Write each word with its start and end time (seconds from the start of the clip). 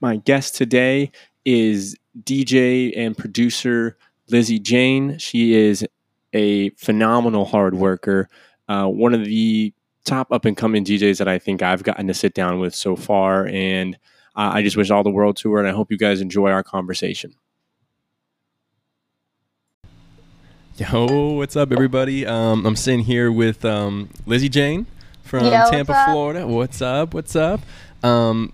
My 0.00 0.16
guest 0.16 0.54
today 0.54 1.10
is 1.44 1.96
DJ 2.22 2.92
and 2.96 3.16
producer 3.16 3.96
Lizzy 4.28 4.58
Jane. 4.58 5.18
She 5.18 5.54
is 5.54 5.86
a 6.32 6.70
phenomenal 6.70 7.46
hard 7.46 7.74
worker, 7.74 8.28
uh, 8.68 8.86
one 8.86 9.14
of 9.14 9.24
the 9.24 9.72
top 10.04 10.30
up 10.30 10.44
and 10.44 10.56
coming 10.56 10.84
DJs 10.84 11.18
that 11.18 11.28
I 11.28 11.38
think 11.38 11.62
I've 11.62 11.82
gotten 11.82 12.06
to 12.08 12.14
sit 12.14 12.34
down 12.34 12.58
with 12.58 12.74
so 12.74 12.94
far. 12.94 13.46
And 13.46 13.96
uh, 14.36 14.50
I 14.54 14.62
just 14.62 14.76
wish 14.76 14.90
all 14.90 15.02
the 15.02 15.10
world 15.10 15.36
to 15.38 15.52
her, 15.52 15.58
and 15.58 15.68
I 15.68 15.72
hope 15.72 15.90
you 15.90 15.96
guys 15.96 16.20
enjoy 16.20 16.50
our 16.50 16.62
conversation. 16.62 17.34
Yo, 20.76 21.32
what's 21.32 21.56
up, 21.56 21.72
everybody? 21.72 22.26
Um, 22.26 22.66
I'm 22.66 22.76
sitting 22.76 23.00
here 23.00 23.32
with 23.32 23.64
um, 23.64 24.10
Lizzy 24.26 24.50
Jane 24.50 24.86
from 25.22 25.46
Yo, 25.46 25.70
Tampa, 25.70 25.94
up? 25.94 26.10
Florida. 26.10 26.46
What's 26.46 26.82
up? 26.82 27.14
What's 27.14 27.34
up? 27.34 27.60
Um, 28.02 28.52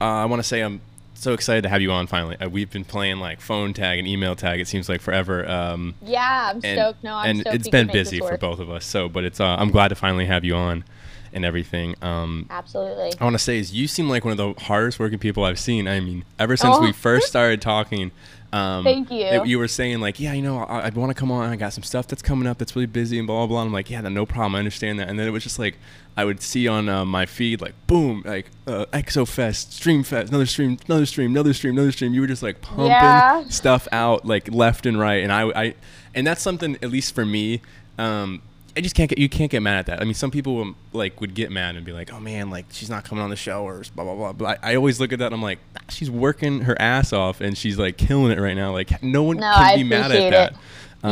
uh, 0.00 0.04
I 0.04 0.24
want 0.26 0.40
to 0.40 0.48
say 0.48 0.60
I'm 0.60 0.80
so 1.14 1.32
excited 1.32 1.62
to 1.62 1.68
have 1.68 1.80
you 1.80 1.90
on 1.92 2.06
finally. 2.06 2.36
Uh, 2.36 2.48
we've 2.48 2.70
been 2.70 2.84
playing 2.84 3.18
like 3.18 3.40
phone 3.40 3.72
tag 3.72 3.98
and 3.98 4.06
email 4.06 4.36
tag. 4.36 4.60
It 4.60 4.68
seems 4.68 4.88
like 4.88 5.00
forever. 5.00 5.48
Um, 5.48 5.94
Yeah, 6.02 6.50
I'm 6.50 6.60
and, 6.62 6.78
stoked. 6.78 7.02
No, 7.04 7.14
I'm 7.14 7.30
and 7.30 7.40
stoked 7.40 7.56
it's 7.56 7.68
been 7.68 7.86
can 7.88 7.94
make 7.96 8.04
this 8.04 8.10
busy 8.10 8.20
for 8.20 8.36
both 8.36 8.58
of 8.58 8.70
us. 8.70 8.84
So, 8.84 9.08
but 9.08 9.24
it's 9.24 9.40
uh, 9.40 9.56
I'm 9.58 9.70
glad 9.70 9.88
to 9.88 9.94
finally 9.94 10.26
have 10.26 10.44
you 10.44 10.54
on 10.54 10.84
and 11.32 11.44
everything. 11.44 11.94
Um, 12.02 12.46
Absolutely. 12.50 13.12
I 13.20 13.24
want 13.24 13.34
to 13.34 13.38
say 13.38 13.58
is 13.58 13.72
you 13.74 13.88
seem 13.88 14.08
like 14.08 14.24
one 14.24 14.32
of 14.32 14.38
the 14.38 14.60
hardest 14.64 14.98
working 14.98 15.18
people 15.18 15.44
I've 15.44 15.58
seen. 15.58 15.88
I 15.88 16.00
mean, 16.00 16.24
ever 16.38 16.56
since 16.56 16.76
Oh. 16.76 16.80
we 16.82 16.92
first 16.92 17.26
started 17.28 17.60
talking. 17.62 18.10
Um, 18.52 18.84
Thank 18.84 19.10
you. 19.10 19.44
You 19.44 19.58
were 19.58 19.68
saying 19.68 20.00
like, 20.00 20.18
yeah, 20.20 20.32
you 20.32 20.42
know, 20.42 20.58
I, 20.58 20.86
I 20.86 20.88
want 20.90 21.10
to 21.10 21.14
come 21.14 21.30
on. 21.30 21.50
I 21.50 21.56
got 21.56 21.72
some 21.72 21.82
stuff 21.82 22.06
that's 22.06 22.22
coming 22.22 22.46
up 22.46 22.58
that's 22.58 22.74
really 22.76 22.86
busy 22.86 23.18
and 23.18 23.26
blah 23.26 23.38
blah 23.38 23.46
blah. 23.46 23.62
I'm 23.62 23.72
like, 23.72 23.90
yeah, 23.90 24.00
no 24.00 24.24
problem. 24.26 24.54
I 24.54 24.58
understand 24.58 24.98
that. 25.00 25.08
And 25.08 25.18
then 25.18 25.26
it 25.26 25.30
was 25.30 25.42
just 25.42 25.58
like, 25.58 25.76
I 26.16 26.24
would 26.24 26.40
see 26.40 26.66
on 26.68 26.88
uh, 26.88 27.04
my 27.04 27.26
feed 27.26 27.60
like, 27.60 27.74
boom, 27.86 28.22
like 28.24 28.46
uh, 28.66 28.86
ExoFest, 28.92 29.68
Streamfest, 29.80 30.28
another 30.28 30.46
stream, 30.46 30.78
another 30.86 31.06
stream, 31.06 31.30
another 31.32 31.52
stream, 31.52 31.74
another 31.74 31.92
stream. 31.92 32.14
You 32.14 32.20
were 32.22 32.26
just 32.26 32.42
like 32.42 32.60
pumping 32.62 32.86
Yeah. 32.86 33.44
stuff 33.48 33.86
out 33.92 34.24
like 34.24 34.50
left 34.52 34.86
and 34.86 34.98
right. 34.98 35.22
And 35.22 35.32
I, 35.32 35.42
I, 35.50 35.74
and 36.14 36.26
that's 36.26 36.40
something 36.42 36.76
at 36.82 36.90
least 36.90 37.14
for 37.14 37.26
me. 37.26 37.60
Um, 37.98 38.42
I 38.76 38.80
just 38.80 38.94
can't 38.94 39.08
get 39.08 39.18
you 39.18 39.28
can't 39.28 39.50
get 39.50 39.60
mad 39.62 39.78
at 39.78 39.86
that. 39.86 40.00
I 40.00 40.04
mean, 40.04 40.14
some 40.14 40.30
people 40.30 40.60
um, 40.60 40.76
like 40.92 41.20
would 41.20 41.34
get 41.34 41.50
mad 41.50 41.76
and 41.76 41.84
be 41.86 41.92
like, 41.92 42.12
"Oh 42.12 42.20
man, 42.20 42.50
like 42.50 42.66
she's 42.70 42.90
not 42.90 43.04
coming 43.04 43.24
on 43.24 43.30
the 43.30 43.36
show 43.36 43.62
or 43.64 43.82
blah 43.94 44.04
blah 44.04 44.14
blah." 44.14 44.32
But 44.34 44.58
I, 44.62 44.72
I 44.72 44.76
always 44.76 45.00
look 45.00 45.12
at 45.12 45.18
that 45.20 45.26
and 45.26 45.34
I'm 45.34 45.42
like, 45.42 45.58
"Nah, 45.74 45.80
she's 45.88 46.10
working 46.10 46.60
her 46.62 46.76
ass 46.80 47.12
off 47.12 47.40
and 47.40 47.56
she's 47.56 47.78
like 47.78 47.96
killing 47.96 48.32
it 48.32 48.38
right 48.40 48.54
now. 48.56 48.72
Like 48.72 49.02
no 49.02 49.22
one 49.22 49.38
No, 49.38 49.50
can 49.54 49.62
I 49.64 49.76
be 49.76 49.84
mad 49.84 49.98
at 49.98 50.04
appreciate 50.10 50.30
that. 50.30 50.52
it. 50.52 50.58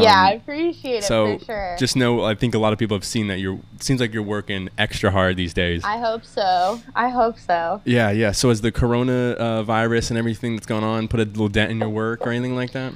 yeah, 0.02 0.14
I 0.14 0.32
Um, 0.32 0.36
appreciate 0.38 0.96
it 0.98 1.04
so 1.04 1.38
for 1.38 1.44
sure. 1.44 1.76
just 1.78 1.94
know, 1.96 2.22
I 2.24 2.34
think 2.34 2.54
a 2.54 2.58
lot 2.58 2.72
of 2.72 2.78
people 2.78 2.96
have 2.96 3.04
seen 3.04 3.28
that 3.28 3.38
you're. 3.38 3.60
It 3.76 3.82
seems 3.82 4.00
like 4.00 4.12
you're 4.12 4.22
working 4.22 4.68
extra 4.76 5.10
hard 5.10 5.36
these 5.36 5.54
days. 5.54 5.82
I 5.84 5.98
hope 5.98 6.24
so. 6.24 6.80
I 6.94 7.08
hope 7.10 7.38
so. 7.38 7.80
yeah, 7.84 8.10
yeah. 8.10 8.32
So 8.32 8.48
has 8.50 8.60
the 8.60 8.72
corona 8.72 9.30
uh, 9.38 9.62
virus 9.62 10.10
and 10.10 10.18
everything 10.18 10.54
that's 10.56 10.66
going 10.66 10.84
on 10.84 11.08
put 11.08 11.20
a 11.20 11.24
little 11.24 11.48
dent 11.48 11.70
in 11.70 11.78
your 11.78 11.88
work 11.88 12.26
or 12.26 12.30
anything 12.30 12.56
like 12.56 12.72
that? 12.72 12.92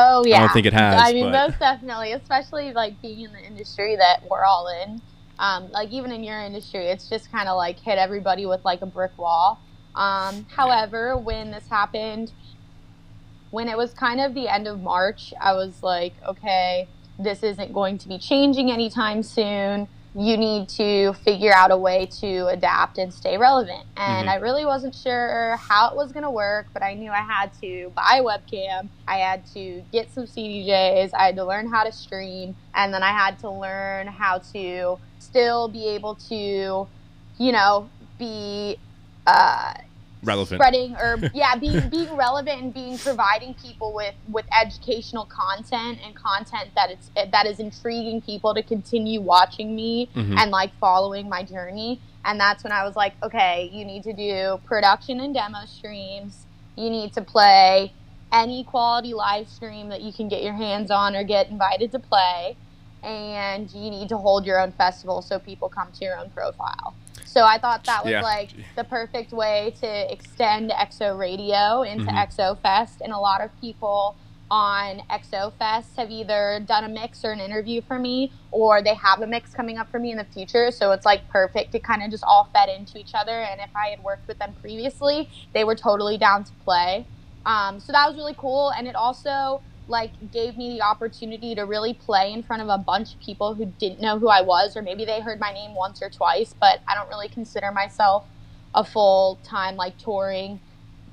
Oh 0.00 0.24
yeah. 0.24 0.36
I 0.36 0.40
don't 0.40 0.52
think 0.52 0.66
it 0.66 0.72
has, 0.72 1.00
I 1.02 1.12
mean, 1.12 1.24
but- 1.26 1.48
most 1.48 1.58
definitely, 1.58 2.12
especially 2.12 2.72
like 2.72 3.00
being 3.02 3.22
in 3.22 3.32
the 3.32 3.44
industry 3.44 3.96
that 3.96 4.22
we're 4.30 4.44
all 4.44 4.68
in. 4.82 5.00
Um, 5.40 5.70
like 5.70 5.90
even 5.90 6.10
in 6.12 6.24
your 6.24 6.40
industry, 6.40 6.86
it's 6.86 7.08
just 7.08 7.30
kind 7.30 7.48
of 7.48 7.56
like 7.56 7.78
hit 7.78 7.98
everybody 7.98 8.46
with 8.46 8.64
like 8.64 8.82
a 8.82 8.86
brick 8.86 9.16
wall. 9.16 9.60
Um, 9.94 10.46
however, 10.54 11.16
when 11.16 11.50
this 11.50 11.66
happened, 11.68 12.32
when 13.50 13.68
it 13.68 13.76
was 13.76 13.92
kind 13.94 14.20
of 14.20 14.34
the 14.34 14.48
end 14.48 14.66
of 14.68 14.80
March, 14.80 15.32
I 15.40 15.54
was 15.54 15.82
like, 15.82 16.14
okay, 16.26 16.88
this 17.18 17.42
isn't 17.42 17.72
going 17.72 17.98
to 17.98 18.08
be 18.08 18.18
changing 18.18 18.70
anytime 18.70 19.22
soon. 19.22 19.88
You 20.14 20.36
need 20.36 20.68
to 20.70 21.12
figure 21.14 21.52
out 21.54 21.70
a 21.70 21.76
way 21.76 22.06
to 22.20 22.46
adapt 22.48 22.98
and 22.98 23.14
stay 23.14 23.36
relevant. 23.38 23.84
And 23.96 24.28
Mhm. 24.28 24.32
I 24.32 24.34
really 24.36 24.64
wasn't 24.66 24.94
sure 24.94 25.56
how 25.56 25.90
it 25.90 25.96
was 25.96 26.12
going 26.12 26.24
to 26.24 26.30
work, 26.30 26.68
but 26.74 26.82
I 26.82 26.94
knew 26.94 27.12
I 27.12 27.20
had 27.22 27.52
to 27.62 27.92
buy 27.94 28.20
a 28.20 28.24
webcam. 28.24 28.90
I 29.06 29.18
had 29.18 29.44
to 29.54 29.84
get 29.92 30.10
some 30.12 30.26
CDJs. 30.26 31.12
I 31.14 31.26
had 31.26 31.36
to 31.36 31.44
learn 31.44 31.70
how 31.70 31.84
to 31.84 31.92
stream. 31.92 32.56
And 32.74 32.92
then 32.92 33.02
I 33.02 33.10
had 33.12 33.38
to 33.40 33.50
learn 33.50 34.08
how 34.08 34.38
to 34.52 34.98
still 35.18 35.68
be 35.68 35.88
able 35.88 36.16
to, 36.28 36.88
you 37.38 37.52
know, 37.52 37.92
be 38.18 38.78
uh, 39.26 39.74
Relevant. 40.22 40.58
spreading 40.60 40.96
or 40.96 41.18
yeah 41.34 41.54
being 41.56 41.88
being 41.88 42.14
relevant 42.16 42.60
and 42.62 42.74
being 42.74 42.98
providing 42.98 43.54
people 43.54 43.94
with 43.94 44.14
with 44.28 44.46
educational 44.52 45.24
content 45.26 45.98
and 46.04 46.14
content 46.14 46.70
that 46.74 46.90
it's 46.90 47.10
that 47.32 47.46
is 47.46 47.60
intriguing 47.60 48.20
people 48.20 48.54
to 48.54 48.62
continue 48.62 49.20
watching 49.20 49.74
me 49.76 50.08
Mhm. 50.14 50.38
and 50.38 50.50
like 50.50 50.72
following 50.80 51.28
my 51.28 51.42
journey 51.44 52.00
and 52.24 52.38
that's 52.40 52.64
when 52.64 52.72
i 52.72 52.84
was 52.84 52.96
like 52.96 53.14
okay 53.22 53.70
you 53.72 53.84
need 53.84 54.02
to 54.02 54.12
do 54.12 54.60
production 54.64 55.20
and 55.20 55.34
demo 55.34 55.64
streams 55.66 56.46
you 56.76 56.90
need 56.90 57.12
to 57.12 57.22
play 57.22 57.92
any 58.32 58.62
quality 58.64 59.14
live 59.14 59.48
stream 59.48 59.88
that 59.88 60.00
you 60.02 60.12
can 60.12 60.28
get 60.28 60.42
your 60.42 60.52
hands 60.54 60.90
on 60.90 61.14
or 61.16 61.22
get 61.24 61.48
invited 61.48 61.90
to 61.92 61.98
play 61.98 62.56
and 63.02 63.70
you 63.72 63.90
need 63.90 64.08
to 64.08 64.16
hold 64.18 64.44
your 64.44 64.60
own 64.60 64.72
festival 64.72 65.22
so 65.22 65.38
people 65.38 65.68
come 65.68 65.90
to 65.92 66.04
your 66.04 66.18
own 66.18 66.28
profile 66.30 66.94
so 67.24 67.44
i 67.44 67.58
thought 67.58 67.84
that 67.86 68.04
was 68.04 68.12
Yeah. 68.12 68.22
like 68.22 68.50
the 68.76 68.84
perfect 68.84 69.32
way 69.32 69.74
to 69.80 70.12
extend 70.12 70.70
exo 70.70 71.18
radio 71.18 71.82
into 71.82 72.06
Mhm. 72.10 72.14
exo 72.26 72.60
fest. 72.60 73.00
And 73.02 73.12
a 73.12 73.18
lot 73.18 73.40
of 73.40 73.50
people 73.60 74.16
on 74.50 75.00
exo 75.10 75.52
fest 75.58 75.96
have 75.98 76.10
either 76.10 76.60
done 76.66 76.84
a 76.84 76.88
mix 76.88 77.24
or 77.24 77.32
an 77.32 77.40
interview 77.40 77.82
for 77.82 77.98
me 77.98 78.32
or 78.50 78.82
they 78.82 78.94
have 78.94 79.20
a 79.20 79.26
mix 79.26 79.52
coming 79.52 79.76
up 79.78 79.90
for 79.90 79.98
me 79.98 80.10
in 80.10 80.16
the 80.16 80.24
future. 80.24 80.70
So 80.70 80.92
it's 80.92 81.04
like 81.04 81.28
perfect 81.28 81.74
It 81.74 81.82
kind 81.84 82.02
of 82.02 82.10
just 82.10 82.24
all 82.26 82.48
fed 82.54 82.68
into 82.70 82.98
each 82.98 83.14
other. 83.14 83.40
And 83.42 83.60
if 83.60 83.70
i 83.76 83.88
had 83.88 84.00
worked 84.02 84.26
with 84.26 84.38
them 84.38 84.54
previously 84.60 85.28
they 85.52 85.64
were 85.64 85.74
totally 85.74 86.16
down 86.18 86.44
to 86.44 86.52
play. 86.64 87.08
Um, 87.44 87.80
so 87.80 87.92
that 87.92 88.06
was 88.08 88.16
really 88.16 88.34
cool. 88.38 88.70
And 88.70 88.86
it 88.88 88.94
also 88.96 89.62
like 89.88 90.12
gave 90.32 90.56
me 90.56 90.70
the 90.74 90.82
opportunity 90.82 91.54
to 91.54 91.62
really 91.62 91.94
play 91.94 92.32
in 92.32 92.42
front 92.42 92.62
of 92.62 92.68
a 92.68 92.78
bunch 92.78 93.14
of 93.14 93.20
people 93.20 93.54
who 93.54 93.66
didn't 93.66 94.00
know 94.00 94.18
who 94.18 94.28
I 94.28 94.42
was 94.42 94.76
or 94.76 94.82
maybe 94.82 95.04
they 95.04 95.20
heard 95.20 95.40
my 95.40 95.52
name 95.52 95.74
once 95.74 96.02
or 96.02 96.10
twice 96.10 96.54
but 96.58 96.80
I 96.88 96.94
don't 96.94 97.08
really 97.08 97.28
consider 97.28 97.72
myself 97.72 98.26
a 98.74 98.84
full 98.84 99.40
time 99.44 99.76
like 99.76 99.96
touring 99.98 100.60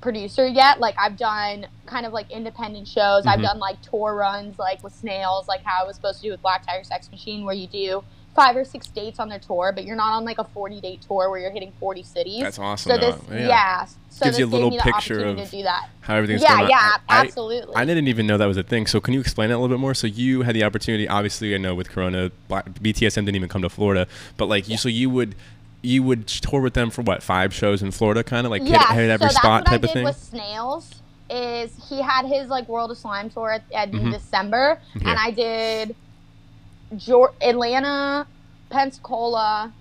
producer 0.02 0.46
yet 0.46 0.80
like 0.80 0.96
I've 1.00 1.18
done 1.18 1.68
kind 1.86 2.06
of 2.06 2.13
like 2.13 2.30
independent 2.30 2.88
shows 2.88 3.25
I've 3.25 3.40
Mhm. 3.40 3.44
done 3.44 3.59
like 3.59 3.81
tour 3.81 4.13
runs 4.16 4.59
like 4.59 4.84
with 4.84 4.94
snails 4.94 5.47
like 5.47 5.63
how 5.63 5.84
I 5.84 5.88
was 5.88 5.96
supposed 5.96 6.22
to 6.22 6.28
do 6.28 6.31
with 6.31 6.42
Black 6.42 6.66
Tiger 6.68 6.84
Sex 6.84 7.09
Machine 7.12 7.46
where 7.46 7.56
you 7.56 7.68
do 7.68 8.03
five 8.35 8.56
or 8.57 8.66
six 8.66 8.88
dates 8.88 9.18
on 9.19 9.29
their 9.29 9.40
tour 9.40 9.72
but 9.73 9.85
you're 9.85 9.96
not 9.96 10.12
on 10.13 10.25
like 10.25 10.38
a 10.40 10.44
40 10.44 10.81
date 10.81 11.01
tour 11.01 11.29
where 11.29 11.40
you're 11.40 11.51
hitting 11.51 11.72
40 11.79 12.03
cities 12.03 12.41
That's 12.41 12.59
awesome. 12.59 12.91
so 12.91 12.97
this 12.97 13.16
yeah, 13.31 13.85
so 13.85 14.25
Gives 14.25 14.38
this 14.38 14.40
you 14.40 14.46
a 14.46 14.47
little 14.47 14.69
gave 14.69 14.78
me 14.79 14.84
the 14.85 14.91
picture 14.94 15.25
of 15.25 15.38
to 15.38 15.46
do 15.46 15.63
that 15.63 15.90
How 16.01 16.16
everything's 16.16 16.41
yeah 16.41 16.57
going 16.57 16.69
yeah 16.69 16.97
I- 17.07 17.22
absolutely 17.22 17.74
I 17.75 17.85
didn't 17.85 18.07
even 18.09 18.28
know 18.28 18.38
that 18.38 18.45
was 18.45 18.57
a 18.57 18.63
thing. 18.63 18.88
So 18.88 19.00
can 19.00 19.13
you 19.13 19.19
explain 19.22 19.51
it 19.51 19.53
a 19.53 19.57
little 19.57 19.74
bit 19.75 19.79
more? 19.79 19.94
So 19.94 20.06
you 20.07 20.41
had 20.44 20.53
the 20.56 20.63
opportunity. 20.63 21.07
Obviously, 21.07 21.56
I 21.56 21.57
know 21.57 21.74
with 21.75 21.90
Corona, 21.90 22.29
BTSM 22.50 23.13
didn't 23.25 23.35
even 23.35 23.50
come 23.50 23.62
to 23.62 23.69
Florida. 23.69 24.07
But 24.38 24.47
like 24.47 24.68
you, 24.69 24.78
so 24.78 24.90
you 24.90 25.09
would 25.09 25.35
you 25.81 26.03
would 26.03 26.28
tour 26.28 26.62
with 26.62 26.74
them 26.74 26.90
for 26.90 27.01
what 27.03 27.22
five 27.24 27.53
shows 27.53 27.81
in 27.84 27.91
Florida, 27.91 28.24
kind 28.24 28.45
of 28.45 28.51
like 28.51 28.62
hit, 28.63 28.72
yeah, 28.72 28.94
hit 28.94 29.09
every 29.09 29.29
so 29.29 29.35
spot 29.35 29.66
type 29.66 29.72
I 29.74 29.75
of 29.75 29.81
did 29.81 29.91
thing. 29.91 30.03
with 30.06 30.18
Snails. 30.18 30.91
Is 31.29 31.72
he 31.90 32.01
had 32.01 32.25
his 32.25 32.47
like 32.50 32.68
World 32.68 32.91
of 32.91 32.97
Slime 32.97 33.29
tour 33.29 33.51
at, 33.53 33.63
at 33.74 33.90
in 33.94 34.00
Mhm. 34.00 34.12
December, 34.13 34.79
Yeah. 34.95 35.09
and 35.09 35.19
I 35.19 35.31
did 35.31 35.95
Atlanta, 36.91 38.28
Pensacola, 38.69 39.73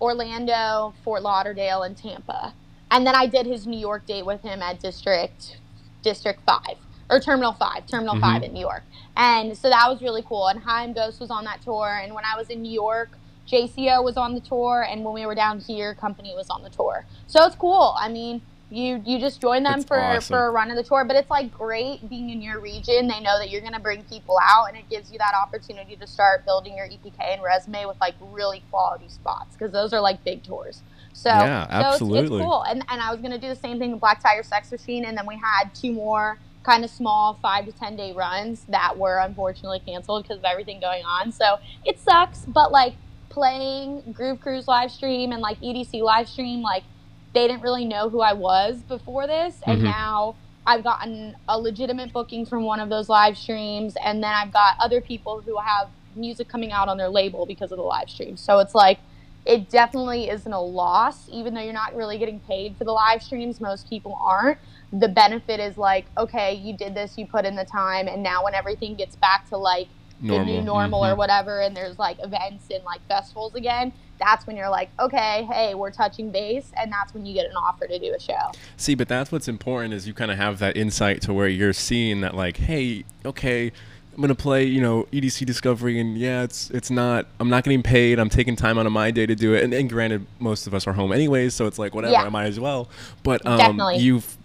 Orlando, 0.00 0.94
Fort 1.04 1.22
Lauderdale, 1.22 1.82
and 1.82 1.96
Tampa, 1.96 2.54
and 2.90 3.06
then 3.06 3.14
I 3.14 3.26
did 3.26 3.46
his 3.46 3.66
New 3.66 3.78
York 3.78 4.06
date 4.06 4.24
with 4.26 4.42
him 4.42 4.62
at 4.62 4.80
District 4.80 5.58
District 6.02 6.40
Five 6.44 6.76
or 7.10 7.20
Terminal 7.20 7.52
Five, 7.52 7.86
Terminal 7.86 8.14
Mhm. 8.16 8.20
Five 8.20 8.42
in 8.42 8.52
New 8.52 8.60
York, 8.60 8.84
and 9.16 9.56
so 9.56 9.68
that 9.68 9.88
was 9.88 10.00
really 10.00 10.22
cool. 10.22 10.46
And 10.46 10.60
Haim 10.60 10.92
Ghost 10.92 11.20
was 11.20 11.30
on 11.30 11.44
that 11.44 11.62
tour, 11.62 12.00
and 12.02 12.14
when 12.14 12.24
I 12.24 12.36
was 12.36 12.48
in 12.48 12.62
New 12.62 12.72
York. 12.72 13.16
JCO 13.46 14.04
was 14.04 14.16
on 14.16 14.34
the 14.34 14.40
tour, 14.40 14.86
and 14.88 15.04
when 15.04 15.12
we 15.12 15.26
were 15.26 15.34
down 15.34 15.58
here, 15.58 15.96
Kompany 16.00 16.36
was 16.36 16.48
on 16.50 16.62
the 16.62 16.70
tour. 16.70 17.04
So 17.26 17.44
it's 17.46 17.56
cool. 17.56 17.96
I 17.98 18.08
mean, 18.08 18.42
you 18.70 19.02
you 19.04 19.18
just 19.18 19.40
join 19.40 19.62
them 19.64 19.72
That's 19.80 19.84
for 19.84 20.00
awesome. 20.00 20.34
for 20.34 20.46
a 20.46 20.50
run 20.50 20.70
of 20.70 20.76
the 20.76 20.84
tour, 20.84 21.04
but 21.04 21.16
it's 21.16 21.28
like 21.30 21.52
great 21.52 22.08
being 22.08 22.30
in 22.30 22.40
your 22.40 22.60
region. 22.60 23.08
They 23.08 23.20
know 23.20 23.38
that 23.38 23.50
you're 23.50 23.60
going 23.60 23.72
to 23.74 23.80
bring 23.80 24.04
people 24.04 24.38
out, 24.42 24.66
and 24.68 24.76
it 24.76 24.88
gives 24.88 25.10
you 25.10 25.18
that 25.18 25.34
opportunity 25.34 25.96
to 25.96 26.06
start 26.06 26.44
building 26.44 26.76
your 26.76 26.86
EPK 26.86 27.18
and 27.20 27.42
resume 27.42 27.86
with 27.86 28.00
like 28.00 28.14
really 28.20 28.62
quality 28.70 29.08
spots 29.08 29.56
because 29.56 29.72
those 29.72 29.92
are 29.92 30.00
like 30.00 30.22
big 30.24 30.42
tours. 30.44 30.82
So 31.12 31.30
Yeah, 31.30 31.66
so 31.66 31.74
it's- 31.74 31.92
absolutely. 31.94 32.38
it's, 32.38 32.44
cool. 32.46 32.62
And 32.62 32.84
and 32.88 33.00
I 33.02 33.10
was 33.10 33.20
going 33.20 33.32
to 33.32 33.38
do 33.38 33.48
the 33.48 33.56
same 33.56 33.78
thing 33.78 33.90
with 33.92 34.00
Black 34.00 34.22
Tiger 34.22 34.42
Sex 34.44 34.70
Machine, 34.70 35.04
and 35.04 35.18
then 35.18 35.26
we 35.26 35.34
had 35.36 35.74
two 35.74 35.92
more 35.92 36.38
kind 36.62 36.84
of 36.84 36.90
small 36.90 37.38
five 37.42 37.64
to 37.66 37.72
ten 37.72 37.96
day 37.96 38.12
runs 38.12 38.64
that 38.68 38.96
were 38.96 39.18
unfortunately 39.18 39.80
canceled 39.84 40.22
because 40.24 40.38
of 40.38 40.44
everything 40.44 40.78
going 40.78 41.02
on. 41.04 41.32
So 41.32 41.58
it 41.84 41.98
sucks, 41.98 42.40
but 42.46 42.70
like 42.70 42.94
playing 43.30 44.12
Groove 44.12 44.40
Cruise 44.40 44.68
live 44.68 44.90
stream 44.90 45.32
and 45.32 45.40
like 45.40 45.58
EDC 45.60 46.02
live 46.02 46.28
stream, 46.28 46.62
like 46.62 46.82
they 47.32 47.46
didn't 47.46 47.62
really 47.62 47.84
know 47.84 48.08
who 48.08 48.20
I 48.20 48.32
was 48.32 48.78
before 48.82 49.26
this, 49.26 49.60
and 49.66 49.80
Mhm. 49.80 49.84
now 49.84 50.34
I've 50.66 50.84
gotten 50.84 51.36
a 51.48 51.58
legitimate 51.58 52.12
booking 52.12 52.44
from 52.44 52.64
one 52.64 52.80
of 52.80 52.88
those 52.88 53.08
live 53.08 53.36
streams, 53.38 53.96
and 54.04 54.22
then 54.22 54.32
I've 54.32 54.52
got 54.52 54.74
other 54.80 55.00
people 55.00 55.40
who 55.40 55.56
have 55.58 55.88
music 56.14 56.48
coming 56.48 56.72
out 56.72 56.88
on 56.88 56.96
their 56.96 57.08
label 57.08 57.46
because 57.46 57.70
of 57.72 57.78
the 57.78 57.84
live 57.84 58.10
stream. 58.10 58.36
So 58.36 58.58
it's 58.58 58.74
like 58.74 58.98
it 59.46 59.70
definitely 59.70 60.28
isn't 60.28 60.52
a 60.52 60.60
loss, 60.60 61.28
even 61.30 61.54
though 61.54 61.62
you're 61.62 61.72
not 61.72 61.96
really 61.96 62.18
getting 62.18 62.40
paid 62.40 62.76
for 62.76 62.84
the 62.84 62.92
live 62.92 63.22
streams. 63.22 63.60
Most 63.60 63.88
people 63.88 64.18
aren't. 64.22 64.58
The 64.92 65.08
benefit 65.08 65.60
is 65.60 65.78
like, 65.78 66.06
okay, 66.18 66.54
you 66.54 66.76
did 66.76 66.94
this, 66.94 67.16
you 67.16 67.26
put 67.26 67.46
in 67.46 67.56
the 67.56 67.64
time, 67.64 68.06
and 68.06 68.22
now 68.22 68.44
when 68.44 68.54
everything 68.54 68.96
gets 68.96 69.16
back 69.16 69.48
to 69.48 69.56
like 69.56 69.88
normal. 70.20 70.44
the 70.44 70.52
new 70.52 70.62
normal 70.62 71.00
mm-hmm. 71.00 71.12
or 71.12 71.16
whatever, 71.16 71.60
and 71.60 71.74
there's 71.76 71.98
like 71.98 72.18
events 72.22 72.66
and 72.70 72.84
like 72.84 73.00
festivals 73.08 73.54
again, 73.54 73.92
that's 74.20 74.46
when 74.46 74.56
you're 74.56 74.70
like, 74.70 74.90
okay, 75.00 75.48
hey, 75.50 75.74
we're 75.74 75.90
touching 75.90 76.30
base, 76.30 76.70
and 76.76 76.92
that's 76.92 77.12
when 77.12 77.26
you 77.26 77.34
get 77.34 77.46
an 77.46 77.56
offer 77.56 77.86
to 77.86 77.98
do 77.98 78.14
a 78.14 78.20
show. 78.20 78.52
See, 78.76 78.94
but 78.94 79.08
that's 79.08 79.32
what's 79.32 79.48
important 79.48 79.94
is 79.94 80.06
you 80.06 80.14
kind 80.14 80.30
of 80.30 80.36
have 80.36 80.58
that 80.60 80.76
insight 80.76 81.22
to 81.22 81.34
where 81.34 81.48
you're 81.48 81.72
seeing 81.72 82.20
that, 82.20 82.36
like, 82.36 82.58
hey, 82.58 83.04
okay, 83.24 83.72
I'm 84.14 84.20
gonna 84.20 84.34
play, 84.34 84.64
you 84.64 84.80
know, 84.80 85.04
EDC 85.12 85.46
Discovery, 85.46 85.98
and 85.98 86.18
yeah, 86.18 86.42
it's 86.42 86.68
it's 86.70 86.90
not. 86.90 87.26
I'm 87.38 87.48
not 87.48 87.64
getting 87.64 87.82
paid. 87.82 88.18
I'm 88.18 88.28
taking 88.28 88.56
time 88.56 88.78
out 88.78 88.84
of 88.84 88.92
my 88.92 89.10
day 89.10 89.24
to 89.24 89.34
do 89.34 89.54
it, 89.54 89.62
and, 89.62 89.72
and 89.72 89.88
granted, 89.88 90.26
most 90.38 90.66
of 90.66 90.74
us 90.74 90.86
are 90.86 90.92
home 90.92 91.12
anyways, 91.12 91.54
so 91.54 91.66
it's 91.66 91.78
like 91.78 91.94
whatever. 91.94 92.12
Yeah. 92.12 92.24
I 92.24 92.28
might 92.28 92.46
as 92.46 92.60
well. 92.60 92.90
But 93.22 93.46
um, 93.46 93.80
you've 93.94 94.36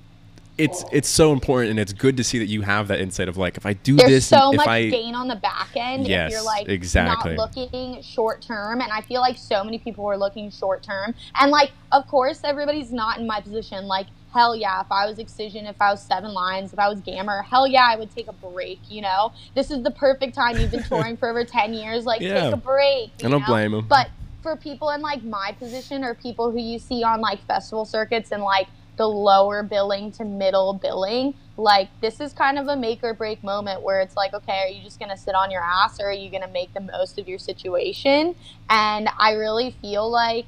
it's 0.58 0.86
it's 0.92 1.10
so 1.10 1.34
important 1.34 1.72
and 1.72 1.80
it's 1.80 1.92
good 1.92 2.16
to 2.16 2.24
see 2.24 2.40
that 2.40 2.46
you 2.46 2.62
have 2.62 2.88
that 2.88 3.00
insight 3.00 3.28
of 3.28 3.36
like 3.36 3.58
if 3.58 3.66
I 3.66 3.74
do 3.74 3.96
There's 3.96 4.10
this 4.10 4.28
so 4.28 4.54
much 4.54 4.68
I, 4.68 4.88
gain 4.88 5.14
on 5.14 5.28
the 5.28 5.36
back 5.36 5.70
end 5.76 6.08
yes, 6.08 6.28
if 6.28 6.32
you're 6.32 6.46
like 6.46 6.70
exactly. 6.70 7.36
not 7.36 7.56
looking 7.56 8.02
short 8.02 8.42
term 8.42 8.82
and 8.82 8.92
I 8.92 9.02
feel 9.02 9.20
like 9.20 9.38
so 9.38 9.64
many 9.64 9.80
people 9.80 10.06
were 10.06 10.18
looking 10.18 10.50
short 10.50 10.82
term 10.82 11.14
and 11.40 11.52
like 11.52 11.72
of 11.92 12.08
course 12.08 12.42
everybody's 12.44 12.94
not 12.94 13.20
in 13.20 13.28
my 13.28 13.42
position 13.42 13.86
like 13.86 14.08
hell 14.32 14.56
yeah 14.56 14.80
if 14.80 14.92
I 14.92 15.06
was 15.08 15.20
Excision 15.20 15.66
if 15.66 15.82
I 15.82 15.92
was 15.92 16.02
Seven 16.02 16.34
Lions 16.34 16.72
if 16.72 16.80
I 16.80 16.88
was 16.88 17.02
Gammer 17.02 17.42
hell 17.42 17.68
yeah 17.68 17.88
I 17.90 17.98
would 17.98 18.14
take 18.16 18.28
a 18.30 18.34
break 18.34 18.80
you 18.90 19.02
know 19.02 19.34
this 19.56 19.72
is 19.72 19.84
the 19.84 19.92
perfect 19.92 20.36
time 20.36 20.58
you've 20.58 20.72
been 20.72 20.84
touring 20.90 21.18
for 21.18 21.30
over 21.30 21.44
10 21.44 21.74
years 21.74 22.06
like 22.06 22.22
yeah. 22.22 22.46
take 22.46 22.54
a 22.54 22.58
break 22.58 23.12
I 23.20 23.30
don't 23.30 23.42
know? 23.42 23.46
blame 23.46 23.72
them 23.72 23.88
but 23.88 24.10
for 24.42 24.56
people 24.56 24.92
in 24.92 25.02
like 25.02 25.24
my 25.24 25.54
position 25.58 26.04
or 26.04 26.14
people 26.14 26.52
who 26.52 26.60
you 26.60 26.80
see 26.80 27.04
on 27.04 27.20
like 27.20 27.46
festival 27.46 27.84
circuits 27.84 28.32
and 28.32 28.44
like 28.44 28.68
the 28.98 29.08
lower 29.08 29.64
billing 29.64 30.12
to 30.14 30.26
middle 30.26 30.74
billing, 30.74 31.34
like 31.58 31.90
this 32.02 32.20
is 32.20 32.34
kind 32.34 32.58
of 32.58 32.68
a 32.68 32.76
make 32.76 33.04
or 33.04 33.14
break 33.14 33.44
moment 33.44 33.82
where 33.82 34.02
it's 34.02 34.16
like, 34.16 34.34
okay, 34.34 34.64
are 34.64 34.70
you 34.70 34.84
just 34.84 35.00
going 35.00 35.12
to 35.12 35.18
sit 35.18 35.36
on 35.36 35.52
your 35.52 35.62
ass 35.62 36.00
or 36.00 36.08
are 36.08 36.14
you 36.14 36.30
going 36.30 36.44
to 36.44 36.50
make 36.50 36.74
the 36.74 36.82
most 36.82 37.18
of 37.20 37.28
your 37.28 37.40
situation? 37.40 38.36
And 38.70 39.10
I 39.18 39.34
really 39.34 39.72
feel 39.82 40.10
like 40.10 40.46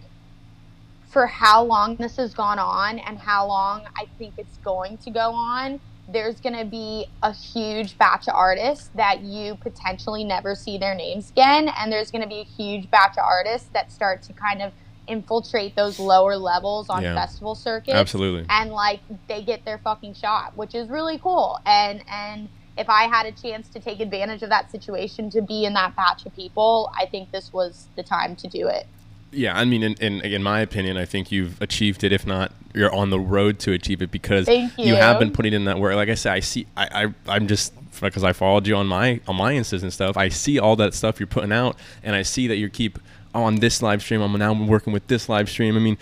for 1.08 1.28
how 1.28 1.64
long 1.64 1.96
this 1.96 2.18
has 2.18 2.34
gone 2.34 2.60
on 2.60 3.00
and 3.00 3.18
how 3.18 3.48
long 3.48 3.86
I 3.96 4.06
think 4.18 4.34
it's 4.38 4.58
going 4.58 4.98
to 5.00 5.10
go 5.10 5.32
on, 5.32 5.80
there's 6.10 6.40
going 6.40 6.56
to 6.58 6.66
be 6.66 7.08
a 7.24 7.34
huge 7.34 7.98
batch 7.98 8.28
of 8.28 8.36
artists 8.36 8.90
that 8.96 9.22
you 9.22 9.56
potentially 9.56 10.24
never 10.24 10.56
see 10.56 10.78
their 10.78 10.96
names 10.96 11.32
again. 11.32 11.70
And 11.78 11.92
there's 11.92 12.12
going 12.12 12.22
to 12.22 12.28
be 12.28 12.40
a 12.40 12.44
huge 12.44 12.90
batch 12.90 13.18
of 13.18 13.24
artists 13.24 13.70
that 13.74 13.92
start 13.92 14.22
to 14.24 14.34
kind 14.34 14.62
of 14.62 14.72
infiltrate 15.08 15.76
those 15.76 16.00
lower 16.00 16.36
levels 16.36 16.90
on 16.90 17.04
yeah. 17.04 17.16
festival 17.16 17.56
circuits. 17.56 17.96
Absolutely. 17.96 18.46
And 18.50 18.72
like 18.72 19.02
they 19.28 19.42
get 19.42 19.66
their 19.66 19.78
fucking 19.78 20.14
shot, 20.14 20.56
which 20.56 20.76
is 20.76 20.90
really 20.90 21.18
cool. 21.18 21.60
And 21.66 22.04
and 22.10 22.50
if 22.78 22.90
I 22.90 23.04
had 23.04 23.26
a 23.26 23.32
chance 23.32 23.68
to 23.70 23.80
take 23.80 24.00
advantage 24.00 24.44
of 24.44 24.50
that 24.50 24.72
situation 24.72 25.30
to 25.32 25.42
be 25.42 25.66
in 25.66 25.74
that 25.74 25.96
batch 25.96 26.26
of 26.26 26.36
people, 26.36 26.92
I 26.96 27.06
think 27.06 27.32
this 27.32 27.52
was 27.52 27.88
the 27.96 28.04
time 28.04 28.36
to 28.38 28.48
do 28.48 28.68
it. 28.68 28.86
Yeah, 29.32 29.58
I 29.58 29.66
mean, 29.66 29.84
in, 29.84 29.94
in, 29.96 30.22
in 30.22 30.42
my 30.42 30.62
opinion, 30.62 30.96
I 30.96 31.06
think 31.06 31.32
you've 31.32 31.62
achieved 31.62 32.04
it. 32.04 32.14
If 32.14 32.26
not, 32.26 32.54
you're 32.74 32.94
on 32.94 33.10
the 33.10 33.20
road 33.20 33.60
to 33.60 33.74
achieve 33.74 34.02
it 34.02 34.10
because 34.10 34.48
you. 34.48 34.70
you. 34.78 34.96
have 34.96 35.20
been 35.20 35.32
putting 35.32 35.54
in 35.54 35.66
that 35.66 35.80
work. 35.80 35.96
Like 35.96 36.10
I 36.10 36.16
said, 36.16 36.34
I 36.34 36.40
see. 36.40 36.66
I, 36.78 37.06
I 37.06 37.34
I'm 37.36 37.48
just 37.48 37.74
because 38.00 38.24
I 38.24 38.32
followed 38.32 38.68
you 38.68 38.76
on 38.76 38.88
my 38.88 39.20
on 39.28 39.36
my 39.36 39.54
instas 39.54 39.82
and 39.84 39.92
stuff. 39.92 40.16
I 40.16 40.30
see 40.30 40.60
all 40.60 40.78
that 40.78 40.94
stuff 40.94 41.20
you're 41.20 41.28
putting 41.28 41.52
out, 41.52 41.78
and 42.04 42.16
I 42.16 42.22
see 42.22 42.48
that 42.48 42.56
you 42.56 42.70
keep 42.70 43.00
on 43.34 43.56
this 43.56 43.82
live 43.82 44.02
stream. 44.02 44.22
I'm 44.22 44.34
now 44.34 44.54
working 44.54 44.94
with 44.94 45.08
this 45.08 45.30
live 45.30 45.50
stream. 45.50 45.76
I 45.76 45.80
mean, 45.80 45.98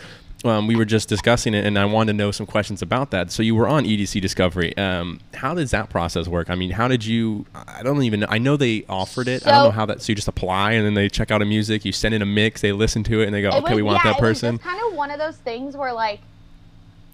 um, 0.45 0.67
we 0.67 0.75
were 0.75 0.85
just 0.85 1.09
discussing 1.09 1.53
it, 1.53 1.65
and 1.65 1.77
I 1.77 1.85
wanted 1.85 2.13
to 2.13 2.17
know 2.17 2.31
some 2.31 2.45
questions 2.45 2.81
about 2.81 3.11
that. 3.11 3.31
So 3.31 3.41
you 3.41 3.55
were 3.55 3.67
on 3.67 3.83
EDC 3.83 4.21
Discovery. 4.21 4.77
Um, 4.77 5.19
how 5.33 5.53
does 5.55 5.71
that 5.71 5.89
process 5.89 6.27
work? 6.27 6.49
I 6.49 6.55
mean, 6.55 6.71
how 6.71 6.87
did 6.87 7.05
you? 7.05 7.45
I 7.55 7.81
don't 7.83 8.01
even. 8.03 8.21
know. 8.21 8.27
I 8.29 8.37
know 8.37 8.57
they 8.57 8.85
offered 8.87 9.27
it. 9.27 9.43
So, 9.43 9.49
I 9.49 9.53
don't 9.53 9.63
know 9.65 9.71
how 9.71 9.85
that. 9.87 10.01
So 10.01 10.11
you 10.11 10.15
just 10.15 10.27
apply, 10.27 10.73
and 10.73 10.85
then 10.85 10.93
they 10.93 11.09
check 11.09 11.31
out 11.31 11.41
a 11.41 11.45
music. 11.45 11.83
You 11.85 11.91
send 11.91 12.13
in 12.13 12.21
a 12.21 12.27
mix. 12.27 12.61
They 12.61 12.71
listen 12.71 13.03
to 13.05 13.21
it, 13.21 13.25
and 13.25 13.33
they 13.33 13.41
go, 13.41 13.49
"Okay, 13.49 13.61
was, 13.61 13.73
we 13.73 13.81
want 13.81 14.03
yeah, 14.03 14.11
that 14.11 14.19
person." 14.19 14.55
It's 14.55 14.63
kind 14.63 14.81
of 14.87 14.93
one 14.95 15.11
of 15.11 15.19
those 15.19 15.37
things 15.37 15.75
where 15.75 15.93
like. 15.93 16.21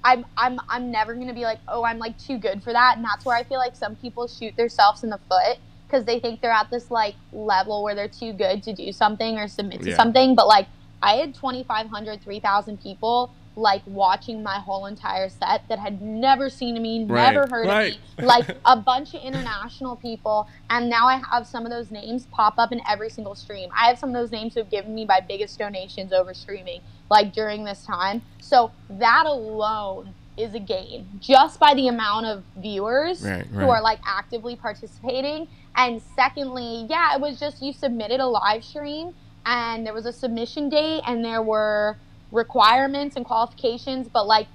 I'm 0.03 0.25
I'm 0.35 0.59
I'm 0.67 0.89
never 0.89 1.13
gonna 1.13 1.31
be 1.31 1.43
like, 1.43 1.59
oh, 1.67 1.83
I'm 1.83 1.99
like 1.99 2.17
too 2.17 2.39
good 2.39 2.63
for 2.63 2.73
that, 2.73 2.95
and 2.95 3.05
that's 3.05 3.23
where 3.23 3.37
I 3.37 3.43
feel 3.43 3.59
like 3.59 3.75
some 3.75 3.95
people 3.95 4.27
shoot 4.27 4.57
themselves 4.57 5.03
in 5.03 5.11
the 5.11 5.19
foot 5.29 5.59
because 5.91 6.05
they 6.05 6.19
think 6.19 6.41
they're 6.41 6.51
at 6.51 6.69
this 6.71 6.89
like 6.89 7.15
level 7.33 7.83
where 7.83 7.93
they're 7.95 8.07
too 8.07 8.33
good 8.33 8.63
to 8.63 8.73
do 8.73 8.91
something 8.91 9.37
or 9.37 9.47
submit 9.47 9.81
to 9.81 9.89
yeah. 9.89 9.95
something. 9.95 10.35
But 10.35 10.47
like 10.47 10.67
I 11.01 11.15
had 11.15 11.35
2,500, 11.35 12.21
3,000 12.21 12.81
people 12.81 13.33
like 13.57 13.81
watching 13.85 14.41
my 14.41 14.59
whole 14.59 14.85
entire 14.85 15.27
set 15.27 15.67
that 15.67 15.77
had 15.77 16.01
never 16.01 16.49
seen 16.49 16.81
me, 16.81 17.03
right. 17.03 17.33
never 17.33 17.45
heard 17.49 17.67
right. 17.67 17.97
of 18.17 18.19
me, 18.19 18.25
like 18.25 18.57
a 18.65 18.77
bunch 18.77 19.13
of 19.13 19.21
international 19.21 19.97
people. 19.97 20.47
And 20.69 20.89
now 20.89 21.07
I 21.07 21.21
have 21.29 21.45
some 21.45 21.65
of 21.65 21.71
those 21.71 21.91
names 21.91 22.27
pop 22.31 22.57
up 22.57 22.71
in 22.71 22.81
every 22.87 23.09
single 23.09 23.35
stream. 23.35 23.69
I 23.77 23.87
have 23.87 23.99
some 23.99 24.09
of 24.09 24.13
those 24.13 24.31
names 24.31 24.53
who 24.53 24.61
have 24.61 24.69
given 24.69 24.95
me 24.95 25.03
my 25.03 25.19
biggest 25.19 25.59
donations 25.59 26.13
over 26.13 26.33
streaming, 26.33 26.79
like 27.09 27.33
during 27.33 27.65
this 27.65 27.83
time. 27.83 28.21
So 28.39 28.71
that 28.89 29.25
alone 29.25 30.13
is 30.37 30.53
a 30.55 30.59
gain 30.59 31.07
just 31.19 31.59
by 31.59 31.73
the 31.73 31.87
amount 31.87 32.25
of 32.25 32.43
viewers 32.57 33.23
right, 33.23 33.45
who 33.47 33.69
are 33.69 33.81
like 33.81 33.99
actively 34.05 34.55
participating. 34.55 35.47
And 35.75 36.01
secondly, 36.15 36.85
yeah, 36.89 37.15
it 37.15 37.21
was 37.21 37.39
just 37.39 37.61
you 37.61 37.73
submitted 37.73 38.19
a 38.19 38.27
live 38.27 38.63
stream 38.63 39.13
and 39.45 39.85
there 39.85 39.93
was 39.93 40.05
a 40.05 40.13
submission 40.13 40.69
date 40.69 41.01
and 41.07 41.23
there 41.23 41.41
were 41.41 41.97
requirements 42.31 43.15
and 43.15 43.25
qualifications 43.25 44.07
but 44.07 44.25
like 44.25 44.47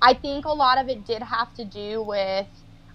i 0.00 0.12
think 0.12 0.44
a 0.44 0.52
lot 0.52 0.78
of 0.78 0.88
it 0.88 1.06
did 1.06 1.22
have 1.22 1.54
to 1.54 1.64
do 1.64 2.02
with 2.02 2.46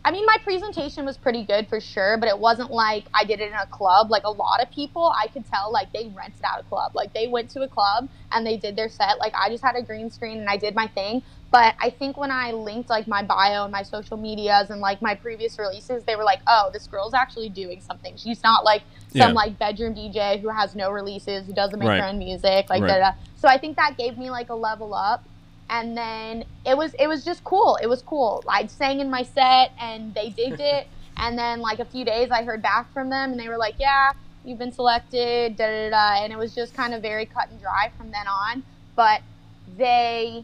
i 0.03 0.11
mean 0.11 0.25
my 0.25 0.37
presentation 0.43 1.05
was 1.05 1.17
pretty 1.17 1.45
good 1.45 1.67
for 1.67 1.79
sure 1.79 2.17
but 2.17 2.27
it 2.27 2.37
wasn't 2.37 2.69
like 2.69 3.05
i 3.13 3.23
did 3.23 3.39
it 3.39 3.49
in 3.49 3.53
a 3.53 3.65
club. 3.67 4.09
Like 4.09 4.23
a 4.25 4.31
lot 4.31 4.61
of 4.61 4.69
people 4.71 5.13
i 5.17 5.27
could 5.27 5.45
tell 5.45 5.71
like 5.71 5.93
they 5.93 6.11
rented 6.15 6.43
out 6.43 6.59
a 6.59 6.63
club. 6.63 6.91
Like 6.93 7.13
they 7.13 7.27
went 7.27 7.49
to 7.51 7.61
a 7.61 7.67
club 7.67 8.09
and 8.31 8.45
they 8.45 8.57
did 8.57 8.75
their 8.75 8.89
set. 8.89 9.19
Like 9.19 9.33
i 9.33 9.49
just 9.49 9.63
had 9.63 9.75
a 9.75 9.81
green 9.81 10.09
screen 10.09 10.39
and 10.39 10.49
i 10.49 10.57
did 10.57 10.75
my 10.75 10.87
thing 10.87 11.21
but 11.49 11.75
I 11.79 11.89
think 11.89 12.17
when 12.17 12.29
I 12.29 12.51
linked 12.51 12.89
like 12.89 13.07
my 13.07 13.23
bio 13.23 13.63
and 13.63 13.71
my 13.71 13.83
social 13.83 14.17
medias 14.17 14.69
and 14.69 14.81
like 14.81 15.01
my 15.01 15.15
previous 15.15 15.57
releases, 15.57 16.03
they 16.03 16.15
were 16.15 16.25
like, 16.25 16.41
"Oh, 16.45 16.69
this 16.73 16.87
girl's 16.87 17.13
actually 17.13 17.49
doing 17.49 17.79
something. 17.79 18.17
She's 18.17 18.43
not 18.43 18.65
like 18.65 18.83
some 19.09 19.19
yeah. 19.19 19.31
like 19.31 19.57
bedroom 19.57 19.95
DJ 19.95 20.41
who 20.41 20.49
has 20.49 20.75
no 20.75 20.91
releases, 20.91 21.45
who 21.45 21.53
doesn't 21.53 21.79
make 21.79 21.87
right. 21.87 22.01
her 22.01 22.07
own 22.07 22.19
music, 22.19 22.69
like 22.69 22.83
right. 22.83 23.13
So 23.37 23.47
I 23.47 23.57
think 23.57 23.77
that 23.77 23.97
gave 23.97 24.17
me 24.17 24.29
like 24.29 24.49
a 24.49 24.55
level 24.55 24.93
up. 24.93 25.23
And 25.69 25.97
then 25.97 26.45
it 26.65 26.77
was 26.77 26.93
it 26.95 27.07
was 27.07 27.23
just 27.23 27.43
cool. 27.43 27.77
It 27.81 27.87
was 27.87 28.01
cool. 28.01 28.43
I 28.47 28.65
sang 28.67 28.99
in 28.99 29.09
my 29.09 29.23
set 29.23 29.71
and 29.79 30.13
they 30.13 30.29
digged 30.37 30.59
it. 30.59 30.87
and 31.15 31.37
then 31.37 31.61
like 31.61 31.79
a 31.79 31.85
few 31.85 32.03
days, 32.03 32.29
I 32.29 32.43
heard 32.43 32.61
back 32.61 32.91
from 32.93 33.09
them 33.09 33.31
and 33.31 33.39
they 33.39 33.47
were 33.47 33.57
like, 33.57 33.75
"Yeah, 33.79 34.11
you've 34.43 34.59
been 34.59 34.73
selected." 34.73 35.55
Da 35.55 35.65
da 35.65 35.89
da. 35.91 36.23
And 36.23 36.33
it 36.33 36.37
was 36.37 36.53
just 36.53 36.73
kind 36.73 36.93
of 36.93 37.01
very 37.01 37.25
cut 37.25 37.49
and 37.49 37.59
dry 37.61 37.91
from 37.97 38.11
then 38.11 38.27
on. 38.27 38.63
But 38.95 39.21
they 39.77 40.43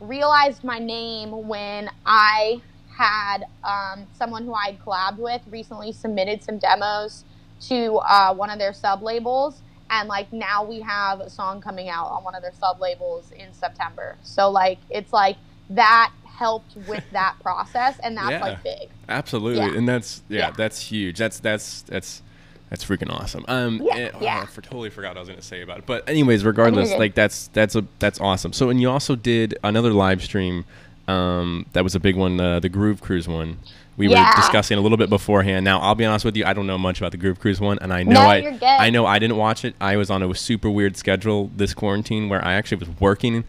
realized 0.00 0.64
my 0.64 0.78
name 0.78 1.46
when 1.46 1.90
I 2.06 2.60
had 2.88 3.44
um, 3.64 4.06
someone 4.12 4.44
who 4.44 4.54
I'd 4.54 4.78
collabed 4.80 5.18
with 5.18 5.42
recently 5.50 5.92
submitted 5.92 6.42
some 6.42 6.58
demos 6.58 7.24
to 7.68 7.96
uh, 7.96 8.34
one 8.34 8.50
of 8.50 8.58
their 8.58 8.72
sub 8.72 9.02
labels. 9.02 9.62
And 9.90 10.08
like 10.08 10.32
now 10.32 10.64
we 10.64 10.80
have 10.80 11.20
a 11.20 11.28
song 11.28 11.60
coming 11.60 11.88
out 11.88 12.06
on 12.06 12.22
one 12.22 12.34
of 12.34 12.42
their 12.42 12.52
sub 12.58 12.80
labels 12.80 13.32
in 13.32 13.52
September. 13.52 14.16
So 14.22 14.50
like 14.50 14.78
it's 14.88 15.12
like 15.12 15.36
that 15.70 16.12
helped 16.24 16.76
with 16.88 17.04
that 17.12 17.36
process 17.42 17.98
and 18.02 18.16
that's 18.16 18.30
yeah, 18.30 18.40
like 18.40 18.62
big. 18.62 18.88
Absolutely. 19.08 19.66
Yeah. 19.66 19.76
And 19.76 19.88
that's 19.88 20.22
yeah, 20.28 20.38
yeah, 20.38 20.50
that's 20.52 20.80
huge. 20.80 21.18
That's 21.18 21.40
that's 21.40 21.82
that's 21.82 22.22
that's 22.70 22.84
freaking 22.84 23.12
awesome. 23.12 23.44
Um, 23.48 23.82
yeah, 23.82 23.96
and, 23.96 24.14
oh, 24.14 24.18
yeah. 24.20 24.40
I 24.42 24.46
for, 24.46 24.62
totally 24.62 24.90
forgot 24.90 25.10
what 25.10 25.16
I 25.18 25.20
was 25.20 25.28
gonna 25.28 25.42
say 25.42 25.60
about 25.62 25.78
it. 25.78 25.86
But 25.86 26.08
anyways, 26.08 26.44
regardless, 26.44 26.94
like 26.94 27.14
that's 27.14 27.48
that's 27.48 27.74
a 27.74 27.84
that's 27.98 28.20
awesome. 28.20 28.52
So 28.52 28.70
and 28.70 28.80
you 28.80 28.88
also 28.88 29.16
did 29.16 29.58
another 29.62 29.92
live 29.92 30.22
stream. 30.22 30.64
Um, 31.08 31.66
that 31.72 31.82
was 31.82 31.96
a 31.96 32.00
big 32.00 32.14
one, 32.14 32.38
uh, 32.40 32.60
the 32.60 32.68
Groove 32.68 33.00
Cruise 33.00 33.26
one. 33.26 33.58
We 33.96 34.08
yeah. 34.08 34.30
were 34.30 34.36
discussing 34.36 34.78
a 34.78 34.80
little 34.80 34.96
bit 34.96 35.10
beforehand. 35.10 35.64
Now, 35.64 35.80
I'll 35.80 35.96
be 35.96 36.04
honest 36.04 36.24
with 36.24 36.36
you, 36.36 36.44
I 36.44 36.52
don't 36.52 36.68
know 36.68 36.78
much 36.78 37.00
about 37.00 37.10
the 37.10 37.18
Groove 37.18 37.40
Cruise 37.40 37.60
one, 37.60 37.78
and 37.80 37.92
I 37.92 38.04
know 38.04 38.12
no, 38.12 38.20
I 38.20 38.58
I 38.62 38.90
know 38.90 39.04
I 39.04 39.18
didn't 39.18 39.36
watch 39.36 39.64
it. 39.64 39.74
I 39.80 39.96
was 39.96 40.08
on 40.08 40.22
a 40.22 40.32
super 40.34 40.70
weird 40.70 40.96
schedule 40.96 41.50
this 41.56 41.74
quarantine 41.74 42.28
where 42.28 42.42
I 42.44 42.54
actually 42.54 42.78
was 42.78 42.88
working 43.00 43.42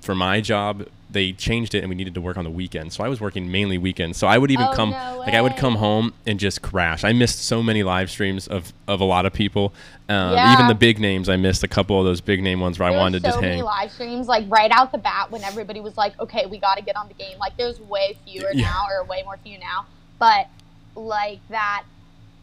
for 0.00 0.14
my 0.14 0.40
job 0.40 0.86
they 1.10 1.32
changed 1.32 1.74
it 1.74 1.78
and 1.78 1.88
we 1.88 1.94
needed 1.94 2.14
to 2.14 2.20
work 2.20 2.36
on 2.36 2.44
the 2.44 2.50
weekend. 2.50 2.92
So 2.92 3.02
I 3.02 3.08
was 3.08 3.20
working 3.20 3.50
mainly 3.50 3.78
weekends. 3.78 4.18
So 4.18 4.26
I 4.26 4.36
would 4.36 4.50
even 4.50 4.66
oh, 4.66 4.74
come 4.74 4.90
no 4.90 5.18
like 5.18 5.34
I 5.34 5.40
would 5.40 5.56
come 5.56 5.76
home 5.76 6.12
and 6.26 6.38
just 6.38 6.60
crash. 6.60 7.02
I 7.02 7.12
missed 7.12 7.44
so 7.44 7.62
many 7.62 7.82
live 7.82 8.10
streams 8.10 8.46
of, 8.46 8.72
of 8.86 9.00
a 9.00 9.04
lot 9.04 9.24
of 9.24 9.32
people. 9.32 9.72
Um, 10.08 10.32
yeah. 10.34 10.52
Even 10.52 10.68
the 10.68 10.74
big 10.74 10.98
names, 10.98 11.28
I 11.28 11.36
missed 11.36 11.64
a 11.64 11.68
couple 11.68 11.98
of 11.98 12.04
those 12.04 12.20
big 12.20 12.42
name 12.42 12.60
ones 12.60 12.78
where 12.78 12.90
there 12.90 12.98
I 12.98 13.00
wanted 13.00 13.22
to 13.22 13.30
so 13.30 13.36
just 13.36 13.42
hang. 13.42 13.44
So 13.44 13.48
many 13.48 13.62
live 13.62 13.90
streams 13.92 14.28
like 14.28 14.44
right 14.48 14.70
out 14.70 14.92
the 14.92 14.98
bat 14.98 15.30
when 15.30 15.42
everybody 15.44 15.80
was 15.80 15.96
like, 15.96 16.18
okay, 16.20 16.46
we 16.46 16.58
got 16.58 16.76
to 16.76 16.82
get 16.82 16.96
on 16.96 17.08
the 17.08 17.14
game. 17.14 17.38
Like 17.38 17.56
there's 17.56 17.80
way 17.80 18.16
fewer 18.26 18.50
yeah. 18.52 18.66
now 18.66 18.86
or 18.90 19.04
way 19.04 19.22
more 19.24 19.38
few 19.38 19.58
now, 19.58 19.86
but 20.18 20.48
like 20.94 21.40
that 21.48 21.84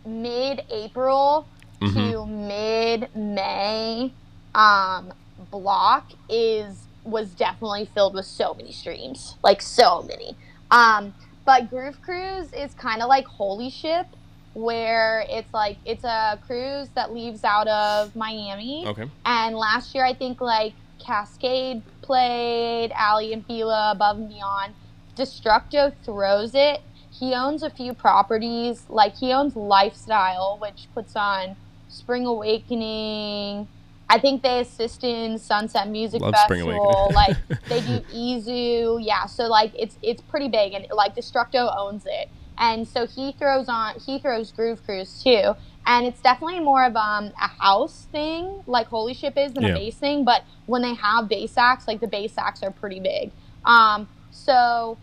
mid 0.05 0.63
April 0.71 1.47
mm-hmm. 1.81 2.11
to 2.11 2.25
mid 2.25 3.15
May. 3.15 4.11
Um, 4.55 5.13
block 5.51 6.11
is 6.29 6.85
was 7.05 7.29
definitely 7.29 7.89
filled 7.93 8.13
with 8.13 8.25
so 8.25 8.53
many 8.53 8.71
streams, 8.71 9.35
like 9.43 9.61
so 9.61 10.01
many. 10.01 10.35
Um, 10.71 11.13
but 11.45 11.69
Groove 11.69 12.01
Cruise 12.01 12.51
is 12.53 12.73
kind 12.73 13.01
of 13.01 13.07
like 13.07 13.25
Holy 13.25 13.69
Ship, 13.69 14.07
where 14.53 15.25
it's 15.29 15.53
like 15.53 15.77
it's 15.85 16.03
a 16.03 16.39
cruise 16.47 16.89
that 16.95 17.13
leaves 17.13 17.43
out 17.43 17.67
of 17.67 18.15
Miami. 18.15 18.85
Okay. 18.87 19.09
And 19.25 19.55
last 19.55 19.93
year, 19.93 20.03
I 20.03 20.13
think 20.13 20.41
like 20.41 20.73
Cascade 20.99 21.83
played, 22.01 22.91
Aly 22.99 23.33
and 23.33 23.45
Fila, 23.45 23.91
Above 23.91 24.17
and 24.17 24.29
Beyond. 24.29 24.73
Destructo 25.15 25.93
throws 26.03 26.55
it. 26.55 26.81
He 27.11 27.33
owns 27.33 27.63
a 27.63 27.69
few 27.69 27.93
properties. 27.93 28.83
Like 28.89 29.15
he 29.15 29.31
owns 29.31 29.55
Lifestyle, 29.55 30.57
which 30.59 30.87
puts 30.93 31.15
on 31.15 31.55
Spring 31.87 32.25
Awakening. 32.25 33.67
I 34.09 34.19
think 34.19 34.43
they 34.43 34.59
assist 34.59 35.03
in 35.03 35.37
Sunset 35.39 35.89
Music 35.89 36.21
Love 36.21 36.35
Festival. 36.35 37.11
Like 37.13 37.37
they 37.69 37.81
do 37.81 37.99
Izu. 38.13 39.03
Yeah, 39.03 39.25
so 39.25 39.43
like 39.47 39.71
it's 39.77 39.97
it's 40.01 40.21
pretty 40.21 40.47
big 40.47 40.73
and 40.73 40.85
like 40.91 41.15
Destructo 41.15 41.73
owns 41.77 42.05
it. 42.05 42.29
And 42.57 42.87
so 42.87 43.05
he 43.07 43.33
throws 43.33 43.67
on 43.67 43.95
he 44.05 44.19
throws 44.19 44.51
Groove 44.51 44.83
Cruise 44.85 45.21
too. 45.23 45.53
And 45.87 46.05
it's 46.07 46.19
definitely 46.21 46.61
more 46.61 46.83
of 46.83 46.95
um, 46.95 47.31
a 47.39 47.47
house 47.47 48.07
thing, 48.11 48.63
like 48.65 48.87
Holy 48.87 49.13
Ship 49.13 49.37
is, 49.37 49.53
than 49.53 49.63
Yeah. 49.63 49.69
a 49.69 49.73
bass 49.75 49.95
thing. 49.95 50.25
But 50.25 50.43
when 50.65 50.81
they 50.81 50.95
have 50.95 51.29
bass 51.29 51.57
acts, 51.57 51.87
like 51.87 51.99
the 51.99 52.07
bass 52.07 52.33
acts 52.37 52.63
are 52.63 52.71
pretty 52.71 52.99
big. 52.99 53.31
Um, 53.65 54.07
so 54.31 54.97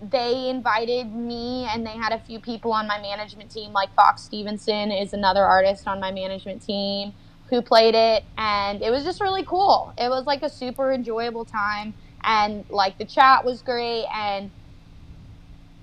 they 0.00 0.48
invited 0.48 1.12
me 1.12 1.64
and 1.70 1.86
they 1.86 1.90
had 1.90 2.12
a 2.12 2.18
few 2.18 2.40
people 2.40 2.72
on 2.72 2.86
my 2.86 2.98
management 3.02 3.50
team 3.50 3.70
like 3.72 3.92
fox 3.94 4.22
stevenson 4.22 4.90
is 4.90 5.12
another 5.12 5.44
artist 5.44 5.86
on 5.86 6.00
my 6.00 6.10
management 6.10 6.62
team 6.64 7.12
who 7.50 7.60
played 7.60 7.94
it 7.94 8.24
and 8.38 8.80
it 8.82 8.90
was 8.90 9.04
just 9.04 9.20
really 9.20 9.44
cool 9.44 9.92
it 9.98 10.08
was 10.08 10.24
like 10.26 10.42
a 10.42 10.48
super 10.48 10.92
enjoyable 10.92 11.44
time 11.44 11.92
and 12.24 12.64
like 12.70 12.96
the 12.98 13.04
chat 13.04 13.44
was 13.44 13.60
great 13.62 14.06
and 14.14 14.50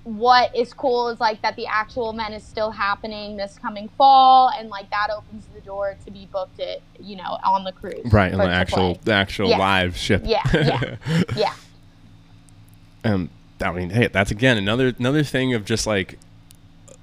what 0.04 0.54
is 0.56 0.72
cool 0.72 1.08
is 1.08 1.20
like 1.20 1.42
that 1.42 1.54
the 1.56 1.66
actual 1.66 2.10
event 2.10 2.32
is 2.32 2.42
still 2.42 2.70
happening 2.70 3.36
this 3.36 3.58
coming 3.58 3.88
fall 3.98 4.50
and 4.58 4.70
like 4.70 4.88
that 4.90 5.08
opens 5.14 5.44
the 5.54 5.60
door 5.60 5.96
to 6.04 6.10
be 6.10 6.26
booked 6.32 6.58
at 6.60 6.80
you 6.98 7.14
know 7.16 7.38
on 7.44 7.62
the 7.64 7.72
cruise 7.72 8.00
Right, 8.06 8.32
and 8.32 8.40
the 8.40 8.46
actual 8.48 8.94
play. 8.94 9.00
the 9.04 9.12
actual 9.12 9.50
Yeah. 9.50 9.58
live 9.58 9.96
ship. 9.96 10.22
Yeah, 10.24 10.40
yeah. 10.54 10.96
yeah 11.36 11.52
um, 13.04 13.30
I 13.60 13.72
mean, 13.72 13.90
hey, 13.90 14.08
that's 14.08 14.30
again 14.30 14.56
another 14.56 14.94
another 14.98 15.22
thing 15.22 15.54
of 15.54 15.64
just 15.64 15.86
like 15.86 16.18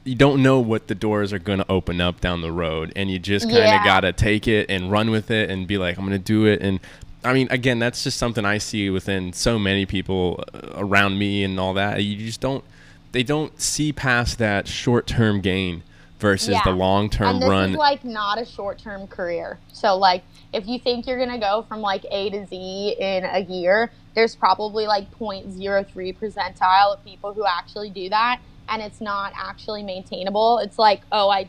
you 0.05 0.15
don't 0.15 0.41
know 0.41 0.59
what 0.59 0.87
the 0.87 0.95
doors 0.95 1.33
are 1.33 1.39
going 1.39 1.59
to 1.59 1.69
open 1.69 1.99
up 1.99 2.21
down 2.21 2.41
the 2.41 2.51
road, 2.51 2.93
and 2.95 3.09
you 3.11 3.19
just 3.19 3.45
kind 3.47 3.57
of 3.57 3.63
Yeah. 3.65 3.83
gotta 3.83 4.13
take 4.13 4.47
it 4.47 4.69
and 4.69 4.91
run 4.91 5.09
with 5.11 5.31
it 5.31 5.49
and 5.49 5.67
be 5.67 5.77
like, 5.77 5.97
I'm 5.97 6.05
gonna 6.05 6.17
do 6.19 6.45
it. 6.45 6.61
And 6.61 6.79
I 7.23 7.33
mean, 7.33 7.47
again, 7.49 7.79
that's 7.79 8.03
just 8.03 8.17
something 8.19 8.45
I 8.45 8.59
see 8.59 8.89
within 8.91 9.33
so 9.33 9.57
many 9.57 9.85
people 9.87 10.43
uh, 10.53 10.59
around 10.75 11.17
me 11.17 11.43
and 11.43 11.59
all 11.59 11.73
that. 11.73 12.03
You 12.03 12.17
just 12.25 12.39
don't 12.39 12.63
they 13.13 13.23
don't 13.23 13.59
see 13.59 13.91
past 13.93 14.37
that 14.37 14.67
short 14.67 15.07
term 15.07 15.41
gain 15.41 15.81
versus 16.19 16.49
Yeah. 16.49 16.61
the 16.65 16.71
long 16.71 17.09
term 17.09 17.27
and 17.27 17.41
this 17.41 17.49
run. 17.49 17.69
is 17.71 17.75
like 17.77 18.05
not 18.05 18.39
a 18.41 18.45
short-term 18.45 19.05
career 19.07 19.59
so 19.73 19.97
like 19.97 20.23
if 20.53 20.65
you 20.65 20.79
think 20.79 21.05
you're 21.05 21.19
gonna 21.19 21.37
go 21.37 21.65
from 21.67 21.81
like 21.81 22.05
a 22.09 22.29
to 22.29 22.45
z 22.47 22.95
in 22.99 23.25
a 23.25 23.39
year 23.39 23.91
there's 24.15 24.33
probably 24.35 24.87
like 24.87 25.11
0.03 25.19 26.13
percentile 26.17 26.93
of 26.93 27.03
people 27.03 27.33
who 27.33 27.45
actually 27.45 27.89
do 27.89 28.07
that 28.09 28.39
and 28.69 28.81
it's 28.81 29.01
not 29.01 29.31
actually 29.35 29.83
maintainable 29.83 30.59
it's 30.59 30.77
like 30.79 31.01
oh 31.11 31.29
i 31.29 31.47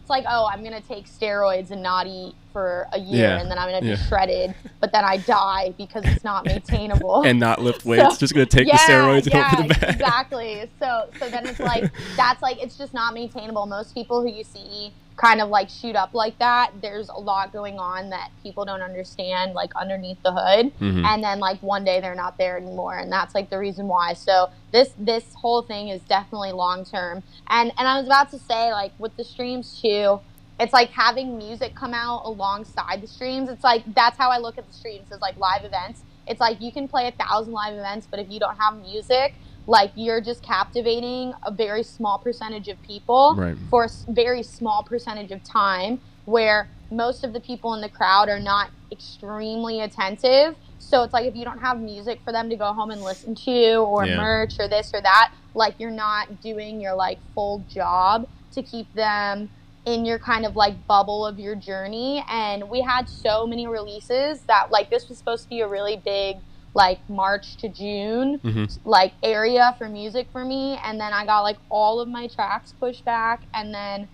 it's 0.00 0.10
like 0.10 0.24
oh 0.28 0.48
i'm 0.52 0.62
gonna 0.64 0.80
take 0.80 1.06
steroids 1.06 1.70
and 1.70 1.82
not 1.82 2.06
eat 2.06 2.34
for 2.52 2.88
a 2.92 2.98
year 2.98 3.28
Yeah. 3.28 3.40
and 3.40 3.50
then 3.50 3.58
i'm 3.58 3.70
gonna 3.70 3.86
Yeah. 3.86 3.94
be 3.94 4.02
shredded 4.08 4.54
but 4.80 4.90
then 4.92 5.04
i 5.04 5.18
die 5.18 5.72
because 5.78 6.04
it's 6.04 6.24
not 6.24 6.44
maintainable 6.44 7.22
and 7.26 7.38
not 7.38 7.60
lift 7.62 7.84
weights, 7.84 8.18
just 8.18 8.34
gonna 8.34 8.46
take 8.46 8.66
the 8.66 8.72
steroids 8.72 9.26
and 9.26 9.34
hope 9.34 9.56
for 9.56 9.62
the 9.62 9.68
best. 9.68 9.82
exactly. 9.94 10.70
So 10.80 11.08
so 11.20 11.28
then 11.30 11.46
it's 11.46 11.60
like 11.60 11.92
that's 12.16 12.42
like 12.42 12.60
it's 12.62 12.76
just 12.76 12.92
not 12.92 13.14
maintainable. 13.14 13.66
Most 13.66 13.94
people 13.94 14.20
who 14.20 14.28
you 14.28 14.42
see 14.42 14.92
kind 15.20 15.40
of 15.42 15.50
like 15.50 15.68
shoot 15.68 15.94
up 15.94 16.14
like 16.14 16.38
that, 16.38 16.72
there's 16.80 17.08
a 17.10 17.18
lot 17.18 17.52
going 17.52 17.78
on 17.78 18.08
that 18.10 18.30
people 18.42 18.64
don't 18.64 18.80
understand 18.80 19.52
like 19.52 19.70
underneath 19.76 20.16
the 20.22 20.32
hood. 20.32 20.72
Mhm. 20.80 21.04
And 21.04 21.22
then 21.22 21.38
like 21.40 21.62
one 21.62 21.84
day 21.84 22.00
they're 22.00 22.14
not 22.14 22.38
there 22.38 22.56
anymore 22.56 22.96
and 22.98 23.12
that's 23.12 23.34
like 23.34 23.50
the 23.50 23.58
reason 23.58 23.86
why. 23.86 24.14
So 24.14 24.48
this 24.72 24.94
this 24.98 25.34
whole 25.34 25.62
thing 25.62 25.88
is 25.88 26.00
definitely 26.02 26.52
long 26.52 26.84
term. 26.84 27.22
And 27.48 27.72
and 27.76 27.86
I 27.86 27.98
was 27.98 28.06
about 28.06 28.30
to 28.30 28.38
say 28.38 28.72
like 28.72 28.92
with 28.98 29.16
the 29.16 29.24
streams 29.24 29.78
too, 29.80 30.20
it's 30.58 30.72
like 30.72 30.90
having 30.90 31.36
music 31.36 31.74
come 31.74 31.92
out 31.92 32.22
alongside 32.24 33.02
the 33.02 33.06
streams. 33.06 33.50
It's 33.50 33.64
like 33.64 33.82
that's 33.94 34.16
how 34.16 34.30
I 34.30 34.38
look 34.38 34.56
at 34.56 34.66
the 34.66 34.72
streams 34.74 35.12
as 35.12 35.20
like 35.20 35.36
live 35.36 35.64
events. 35.64 36.02
It's 36.26 36.40
like 36.40 36.60
you 36.62 36.72
can 36.72 36.88
play 36.88 37.08
a 37.08 37.12
thousand 37.12 37.52
live 37.52 37.74
events, 37.74 38.06
but 38.10 38.20
if 38.20 38.30
you 38.30 38.38
don't 38.40 38.56
have 38.56 38.76
music, 38.80 39.34
like 39.70 39.92
you're 39.94 40.20
just 40.20 40.42
captivating 40.42 41.32
a 41.44 41.52
very 41.52 41.84
small 41.84 42.18
percentage 42.18 42.66
of 42.66 42.82
people 42.82 43.36
Right. 43.38 43.56
for 43.70 43.84
a 43.84 43.88
very 44.08 44.42
small 44.42 44.82
percentage 44.82 45.30
of 45.30 45.44
time, 45.44 46.00
where 46.24 46.68
most 46.90 47.22
of 47.22 47.32
the 47.32 47.40
people 47.40 47.72
in 47.74 47.80
the 47.80 47.88
crowd 47.88 48.28
are 48.28 48.40
not 48.40 48.70
extremely 48.90 49.80
attentive. 49.80 50.56
So 50.78 51.04
it's 51.04 51.12
like 51.14 51.24
if 51.26 51.36
you 51.36 51.44
don't 51.44 51.60
have 51.60 51.78
music 51.78 52.20
for 52.24 52.32
them 52.32 52.50
to 52.50 52.56
go 52.56 52.72
home 52.72 52.90
and 52.90 53.00
listen 53.04 53.36
to, 53.44 53.76
or 53.76 54.06
Yeah. 54.06 54.16
merch, 54.16 54.58
or 54.58 54.66
this 54.66 54.90
or 54.92 55.00
that, 55.02 55.30
like 55.54 55.76
you're 55.78 55.92
not 55.92 56.40
doing 56.40 56.80
your 56.80 56.94
like 56.96 57.20
full 57.32 57.64
job 57.68 58.26
to 58.52 58.64
keep 58.64 58.92
them 58.92 59.50
in 59.86 60.04
your 60.04 60.18
kind 60.18 60.44
of 60.44 60.56
like 60.56 60.84
bubble 60.88 61.24
of 61.24 61.38
your 61.38 61.54
journey 61.54 62.22
and 62.28 62.68
we 62.68 62.82
had 62.82 63.08
so 63.08 63.46
many 63.46 63.66
releases 63.66 64.44
that 64.44 64.70
like 64.70 64.90
this 64.90 65.08
was 65.08 65.16
supposed 65.16 65.44
to 65.44 65.48
be 65.48 65.60
a 65.62 65.66
really 65.68 65.96
big 66.04 66.36
like 66.74 67.00
March 67.08 67.56
to 67.58 67.68
June 67.68 68.38
Mhm. 68.44 68.78
like 68.84 69.12
area 69.22 69.74
for 69.78 69.88
music 69.88 70.28
for 70.32 70.44
me 70.44 70.78
and 70.84 71.00
then 71.00 71.12
I 71.12 71.26
got 71.26 71.40
like 71.40 71.58
all 71.68 72.00
of 72.00 72.08
my 72.08 72.26
tracks 72.28 72.72
pushed 72.78 73.04
back 73.04 73.42
and 73.54 73.74
then 73.74 74.08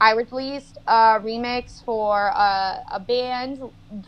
I 0.00 0.12
released 0.12 0.78
a 0.86 1.18
remix 1.20 1.82
for 1.84 2.26
a, 2.28 2.82
a 2.92 3.00
band 3.00 3.60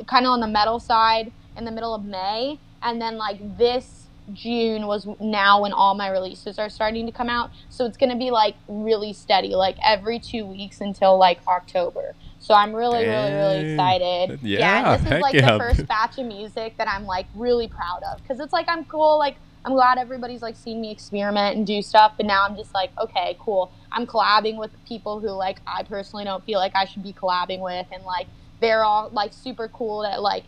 kind 0.06 0.26
of 0.26 0.32
on 0.32 0.40
the 0.40 0.46
metal 0.46 0.78
side 0.78 1.32
in 1.56 1.64
the 1.64 1.70
middle 1.72 1.94
of 1.94 2.04
May 2.04 2.58
and 2.82 3.00
then 3.00 3.16
like 3.16 3.58
this 3.58 4.04
June 4.32 4.86
was 4.86 5.08
now 5.20 5.62
when 5.62 5.72
all 5.72 5.94
my 5.94 6.08
releases 6.08 6.58
are 6.58 6.68
starting 6.68 7.06
to 7.06 7.12
come 7.12 7.30
out. 7.30 7.50
So 7.70 7.86
it's 7.86 7.96
going 7.96 8.10
to 8.10 8.16
be 8.16 8.30
like 8.30 8.56
really 8.68 9.14
steady, 9.14 9.54
like 9.54 9.76
every 9.82 10.18
two 10.18 10.44
weeks 10.44 10.82
until 10.82 11.16
like 11.18 11.40
October. 11.48 12.14
So 12.48 12.54
I'm 12.54 12.74
really, 12.74 13.04
really, 13.04 13.30
really 13.30 13.72
excited. 13.72 14.40
Yeah, 14.40 14.94
and 14.94 15.04
this 15.04 15.12
is 15.12 15.20
like 15.20 15.34
yeah. 15.34 15.52
the 15.52 15.58
first 15.58 15.86
batch 15.86 16.16
of 16.16 16.24
music 16.24 16.78
that 16.78 16.88
I'm 16.88 17.04
like 17.04 17.26
really 17.34 17.68
proud 17.68 18.02
of 18.10 18.22
because 18.22 18.40
it's 18.40 18.54
like 18.54 18.64
I'm 18.68 18.86
cool. 18.86 19.18
Like 19.18 19.36
I'm 19.66 19.74
glad 19.74 19.98
everybody's 19.98 20.40
like 20.40 20.56
seen 20.56 20.80
me 20.80 20.90
experiment 20.90 21.58
and 21.58 21.66
do 21.66 21.82
stuff. 21.82 22.14
But 22.16 22.24
now 22.24 22.46
I'm 22.46 22.56
just 22.56 22.72
like, 22.72 22.90
okay, 22.96 23.36
cool. 23.38 23.70
I'm 23.92 24.06
collabing 24.06 24.56
with 24.56 24.70
people 24.86 25.20
who 25.20 25.28
like 25.28 25.60
I 25.66 25.82
personally 25.82 26.24
don't 26.24 26.42
feel 26.42 26.58
like 26.58 26.74
I 26.74 26.86
should 26.86 27.02
be 27.02 27.12
collabing 27.12 27.60
with, 27.60 27.86
and 27.92 28.02
like 28.04 28.28
they're 28.60 28.82
all 28.82 29.10
like 29.10 29.34
super 29.34 29.68
cool 29.68 30.00
that 30.04 30.22
like 30.22 30.44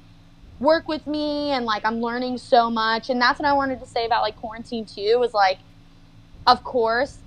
work 0.58 0.88
with 0.88 1.06
me 1.06 1.50
and 1.50 1.66
like 1.66 1.84
I'm 1.84 2.00
learning 2.00 2.38
so 2.38 2.70
much 2.70 3.10
and 3.10 3.20
that's 3.20 3.38
what 3.38 3.46
I 3.46 3.52
wanted 3.52 3.78
to 3.80 3.86
say 3.86 4.06
about 4.06 4.22
like 4.22 4.36
quarantine 4.36 4.86
too 4.86 5.16
was 5.18 5.34
like 5.34 5.58
of 6.46 6.64
course 6.64 7.18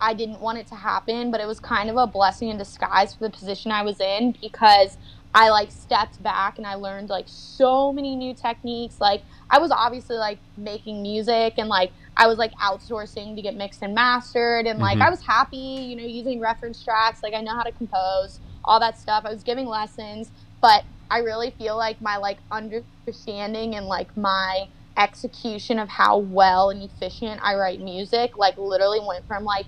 I 0.00 0.14
didn't 0.14 0.40
want 0.40 0.58
it 0.58 0.66
to 0.68 0.74
happen 0.74 1.30
but 1.30 1.40
it 1.40 1.46
was 1.46 1.60
kind 1.60 1.90
of 1.90 1.96
a 1.96 2.06
blessing 2.06 2.48
in 2.48 2.58
disguise 2.58 3.14
for 3.14 3.24
the 3.24 3.30
position 3.30 3.70
I 3.72 3.82
was 3.82 4.00
in 4.00 4.32
because 4.40 4.96
I 5.34 5.50
like 5.50 5.70
stepped 5.70 6.20
back 6.22 6.58
and 6.58 6.66
I 6.66 6.74
learned 6.74 7.08
like 7.08 7.26
so 7.28 7.92
many 7.92 8.16
new 8.16 8.34
techniques. 8.34 9.00
Like 9.00 9.22
I 9.48 9.58
was 9.60 9.70
obviously 9.70 10.16
like 10.16 10.38
making 10.56 11.02
music 11.02 11.54
and 11.58 11.68
like 11.68 11.92
I 12.16 12.26
was 12.26 12.36
like 12.36 12.52
outsourcing 12.54 13.36
to 13.36 13.42
get 13.42 13.54
mixed 13.54 13.82
and 13.82 13.94
mastered 13.94 14.66
and 14.66 14.80
like 14.80 14.98
Mhm. 14.98 15.06
I 15.06 15.10
was 15.10 15.22
happy 15.24 15.56
you 15.56 15.96
know 15.96 16.02
using 16.04 16.40
reference 16.40 16.82
tracks. 16.82 17.22
Like 17.22 17.34
I 17.34 17.42
know 17.42 17.54
how 17.54 17.62
to 17.62 17.72
compose 17.72 18.40
all 18.64 18.80
that 18.80 18.98
stuff. 18.98 19.24
I 19.24 19.30
was 19.32 19.42
giving 19.44 19.66
lessons 19.66 20.30
but 20.60 20.84
I 21.10 21.18
really 21.18 21.50
feel 21.52 21.76
like 21.76 22.00
my 22.00 22.16
like 22.16 22.38
understanding 22.50 23.76
and 23.76 23.86
like 23.86 24.16
my 24.16 24.68
execution 24.96 25.78
of 25.78 25.88
how 25.88 26.18
well 26.18 26.70
and 26.70 26.82
efficient 26.82 27.40
I 27.42 27.54
write 27.54 27.80
music 27.80 28.36
like 28.36 28.58
literally 28.58 29.00
went 29.06 29.26
from 29.26 29.44
like 29.44 29.66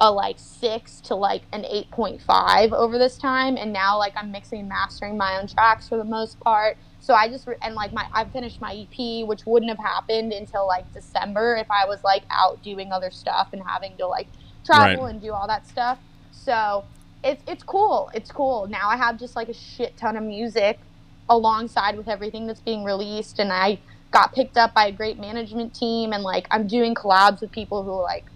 a 0.00 0.10
like 0.12 0.36
six 0.38 1.00
to 1.02 1.14
like 1.14 1.44
an 1.52 1.62
8.5 1.64 2.72
over 2.72 2.98
this 2.98 3.18
time 3.18 3.56
and 3.56 3.72
now 3.72 3.98
like 3.98 4.12
i'm 4.16 4.30
mixing 4.30 4.60
and 4.60 4.68
mastering 4.68 5.16
my 5.16 5.38
own 5.40 5.46
tracks 5.48 5.88
for 5.88 5.96
the 5.98 6.04
most 6.04 6.38
part. 6.40 6.78
So 7.00 7.14
i 7.14 7.28
just 7.28 7.46
re- 7.46 7.56
and 7.62 7.74
like 7.74 7.92
my 7.92 8.06
i 8.12 8.24
finished 8.26 8.60
my 8.60 8.72
ep 8.74 9.26
which 9.28 9.42
wouldn't 9.46 9.70
have 9.70 9.78
happened 9.78 10.32
until 10.32 10.66
like 10.66 10.86
december 10.92 11.56
if 11.56 11.66
i 11.70 11.86
was 11.86 12.00
like 12.04 12.24
out 12.30 12.62
doing 12.62 12.92
other 12.92 13.10
stuff 13.10 13.48
and 13.52 13.62
having 13.66 13.96
to 13.98 14.06
like 14.06 14.28
travel 14.64 15.04
Right. 15.04 15.10
and 15.12 15.20
do 15.22 15.32
all 15.32 15.46
that 15.48 15.66
stuff. 15.66 15.98
So 16.30 16.86
it's 17.24 17.42
it's 17.48 17.62
cool. 17.64 18.10
It's 18.14 18.30
cool. 18.30 18.68
Now 18.68 18.88
i 18.90 18.96
have 18.96 19.18
just 19.18 19.36
like 19.36 19.48
a 19.48 19.54
shit 19.54 19.96
ton 19.96 20.16
of 20.16 20.24
music 20.24 20.80
alongside 21.28 21.96
with 21.96 22.08
everything 22.08 22.46
that's 22.46 22.60
being 22.62 22.84
released 22.84 23.38
and 23.38 23.52
i 23.52 23.80
got 24.12 24.34
picked 24.34 24.56
up 24.56 24.72
by 24.74 24.86
a 24.86 24.92
great 24.92 25.18
management 25.18 25.74
team 25.74 26.12
and 26.12 26.22
like 26.22 26.46
i'm 26.50 26.66
doing 26.66 26.94
collabs 26.94 27.40
with 27.42 27.52
people 27.52 27.84
who 27.84 28.02
like 28.02 28.26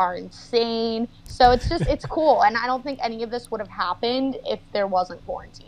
are 0.00 0.14
insane 0.16 1.06
so 1.24 1.50
it's 1.52 1.68
just 1.68 1.84
it's 1.94 2.06
cool 2.06 2.42
and 2.44 2.56
i 2.56 2.66
don't 2.66 2.82
think 2.82 2.98
any 3.02 3.22
of 3.22 3.30
this 3.30 3.50
would 3.50 3.60
have 3.60 3.68
happened 3.86 4.36
if 4.46 4.60
there 4.72 4.86
wasn't 4.86 5.20
quarantine 5.26 5.66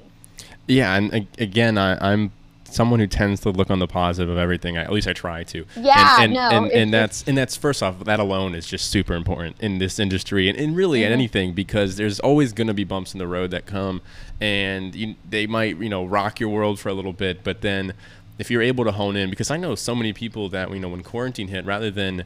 Yeah, 0.66 0.94
and 0.96 1.26
again, 1.38 1.76
I, 1.76 2.12
I'm 2.12 2.30
someone 2.64 3.00
who 3.00 3.06
tends 3.06 3.40
to 3.42 3.50
look 3.50 3.70
on 3.70 3.78
the 3.80 3.86
positive 3.86 4.30
of 4.30 4.38
everything. 4.38 4.78
I, 4.78 4.82
at 4.82 4.92
least 4.92 5.06
I 5.08 5.12
try 5.12 5.42
to. 5.44 5.66
Yeah, 5.76 6.22
and, 6.22 6.24
and, 6.24 6.32
no, 6.34 6.48
and, 6.50 6.72
and 6.72 6.94
that's 6.94 7.24
and 7.28 7.36
that's 7.36 7.56
first 7.56 7.82
off, 7.82 8.04
that 8.04 8.20
alone 8.20 8.54
is 8.54 8.66
just 8.66 8.84
super 8.90 9.14
important 9.14 9.56
in 9.60 9.78
this 9.78 9.98
industry 9.98 10.48
and, 10.48 10.56
and 10.58 10.74
really 10.76 11.00
Mm-hmm. 11.00 11.06
at 11.12 11.20
anything 11.20 11.52
because 11.52 11.96
there's 11.96 12.20
always 12.20 12.52
going 12.54 12.68
to 12.68 12.74
be 12.74 12.84
bumps 12.84 13.12
in 13.12 13.18
the 13.18 13.26
road 13.26 13.50
that 13.50 13.66
come, 13.66 14.00
and 14.40 14.94
you, 14.94 15.16
they 15.28 15.46
might 15.46 15.76
you 15.78 15.88
know 15.90 16.04
rock 16.06 16.40
your 16.40 16.48
world 16.48 16.78
for 16.80 16.88
a 16.88 16.94
little 16.94 17.12
bit, 17.12 17.42
but 17.44 17.60
then 17.60 17.92
if 18.38 18.50
you're 18.50 18.62
able 18.62 18.84
to 18.84 18.92
hone 18.92 19.16
in, 19.16 19.28
because 19.30 19.50
I 19.50 19.56
know 19.58 19.74
so 19.74 19.94
many 19.94 20.12
people 20.12 20.48
that 20.50 20.70
you 20.70 20.80
know 20.80 20.88
when 20.88 21.02
quarantine 21.02 21.48
hit, 21.48 21.66
rather 21.66 21.90
than 21.90 22.24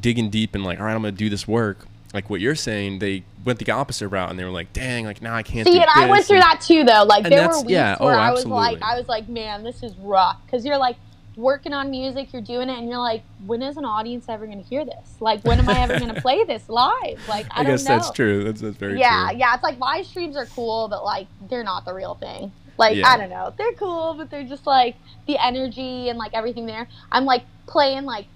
digging 0.00 0.30
deep 0.30 0.54
and 0.54 0.64
like, 0.64 0.80
all 0.80 0.86
right, 0.86 0.94
I'm 0.94 1.02
gonna 1.02 1.12
do 1.12 1.28
this 1.28 1.46
work. 1.46 1.86
Like 2.14 2.28
what 2.28 2.40
you're 2.40 2.54
saying, 2.54 2.98
they 2.98 3.24
went 3.44 3.58
the 3.58 3.70
opposite 3.72 4.08
route 4.08 4.30
and 4.30 4.38
they 4.38 4.44
were 4.44 4.50
like, 4.50 4.72
"Dang, 4.74 5.06
like 5.06 5.22
now 5.22 5.34
I 5.34 5.42
can't." 5.42 5.66
See, 5.66 5.78
and 5.80 5.88
I 5.94 6.06
went 6.06 6.26
through 6.26 6.36
and- 6.36 6.44
that 6.44 6.60
too, 6.60 6.84
though. 6.84 7.04
Like 7.04 7.24
there 7.24 7.48
were 7.48 7.58
weeks 7.58 7.70
yeah, 7.70 7.96
oh, 7.98 8.06
where 8.06 8.16
I 8.16 8.30
was 8.30 8.44
like. 8.44 8.82
I 8.82 8.98
was 8.98 9.08
like, 9.08 9.28
man, 9.28 9.62
this 9.62 9.82
is 9.82 9.94
rough 9.96 10.38
because 10.44 10.64
you're 10.64 10.76
like 10.76 10.96
working 11.36 11.72
on 11.72 11.90
music, 11.90 12.32
you're 12.32 12.42
doing 12.42 12.68
it, 12.68 12.78
and 12.78 12.88
you're 12.88 12.98
like, 12.98 13.22
when 13.46 13.62
is 13.62 13.76
an 13.76 13.84
audience 13.84 14.26
ever 14.28 14.46
going 14.46 14.62
to 14.62 14.68
hear 14.68 14.84
this? 14.84 15.16
Like, 15.20 15.42
when 15.44 15.58
am 15.58 15.68
I 15.68 15.80
ever 15.80 15.98
going 15.98 16.14
to 16.14 16.20
play 16.20 16.44
this 16.44 16.68
live? 16.68 17.26
Like, 17.28 17.46
I, 17.50 17.60
I, 17.60 17.64
guess 17.64 17.84
don't 17.84 17.96
know. 17.96 18.02
that's 18.02 18.10
true. 18.14 18.44
That's, 18.44 18.60
that's 18.60 18.76
very 18.76 18.98
yeah, 18.98 19.28
true. 19.30 19.38
yeah. 19.38 19.54
It's 19.54 19.62
like 19.62 19.78
live 19.78 20.06
streams 20.06 20.36
are 20.36 20.46
cool, 20.46 20.88
but 20.88 21.04
like 21.04 21.28
they're 21.48 21.64
not 21.64 21.84
the 21.84 21.94
real 21.94 22.14
thing. 22.14 22.52
Like 22.78 22.96
Yeah. 22.96 23.08
I 23.08 23.16
don't 23.16 23.30
know, 23.30 23.52
they're 23.56 23.72
cool, 23.72 24.14
but 24.14 24.30
they're 24.30 24.44
just 24.44 24.66
like 24.66 24.96
the 25.26 25.38
energy 25.42 26.08
and 26.08 26.18
like 26.18 26.34
everything 26.34 26.66
there. 26.66 26.88
I'm 27.10 27.24
like 27.24 27.44
playing 27.66 28.04
like 28.04 28.26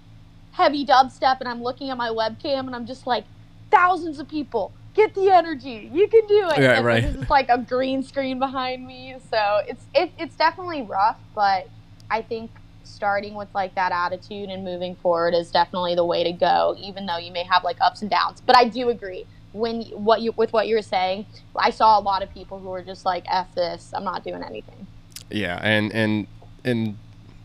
heavy 0.57 0.85
dubstep, 0.85 1.39
and 1.39 1.47
I'm 1.47 1.61
looking 1.61 1.91
at 1.91 1.97
my 1.97 2.09
webcam, 2.09 2.61
and 2.61 2.75
I'm 2.75 2.87
just 2.87 3.05
like, 3.07 3.23
thousands 3.71 4.19
of 4.19 4.27
people. 4.27 4.73
Get 4.95 5.13
the 5.13 5.29
energy. 5.29 5.89
You 5.93 6.07
can 6.07 6.25
do 6.25 6.49
it. 6.49 6.59
Yeah, 6.59 6.77
and 6.77 6.85
right. 6.85 7.03
Is 7.03 7.29
like 7.29 7.49
a 7.49 7.59
green 7.59 8.01
screen 8.01 8.39
behind 8.39 8.85
me, 8.85 9.15
so 9.29 9.61
it's 9.67 9.85
it, 9.93 10.11
it's 10.17 10.35
definitely 10.35 10.81
rough. 10.81 11.19
But 11.35 11.69
I 12.09 12.23
think 12.23 12.49
starting 12.83 13.35
with 13.35 13.47
like 13.53 13.75
that 13.75 13.91
attitude 13.91 14.49
and 14.49 14.63
moving 14.65 14.95
forward 14.95 15.35
is 15.35 15.51
definitely 15.51 15.93
the 15.93 16.03
way 16.03 16.23
to 16.23 16.31
go. 16.31 16.75
Even 16.79 17.05
though 17.05 17.17
you 17.19 17.31
may 17.31 17.43
have 17.43 17.63
like 17.63 17.77
ups 17.79 18.01
and 18.01 18.09
downs, 18.09 18.41
but 18.43 18.57
I 18.57 18.65
do 18.65 18.89
agree 18.89 19.27
when 19.53 19.83
what 19.83 20.21
you 20.21 20.31
with 20.31 20.51
what 20.51 20.67
you 20.67 20.75
were 20.75 20.81
saying. 20.81 21.27
I 21.55 21.69
saw 21.69 21.99
a 21.99 22.01
lot 22.01 22.23
of 22.23 22.33
people 22.33 22.57
who 22.59 22.69
were 22.69 22.81
just 22.81 23.05
like, 23.05 23.25
"F 23.29 23.53
this, 23.53 23.93
I'm 23.93 24.03
not 24.03 24.23
doing 24.23 24.41
anything." 24.41 24.87
Yeah, 25.29 25.59
and 25.61 25.93
and 25.93 26.25
and 26.65 26.97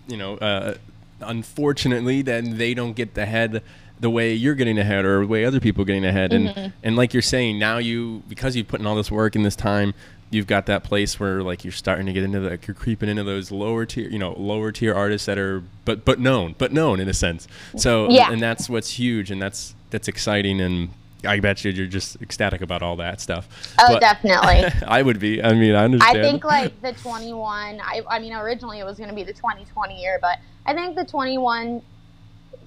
you 0.08 0.16
know, 0.16 0.36
uh, 0.38 0.76
unfortunately, 1.24 2.22
then 2.22 2.58
they 2.58 2.74
don't 2.74 2.94
get 2.94 3.14
the 3.14 3.26
head 3.26 3.62
the 4.00 4.10
way 4.10 4.32
you're 4.34 4.54
getting 4.56 4.78
ahead 4.78 5.04
or 5.04 5.20
the 5.20 5.26
way 5.28 5.44
other 5.44 5.60
people 5.60 5.82
are 5.82 5.84
getting 5.84 6.04
ahead. 6.04 6.32
And 6.32 6.48
Mm-hmm. 6.48 6.68
and 6.82 6.96
like 6.96 7.12
you're 7.14 7.22
saying, 7.22 7.58
now 7.58 7.78
you 7.78 8.22
because 8.28 8.56
you've 8.56 8.68
put 8.68 8.80
in 8.80 8.86
all 8.86 8.96
this 8.96 9.10
work 9.10 9.36
in 9.36 9.42
this 9.44 9.54
time, 9.56 9.94
you've 10.30 10.46
got 10.48 10.66
that 10.66 10.82
place 10.82 11.20
where 11.20 11.42
like 11.42 11.64
you're 11.64 11.72
starting 11.72 12.06
to 12.06 12.12
get 12.12 12.24
into 12.24 12.40
the 12.40 12.50
like 12.50 12.66
you're 12.66 12.74
creeping 12.74 13.08
into 13.08 13.22
those 13.22 13.50
lower 13.52 13.86
tier, 13.86 14.08
you 14.08 14.18
know, 14.18 14.32
lower 14.38 14.72
tier 14.72 14.94
artists 14.94 15.26
that 15.26 15.38
are 15.38 15.62
but 15.84 16.04
but 16.04 16.18
known, 16.18 16.54
but 16.58 16.72
known 16.72 16.98
in 17.00 17.08
a 17.08 17.14
sense. 17.14 17.46
So 17.76 18.08
Yeah. 18.10 18.32
and 18.32 18.42
that's 18.42 18.68
what's 18.68 18.98
huge, 18.98 19.30
and 19.30 19.40
that's 19.40 19.74
that's 19.90 20.08
exciting 20.08 20.60
and. 20.60 20.90
I 21.24 21.38
bet 21.38 21.64
you 21.64 21.70
you're 21.70 21.86
just 21.86 22.20
ecstatic 22.20 22.62
about 22.62 22.82
all 22.82 22.96
that 22.96 23.20
stuff. 23.20 23.46
Oh, 23.78 23.92
But- 23.92 24.00
definitely. 24.00 24.64
I 24.88 25.02
would 25.02 25.20
be. 25.20 25.40
I 25.40 25.52
mean, 25.52 25.72
I 25.76 25.84
understand. 25.84 26.18
I 26.18 26.20
think 26.20 26.42
like 26.42 26.82
the 26.82 26.94
21. 26.94 27.80
I, 27.80 28.02
I 28.10 28.18
mean, 28.18 28.32
originally 28.32 28.80
it 28.80 28.84
was 28.84 28.96
going 28.98 29.08
to 29.08 29.14
be 29.14 29.22
the 29.22 29.32
2020 29.32 30.00
year, 30.02 30.18
but 30.20 30.40
I 30.66 30.74
think 30.74 30.96
the 30.96 31.04
21, 31.04 31.82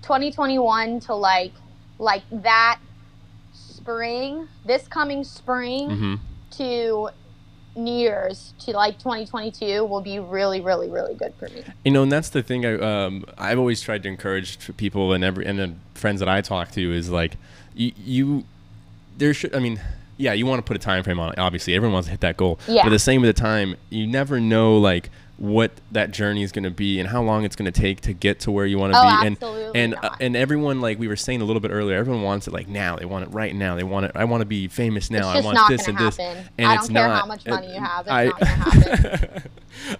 2021 0.01 0.99
to 1.01 1.15
like, 1.15 1.53
like 1.99 2.23
that 2.31 2.79
spring, 3.53 4.47
this 4.65 4.87
coming 4.87 5.23
spring 5.23 5.89
Mhm. 5.89 6.19
to 6.57 7.09
New 7.77 7.93
Year's 7.93 8.53
to 8.59 8.71
like 8.71 8.97
2022 8.99 9.83
will 9.85 10.01
be 10.01 10.17
really, 10.19 10.61
really, 10.61 10.89
really 10.89 11.13
good 11.13 11.33
for 11.37 11.47
me. 11.49 11.61
You 11.83 11.91
know, 11.91 12.03
and 12.03 12.11
that's 12.11 12.29
the 12.29 12.41
thing. 12.41 12.65
I 12.65 12.75
um, 12.75 13.25
I've 13.37 13.59
always 13.59 13.81
tried 13.81 14.03
to 14.03 14.09
encourage 14.09 14.57
people 14.77 15.11
and 15.13 15.23
every 15.23 15.45
and 15.45 15.59
the 15.59 15.73
friends 15.93 16.19
that 16.21 16.29
I 16.29 16.41
talk 16.41 16.71
to 16.71 16.93
is 16.93 17.09
like, 17.09 17.35
you, 17.75 17.91
you 17.97 18.43
there 19.17 19.33
should. 19.33 19.53
I 19.53 19.59
mean, 19.59 19.81
yeah, 20.17 20.31
you 20.31 20.45
want 20.45 20.59
to 20.59 20.63
put 20.63 20.77
a 20.77 20.79
time 20.79 21.03
frame 21.03 21.19
on 21.19 21.33
it. 21.33 21.39
Obviously, 21.39 21.75
everyone 21.75 21.93
wants 21.93 22.07
to 22.07 22.11
hit 22.11 22.21
that 22.21 22.37
goal. 22.37 22.59
Yeah. 22.67 22.83
But 22.83 22.87
at 22.87 22.95
the 22.95 22.99
same 22.99 23.21
with 23.21 23.35
the 23.35 23.41
time, 23.41 23.75
you 23.89 24.07
never 24.07 24.39
know 24.39 24.77
like 24.77 25.09
what 25.37 25.71
that 25.91 26.11
journey 26.11 26.43
is 26.43 26.53
going 26.53 26.63
to 26.63 26.71
be 26.71 26.97
and 26.97 27.09
how 27.09 27.21
long 27.21 27.43
it's 27.43 27.57
going 27.57 27.69
to 27.69 27.81
take 27.81 27.99
to 27.99 28.13
get 28.13 28.39
to 28.39 28.49
where 28.51 28.65
you 28.65 28.77
want 28.77 28.93
to 28.93 28.99
Oh, 28.99 29.01
be. 29.21 29.27
absolutely 29.27 29.65
and 29.81 29.93
and 29.93 29.95
uh, 30.05 30.15
and 30.21 30.35
everyone 30.37 30.79
like 30.79 30.97
we 30.97 31.09
were 31.09 31.17
saying 31.17 31.41
a 31.41 31.43
little 31.43 31.59
bit 31.59 31.71
earlier, 31.71 31.97
everyone 31.97 32.23
wants 32.23 32.47
it 32.47 32.53
like 32.53 32.69
now. 32.69 32.95
They 32.95 33.03
want 33.03 33.27
it 33.27 33.33
right 33.33 33.53
now. 33.53 33.75
They 33.75 33.83
want 33.83 34.05
it. 34.05 34.13
I 34.15 34.23
want 34.23 34.39
to 34.41 34.45
be 34.45 34.69
famous 34.69 35.11
now. 35.11 35.27
I 35.27 35.41
want 35.41 35.59
this 35.67 35.87
and 35.89 35.97
this. 35.97 36.17
And 36.19 36.47
I 36.59 36.75
it's 36.75 36.87
don't 36.87 36.95
care 36.95 37.07
not. 37.09 37.19
how 37.19 37.25
much 37.25 37.45
money 37.45 37.73
you 37.73 37.79
have, 37.81 38.07
it's 38.07 38.09
I, 38.09 38.45
happen. 38.45 39.43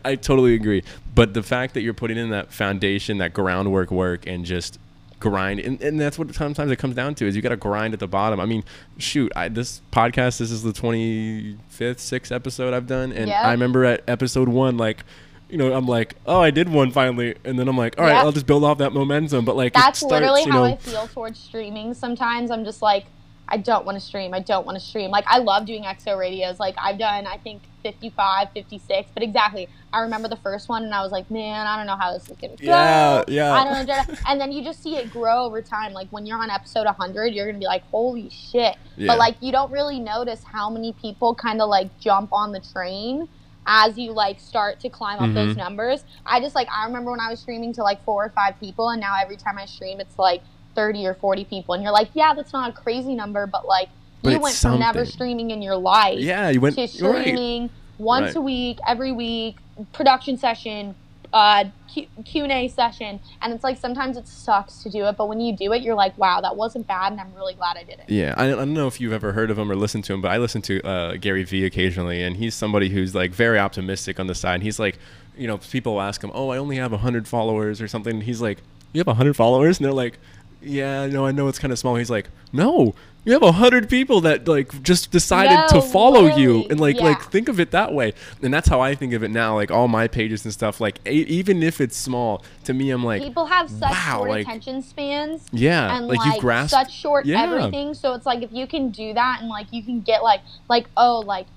I 0.06 0.16
totally 0.16 0.54
agree. 0.56 0.84
But 1.14 1.34
the 1.34 1.44
fact 1.44 1.74
that 1.74 1.82
you're 1.82 1.94
putting 1.94 2.18
in 2.18 2.30
that 2.30 2.54
foundation, 2.54 3.18
that 3.18 3.34
groundwork 3.34 3.92
work, 3.92 4.26
and 4.26 4.46
just 4.46 4.80
grind, 5.20 5.60
and, 5.60 5.82
and 5.82 6.00
that's 6.00 6.18
what 6.20 6.34
sometimes 6.36 6.72
it 6.72 6.76
comes 6.78 6.96
down 6.96 7.16
to 7.16 7.26
is 7.28 7.36
you 7.36 7.42
got 7.42 7.50
to 7.50 7.58
grind 7.58 7.94
at 7.94 8.00
the 8.00 8.08
bottom. 8.08 8.40
I 8.40 8.46
mean, 8.46 8.64
shoot, 8.98 9.32
I, 9.36 9.50
this 9.50 9.82
podcast, 9.92 10.38
this 10.40 10.52
is 10.52 10.64
the 10.64 10.72
25th, 10.72 11.58
6th 11.98 12.32
episode 12.34 12.74
I've 12.74 12.88
done, 12.88 13.12
and 13.12 13.28
Yep. 13.28 13.44
I 13.44 13.52
remember 13.52 13.84
at 13.86 14.02
episode 14.08 14.48
one, 14.48 14.78
like. 14.78 15.04
You 15.50 15.58
know, 15.58 15.74
I'm 15.74 15.88
like, 15.88 16.16
oh, 16.26 16.42
I 16.42 16.52
did 16.52 16.70
one 16.70 16.92
finally, 16.92 17.36
and 17.44 17.58
then 17.58 17.68
I'm 17.68 17.78
like, 17.78 18.00
all 18.00 18.04
right, 18.04 18.14
Yep. 18.16 18.26
I'll 18.26 18.32
just 18.32 18.48
build 18.48 18.64
off 18.64 18.80
that 18.80 18.94
momentum. 18.94 19.46
But 19.46 19.56
like, 19.56 19.74
That's 19.74 20.00
starts, 20.00 20.12
literally 20.12 20.44
you 20.44 20.52
how 20.52 20.64
I 20.64 20.76
feel 20.76 21.08
towards 21.08 21.40
streaming. 21.40 21.94
Sometimes 21.94 22.50
I'm 22.50 22.66
just 22.66 22.82
like, 22.82 23.06
I 23.48 23.58
don't 23.58 23.86
want 23.86 24.00
to 24.00 24.04
stream. 24.04 24.34
I 24.34 24.40
don't 24.40 24.66
want 24.66 24.78
to 24.80 24.84
stream. 24.84 25.12
Like, 25.12 25.26
I 25.28 25.38
love 25.38 25.66
doing 25.66 25.84
XO 25.84 26.18
radios. 26.18 26.60
Like, 26.60 26.76
I've 26.78 26.98
done, 26.98 27.28
I 27.28 27.38
think, 27.38 27.62
55, 27.84 28.50
56. 28.54 29.12
But 29.14 29.22
exactly, 29.22 29.70
I 29.94 30.00
remember 30.02 30.28
the 30.28 30.38
first 30.38 30.68
one, 30.68 30.84
and 30.84 30.94
I 30.94 31.04
was 31.04 31.12
like, 31.12 31.30
man, 31.30 31.68
I 31.68 31.78
don't 31.78 31.86
know 31.86 31.96
how 31.96 32.14
this 32.14 32.28
is 32.28 32.38
going 32.38 32.58
to 32.58 32.64
go. 32.64 32.72
Yeah, 32.72 33.24
yeah. 33.28 33.54
I 33.54 33.64
don't 33.64 33.88
know. 33.88 34.16
And 34.28 34.42
then 34.42 34.52
you 34.52 34.64
just 34.64 34.82
see 34.82 34.96
it 34.96 35.12
grow 35.12 35.44
over 35.46 35.62
time. 35.62 35.94
Like, 35.94 36.08
when 36.10 36.26
you're 36.26 36.42
on 36.42 36.50
episode 36.50 36.86
100, 36.86 37.34
you're 37.34 37.46
going 37.46 37.56
to 37.56 37.60
be 37.60 37.68
like, 37.68 37.84
holy 37.90 38.30
shit. 38.30 38.78
Yeah. 38.98 39.08
But, 39.08 39.20
like, 39.20 39.36
you 39.42 39.52
don't 39.52 39.72
really 39.72 40.00
notice 40.00 40.44
how 40.44 40.70
many 40.70 40.94
people 40.94 41.36
kind 41.36 41.62
of, 41.62 41.70
like, 41.70 41.98
jump 42.00 42.34
on 42.34 42.52
the 42.52 42.60
train 42.60 43.30
as 43.68 43.98
you 43.98 44.12
like 44.14 44.40
start 44.40 44.80
to 44.82 44.90
climb 44.90 45.20
up 45.20 45.34
those 45.34 45.56
Mhm. 45.56 45.58
numbers. 45.58 46.04
I 46.26 46.40
just 46.40 46.56
like 46.56 46.68
I 46.72 46.86
remember 46.86 47.12
when 47.12 47.20
I 47.20 47.30
was 47.30 47.40
streaming 47.40 47.74
to 47.74 47.84
like 47.84 48.04
four 48.04 48.26
or 48.26 48.30
five 48.30 48.60
people 48.60 48.90
and 48.90 49.00
now 49.02 49.16
every 49.22 49.38
time 49.38 49.58
I 49.58 49.66
stream 49.66 50.00
it's 50.00 50.18
like 50.20 50.44
30 50.76 51.06
or 51.08 51.16
40 51.16 51.46
people 51.46 51.74
and 51.74 51.82
you're 51.84 51.92
like, 51.94 52.10
yeah, 52.14 52.34
that's 52.34 52.54
not 52.54 52.70
a 52.70 52.74
crazy 52.74 53.16
number, 53.16 53.48
but 53.48 53.66
like 53.68 53.90
But 54.22 54.34
you 54.34 54.40
went 54.40 54.56
from 54.56 54.80
never 54.80 55.06
streaming 55.06 55.52
in 55.52 55.62
your 55.62 55.78
life 55.78 56.20
yeah, 56.20 56.50
you 56.50 56.60
went 56.62 56.76
to 56.76 56.86
you're 56.86 57.12
right. 57.14 57.22
streaming 57.22 57.70
once 57.98 58.28
Right. 58.28 58.36
a 58.36 58.42
week, 58.42 58.80
every 58.88 59.12
week, 59.12 59.58
production 59.94 60.38
session, 60.38 60.96
uh, 61.36 61.66
Q- 61.90 62.08
Q&A 62.24 62.70
session, 62.70 63.20
and 63.42 63.54
it's 63.54 63.64
like 63.64 63.78
sometimes 63.78 64.16
it 64.16 64.26
sucks 64.26 64.82
to 64.84 64.90
do 64.90 65.06
it, 65.06 65.18
but 65.18 65.28
when 65.28 65.42
you 65.42 65.54
do 65.54 65.74
it, 65.74 65.82
you're 65.82 65.94
like, 65.94 66.18
wow, 66.18 66.40
that 66.40 66.56
wasn't 66.56 66.88
bad, 66.88 67.12
and 67.12 67.20
I'm 67.20 67.34
really 67.36 67.54
glad 67.54 67.76
I 67.76 67.84
did 67.84 68.00
it. 68.00 68.06
Yeah, 68.08 68.34
I, 68.38 68.46
I 68.46 68.52
don't 68.52 68.74
know 68.74 68.88
if 68.88 69.02
you've 69.02 69.12
ever 69.12 69.34
heard 69.34 69.52
of 69.52 69.60
him 69.60 69.70
or 69.70 69.76
listened 69.76 70.06
to 70.06 70.14
him, 70.14 70.22
but 70.22 70.32
I 70.32 70.38
listen 70.38 70.62
to 70.62 70.82
uh, 70.88 71.18
Gary 71.18 71.44
Vee 71.44 71.66
occasionally, 71.66 72.24
and 72.24 72.38
he's 72.38 72.56
somebody 72.56 72.88
who's 72.88 73.14
like 73.14 73.32
very 73.32 73.60
optimistic 73.60 74.18
on 74.18 74.28
the 74.28 74.34
side. 74.34 74.62
He's 74.62 74.80
like, 74.80 74.98
you 75.36 75.46
know, 75.46 75.58
people 75.58 76.00
ask 76.00 76.24
him, 76.24 76.32
"Oh, 76.34 76.50
I 76.52 76.58
only 76.58 76.78
have 76.78 76.94
hundred 76.94 77.28
followers 77.28 77.82
or 77.82 77.90
something." 77.90 78.14
And 78.14 78.24
he's 78.24 78.42
like, 78.42 78.60
"You 78.94 79.04
have 79.06 79.18
hundred 79.18 79.36
followers?" 79.36 79.78
And 79.78 79.86
they're 79.86 79.92
like, 79.92 80.18
"Yeah, 80.62 81.08
no, 81.08 81.26
I 81.26 81.34
know 81.34 81.50
it's 81.50 81.60
kind 81.60 81.74
of 81.74 81.80
small." 81.80 81.96
He's 81.96 82.10
like, 82.10 82.30
"No, 82.54 82.96
you 83.26 83.34
have 83.34 83.44
a 83.44 83.52
hundred 83.54 83.90
people 83.90 84.22
that 84.22 84.48
like 84.48 84.82
just 84.84 85.12
decided 85.12 85.58
No, 85.74 85.82
to 85.82 85.82
follow 85.82 86.36
you, 86.36 86.66
and 86.70 86.80
like 86.80 87.00
like 87.02 87.22
think 87.24 87.50
of 87.50 87.60
it 87.60 87.72
that 87.72 87.94
way." 87.94 88.14
And 88.42 88.54
that's 88.54 88.70
how 88.70 88.80
I 88.80 88.96
think 88.96 89.14
of 89.14 89.24
it 89.24 89.32
now. 89.32 89.56
Like 89.56 89.72
all 89.72 89.88
my 89.88 90.08
pages 90.08 90.46
and 90.46 90.54
stuff, 90.54 90.80
like 90.80 91.06
even 91.08 91.62
if 91.64 91.82
it's 91.82 91.98
small, 91.98 92.44
to 92.66 92.74
me, 92.74 92.92
I'm 92.92 93.04
like, 93.04 93.22
People 93.24 93.46
have 93.48 93.70
such 93.70 93.92
wow, 93.92 94.18
short 94.20 94.30
like- 94.30 94.46
attention 94.48 94.82
spans. 94.82 95.48
yeah, 95.52 95.98
and 95.98 96.08
like, 96.08 96.20
like, 96.20 96.36
you 96.36 96.40
grasp 96.40 96.72
such 96.72 96.94
short 96.94 97.26
Yeah. 97.26 97.42
everything. 97.44 97.94
So 97.94 98.14
it's 98.14 98.26
like 98.26 98.44
if 98.44 98.52
you 98.54 98.68
can 98.68 98.90
do 98.92 99.14
that 99.14 99.40
and 99.42 99.50
like 99.50 99.68
you 99.72 99.84
can 99.84 100.02
get 100.02 100.24
like 100.24 100.42
like 100.70 100.86
oh 100.96 101.20
like 101.26 101.48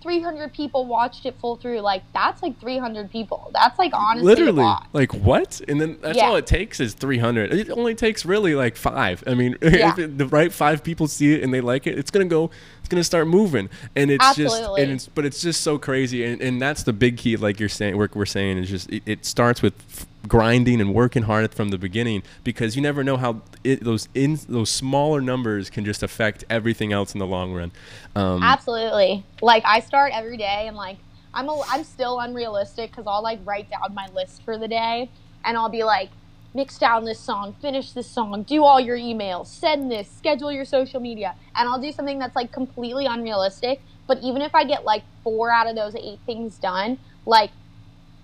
300 0.00 0.52
people 0.52 0.86
watched 0.86 1.26
it 1.26 1.34
full 1.40 1.56
through 1.56 1.80
like 1.80 2.02
that's 2.12 2.40
like 2.42 2.58
300 2.60 3.10
people. 3.10 3.50
That's 3.52 3.78
like 3.78 3.92
honestly 3.94 4.22
a 4.22 4.36
literally 4.36 4.62
lot. 4.62 4.86
like 4.92 5.12
what 5.12 5.60
and 5.66 5.80
then 5.80 5.98
that's 6.00 6.16
Yeah. 6.16 6.26
all 6.28 6.36
it 6.36 6.46
takes 6.46 6.78
is 6.78 6.94
300 6.94 7.52
it 7.52 7.70
only 7.70 7.94
takes 7.96 8.24
really 8.24 8.54
like 8.54 8.76
five 8.76 9.24
i 9.26 9.34
mean 9.34 9.56
Yeah. 9.62 9.92
if 9.92 9.98
it- 9.98 10.18
the 10.18 10.26
right 10.26 10.52
five 10.52 10.84
people 10.84 11.08
see 11.08 11.34
it 11.34 11.42
and 11.42 11.52
they 11.52 11.60
like 11.60 11.86
it 11.88 11.98
it's 11.98 12.10
gonna 12.12 12.26
go 12.26 12.50
it's 12.78 12.88
gonna 12.88 13.02
start 13.02 13.26
moving 13.26 13.68
and 13.96 14.10
it's 14.10 14.24
just 14.36 14.54
Absolutely. 14.56 14.82
and 14.82 14.92
it's 14.92 15.08
but 15.08 15.24
it's 15.24 15.40
just 15.42 15.62
so 15.62 15.78
crazy 15.78 16.24
and, 16.24 16.40
and 16.40 16.62
that's 16.62 16.84
the 16.84 16.92
big 16.92 17.16
key 17.16 17.36
like 17.36 17.58
you're 17.58 17.68
saying 17.68 17.96
we're, 17.96 18.08
we're 18.14 18.24
saying 18.26 18.58
is 18.58 18.68
just 18.70 18.88
it, 18.90 19.02
it 19.04 19.24
starts 19.24 19.62
with 19.62 20.06
grinding 20.28 20.80
and 20.80 20.94
working 20.94 21.24
hard 21.24 21.52
from 21.54 21.70
the 21.70 21.78
beginning 21.78 22.22
because 22.44 22.76
you 22.76 22.82
never 22.82 23.02
know 23.02 23.16
how 23.16 23.40
it, 23.64 23.82
those 23.82 24.08
in 24.14 24.38
those 24.48 24.70
smaller 24.70 25.20
numbers 25.20 25.70
can 25.70 25.84
just 25.84 26.02
affect 26.02 26.44
everything 26.50 26.92
else 26.92 27.14
in 27.14 27.18
the 27.18 27.26
long 27.26 27.52
run 27.52 27.72
um, 28.14 28.42
Absolutely. 28.42 29.24
Like 29.40 29.64
I 29.64 29.80
start 29.80 30.12
every 30.14 30.36
day 30.36 30.66
and 30.66 30.76
like 30.76 30.98
I'm 31.32 31.48
a, 31.48 31.62
I'm 31.68 31.84
still 31.84 32.20
unrealistic 32.20 32.92
cuz 32.92 33.06
I'll 33.06 33.22
like 33.22 33.40
write 33.44 33.70
down 33.70 33.94
my 33.94 34.06
list 34.14 34.42
for 34.42 34.58
the 34.58 34.68
day 34.68 35.10
and 35.44 35.56
I'll 35.56 35.68
be 35.68 35.84
like 35.84 36.10
mix 36.54 36.78
down 36.78 37.04
this 37.04 37.20
song, 37.20 37.54
finish 37.60 37.92
this 37.92 38.10
song, 38.10 38.42
do 38.42 38.64
all 38.64 38.80
your 38.80 38.96
emails, 38.96 39.46
send 39.46 39.90
this, 39.90 40.08
schedule 40.10 40.50
your 40.50 40.64
social 40.64 41.00
media. 41.00 41.34
And 41.54 41.68
I'll 41.68 41.80
do 41.80 41.92
something 41.92 42.18
that's 42.18 42.34
like 42.34 42.52
completely 42.52 43.06
unrealistic, 43.06 43.80
but 44.06 44.18
even 44.22 44.42
if 44.42 44.54
I 44.54 44.64
get 44.64 44.84
like 44.84 45.04
4 45.22 45.50
out 45.50 45.66
of 45.68 45.76
those 45.76 45.94
8 45.94 46.18
things 46.26 46.58
done, 46.58 46.98
like 47.26 47.50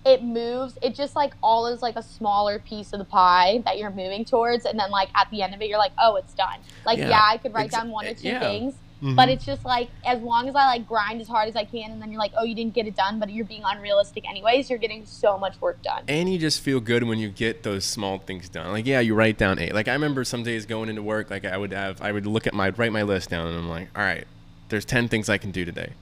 it 0.05 0.23
moves. 0.23 0.77
It 0.83 0.93
just 0.93 1.15
like 1.15 1.33
all 1.41 1.65
is 1.65 1.81
like 1.81 1.95
a 1.95 2.03
smaller 2.03 2.59
piece 2.59 2.93
of 2.93 2.99
the 2.99 3.05
pie 3.05 3.61
that 3.65 3.79
you're 3.79 3.89
moving 3.89 4.23
towards, 4.23 4.65
and 4.65 4.79
then 4.79 4.91
like 4.91 5.09
at 5.15 5.29
the 5.31 5.41
end 5.41 5.53
of 5.55 5.61
it, 5.61 5.67
you're 5.67 5.79
like, 5.79 5.93
oh, 5.97 6.15
it's 6.15 6.33
done. 6.33 6.59
Like 6.85 6.99
yeah, 6.99 7.09
yeah 7.09 7.21
I 7.27 7.37
could 7.37 7.53
write 7.53 7.71
down 7.71 7.89
one 7.89 8.05
or 8.05 8.13
two 8.13 8.27
yeah. 8.27 8.39
things, 8.39 8.75
mm-hmm. 8.75 9.15
but 9.15 9.29
it's 9.29 9.43
just 9.43 9.65
like 9.65 9.89
as 10.05 10.21
long 10.21 10.47
as 10.47 10.55
I 10.55 10.67
like 10.67 10.87
grind 10.87 11.21
as 11.21 11.27
hard 11.27 11.49
as 11.49 11.55
I 11.55 11.65
can, 11.65 11.91
and 11.91 11.99
then 11.99 12.11
you're 12.11 12.19
like, 12.19 12.33
oh, 12.37 12.43
you 12.43 12.53
didn't 12.53 12.75
get 12.75 12.85
it 12.85 12.95
done, 12.95 13.19
but 13.19 13.31
you're 13.31 13.45
being 13.45 13.63
unrealistic 13.65 14.29
anyways. 14.29 14.69
You're 14.69 14.77
getting 14.77 15.07
so 15.07 15.39
much 15.39 15.59
work 15.59 15.81
done, 15.81 16.03
and 16.07 16.31
you 16.31 16.37
just 16.37 16.61
feel 16.61 16.79
good 16.79 17.03
when 17.03 17.17
you 17.17 17.29
get 17.29 17.63
those 17.63 17.83
small 17.83 18.19
things 18.19 18.47
done. 18.47 18.71
Like 18.71 18.85
yeah, 18.85 18.99
you 18.99 19.15
write 19.15 19.39
down 19.39 19.57
eight. 19.57 19.73
Like 19.73 19.87
I 19.87 19.93
remember 19.93 20.23
some 20.23 20.43
days 20.43 20.67
going 20.67 20.87
into 20.87 21.01
work, 21.01 21.31
like 21.31 21.45
I 21.45 21.57
would 21.57 21.73
have, 21.73 21.99
I 21.99 22.11
would 22.11 22.27
look 22.27 22.45
at 22.45 22.53
my 22.53 22.69
write 22.69 22.91
my 22.91 23.01
list 23.01 23.31
down, 23.31 23.47
and 23.47 23.57
I'm 23.57 23.69
like, 23.69 23.89
all 23.95 24.03
right, 24.03 24.27
there's 24.69 24.85
ten 24.85 25.07
things 25.07 25.29
I 25.29 25.39
can 25.39 25.49
do 25.49 25.65
today, 25.65 25.93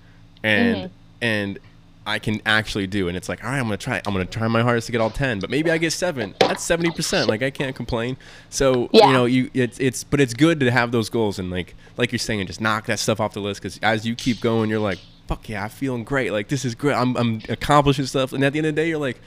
and 0.44 0.76
mm-hmm. 0.76 0.94
and 1.22 1.60
I 2.06 2.20
can 2.20 2.42
actually 2.46 2.88
do. 2.88 3.08
And 3.08 3.16
it's 3.16 3.30
like, 3.30 3.44
all 3.44 3.50
right, 3.50 3.60
I'm 3.60 3.66
gonna 3.66 3.78
try. 3.78 4.02
I'm 4.06 4.14
gonna 4.14 4.26
try 4.26 4.48
my 4.48 4.62
hardest 4.62 4.88
to 4.88 4.92
get 4.92 5.02
all 5.02 5.10
ten, 5.10 5.40
but 5.40 5.50
maybe 5.50 5.72
I 5.72 5.78
get 5.78 5.92
seven. 5.92 6.36
That's 6.40 6.64
seventy 6.64 6.92
percent. 6.92 7.30
Like 7.30 7.42
I 7.42 7.50
can't 7.50 7.76
complain. 7.76 8.18
So 8.50 8.90
yeah. 8.92 9.08
you 9.08 9.14
know, 9.14 9.26
you 9.26 9.50
it's 9.54 9.80
it's 9.80 10.04
but 10.04 10.20
it's 10.20 10.34
good 10.34 10.60
to 10.60 10.72
have 10.72 10.92
those 10.92 11.10
goals 11.10 11.40
and 11.40 11.50
like 11.50 11.76
like 11.98 12.12
you're 12.12 12.20
saying, 12.20 12.46
just 12.48 12.62
knock 12.62 12.88
that 12.88 13.00
stuff 13.00 13.20
off 13.20 13.34
the 13.34 13.40
list 13.40 13.62
because 13.62 13.80
as 13.82 14.06
you 14.06 14.16
keep 14.16 14.42
going, 14.42 14.70
you're 14.70 14.80
like, 14.80 15.00
fuck 15.28 15.48
yeah, 15.48 15.64
I'm 15.64 15.70
feeling 15.70 16.04
great. 16.04 16.32
Like 16.32 16.50
this 16.50 16.66
is 16.66 16.76
great. 16.76 16.96
I'm 16.96 17.16
I'm 17.16 17.42
accomplishing 17.50 18.06
stuff. 18.06 18.34
And 18.34 18.44
at 18.44 18.54
the 18.54 18.60
end 18.60 18.68
of 18.68 18.76
the 18.76 18.82
day, 18.82 18.90
you're 18.90 19.00
like. 19.00 19.20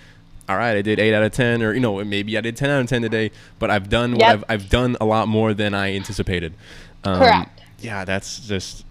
All 0.48 0.56
right, 0.56 0.76
I 0.76 0.82
did 0.82 1.00
eight 1.00 1.12
out 1.12 1.24
of 1.24 1.32
ten, 1.32 1.60
or 1.60 1.74
you 1.74 1.80
know, 1.80 2.04
maybe 2.04 2.38
I 2.38 2.40
did 2.40 2.56
ten 2.56 2.70
out 2.70 2.80
of 2.80 2.86
ten 2.86 3.02
today, 3.02 3.32
but 3.58 3.68
I've 3.68 3.88
done 3.88 4.12
what 4.12 4.22
I've 4.22 4.44
I've 4.48 4.70
done 4.70 4.96
a 5.00 5.04
lot 5.04 5.26
more 5.26 5.52
than 5.52 5.74
I 5.74 5.96
anticipated. 5.96 6.54
Um, 7.02 7.18
Correct. 7.18 7.60
Yeah, 7.80 8.04
that's 8.04 8.46
just 8.46 8.85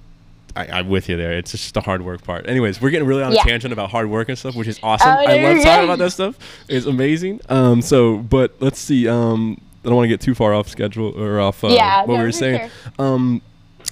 I, 0.56 0.80
am 0.80 0.90
with 0.90 1.10
you 1.10 1.18
there. 1.18 1.34
It's 1.34 1.52
just 1.52 1.74
the 1.74 1.82
hard 1.82 2.02
work 2.02 2.24
part. 2.24 2.48
Anyways, 2.48 2.82
we're 2.82 2.90
getting 2.90 3.08
really 3.08 3.24
on 3.24 3.34
a 3.34 3.38
tangent 3.38 3.74
about 3.74 3.92
hard 3.92 4.10
work 4.10 4.30
and 4.30 4.38
stuff, 4.38 4.56
which 4.56 4.68
is 4.68 4.80
awesome. 4.82 5.10
Oh, 5.10 5.12
I 5.12 5.42
love 5.42 5.64
talking 5.64 5.84
about 5.84 6.00
that 6.00 6.12
stuff. 6.12 6.38
It's 6.68 6.86
amazing. 6.86 7.42
Um, 7.50 7.82
so, 7.82 8.18
but 8.18 8.56
let's 8.60 8.80
see. 8.80 9.08
Um, 9.08 9.60
I 9.84 9.90
don't 9.90 9.96
want 9.96 10.06
to 10.06 10.10
get 10.10 10.22
too 10.22 10.34
far 10.34 10.54
off 10.54 10.68
schedule 10.68 11.20
or 11.22 11.40
off 11.40 11.64
uh, 11.64 11.68
yeah, 11.68 12.00
what 12.02 12.16
no, 12.16 12.20
we 12.20 12.26
were 12.26 12.32
saying. 12.32 12.70
Sure. 12.70 13.06
Um, 13.06 13.42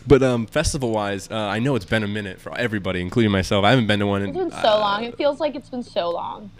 but 0.06 0.22
um, 0.22 0.48
festival 0.48 0.92
wise, 0.92 1.30
uh, 1.32 1.36
I 1.36 1.60
know 1.60 1.76
it's 1.76 1.86
been 1.86 2.04
a 2.04 2.08
minute 2.08 2.42
for 2.42 2.58
everybody, 2.58 3.00
including 3.00 3.32
myself. 3.32 3.64
I 3.64 3.70
haven't 3.70 3.88
been 3.88 4.00
to 4.00 4.08
one. 4.08 4.22
In, 4.22 4.30
it's 4.30 4.38
been 4.38 4.52
so 4.52 4.70
uh, 4.70 4.80
long. 4.80 5.04
It 5.04 5.18
feels 5.18 5.40
like 5.40 5.56
it's 5.56 5.70
been 5.70 5.84
so 5.84 6.10
long. 6.10 6.52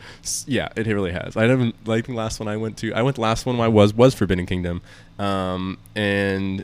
Yeah, 0.46 0.70
it 0.76 0.88
really 0.88 1.12
has. 1.12 1.36
I 1.36 1.48
haven't 1.48 1.76
like 1.88 2.06
the 2.06 2.14
last 2.14 2.40
one 2.40 2.48
I 2.48 2.58
went 2.58 2.78
to. 2.78 2.94
I 2.94 3.02
went 3.02 3.16
the 3.16 3.22
last 3.22 3.46
one 3.46 3.60
I 3.60 3.68
was 3.68 3.94
was 3.94 4.14
Forbidden 4.14 4.46
Kingdom, 4.46 4.82
um, 5.20 5.78
and 5.96 6.64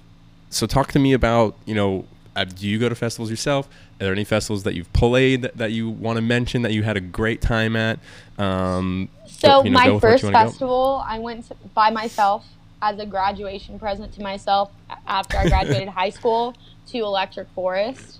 so 0.50 0.66
talk 0.68 0.92
to 0.94 1.00
me 1.00 1.14
about 1.14 1.56
you 1.66 1.76
know 1.76 2.00
uh, 2.00 2.19
do 2.46 2.68
you 2.68 2.80
go 2.80 2.90
to 2.90 2.96
festivals 2.96 3.30
yourself? 3.30 3.68
Are 3.68 4.06
there 4.06 4.14
any 4.14 4.24
festivals 4.24 4.64
that 4.64 4.76
you've 4.76 4.92
played 4.94 5.42
that, 5.44 5.58
that 5.58 5.72
you 5.72 5.90
want 5.90 6.18
to 6.18 6.22
mention 6.22 6.62
that 6.64 6.74
you 6.74 6.84
had 6.84 6.98
a 6.98 7.02
great 7.02 7.42
time 7.42 7.76
at? 7.76 8.00
Um, 8.38 9.10
so 9.26 9.64
you 9.64 9.72
know, 9.72 9.80
my 9.80 10.00
first 10.00 10.24
festival, 10.24 11.04
I 11.06 11.20
went 11.20 11.48
to, 11.48 11.56
by 11.74 11.90
myself 11.90 12.46
as 12.82 13.00
a 13.00 13.06
graduation 13.06 13.80
present 13.80 14.14
to 14.14 14.22
myself 14.22 14.72
after 15.08 15.38
I 15.38 15.48
graduated 15.48 15.90
high 16.02 16.10
school 16.10 16.56
to 16.88 17.00
Electric 17.00 17.50
Forest. 17.50 18.20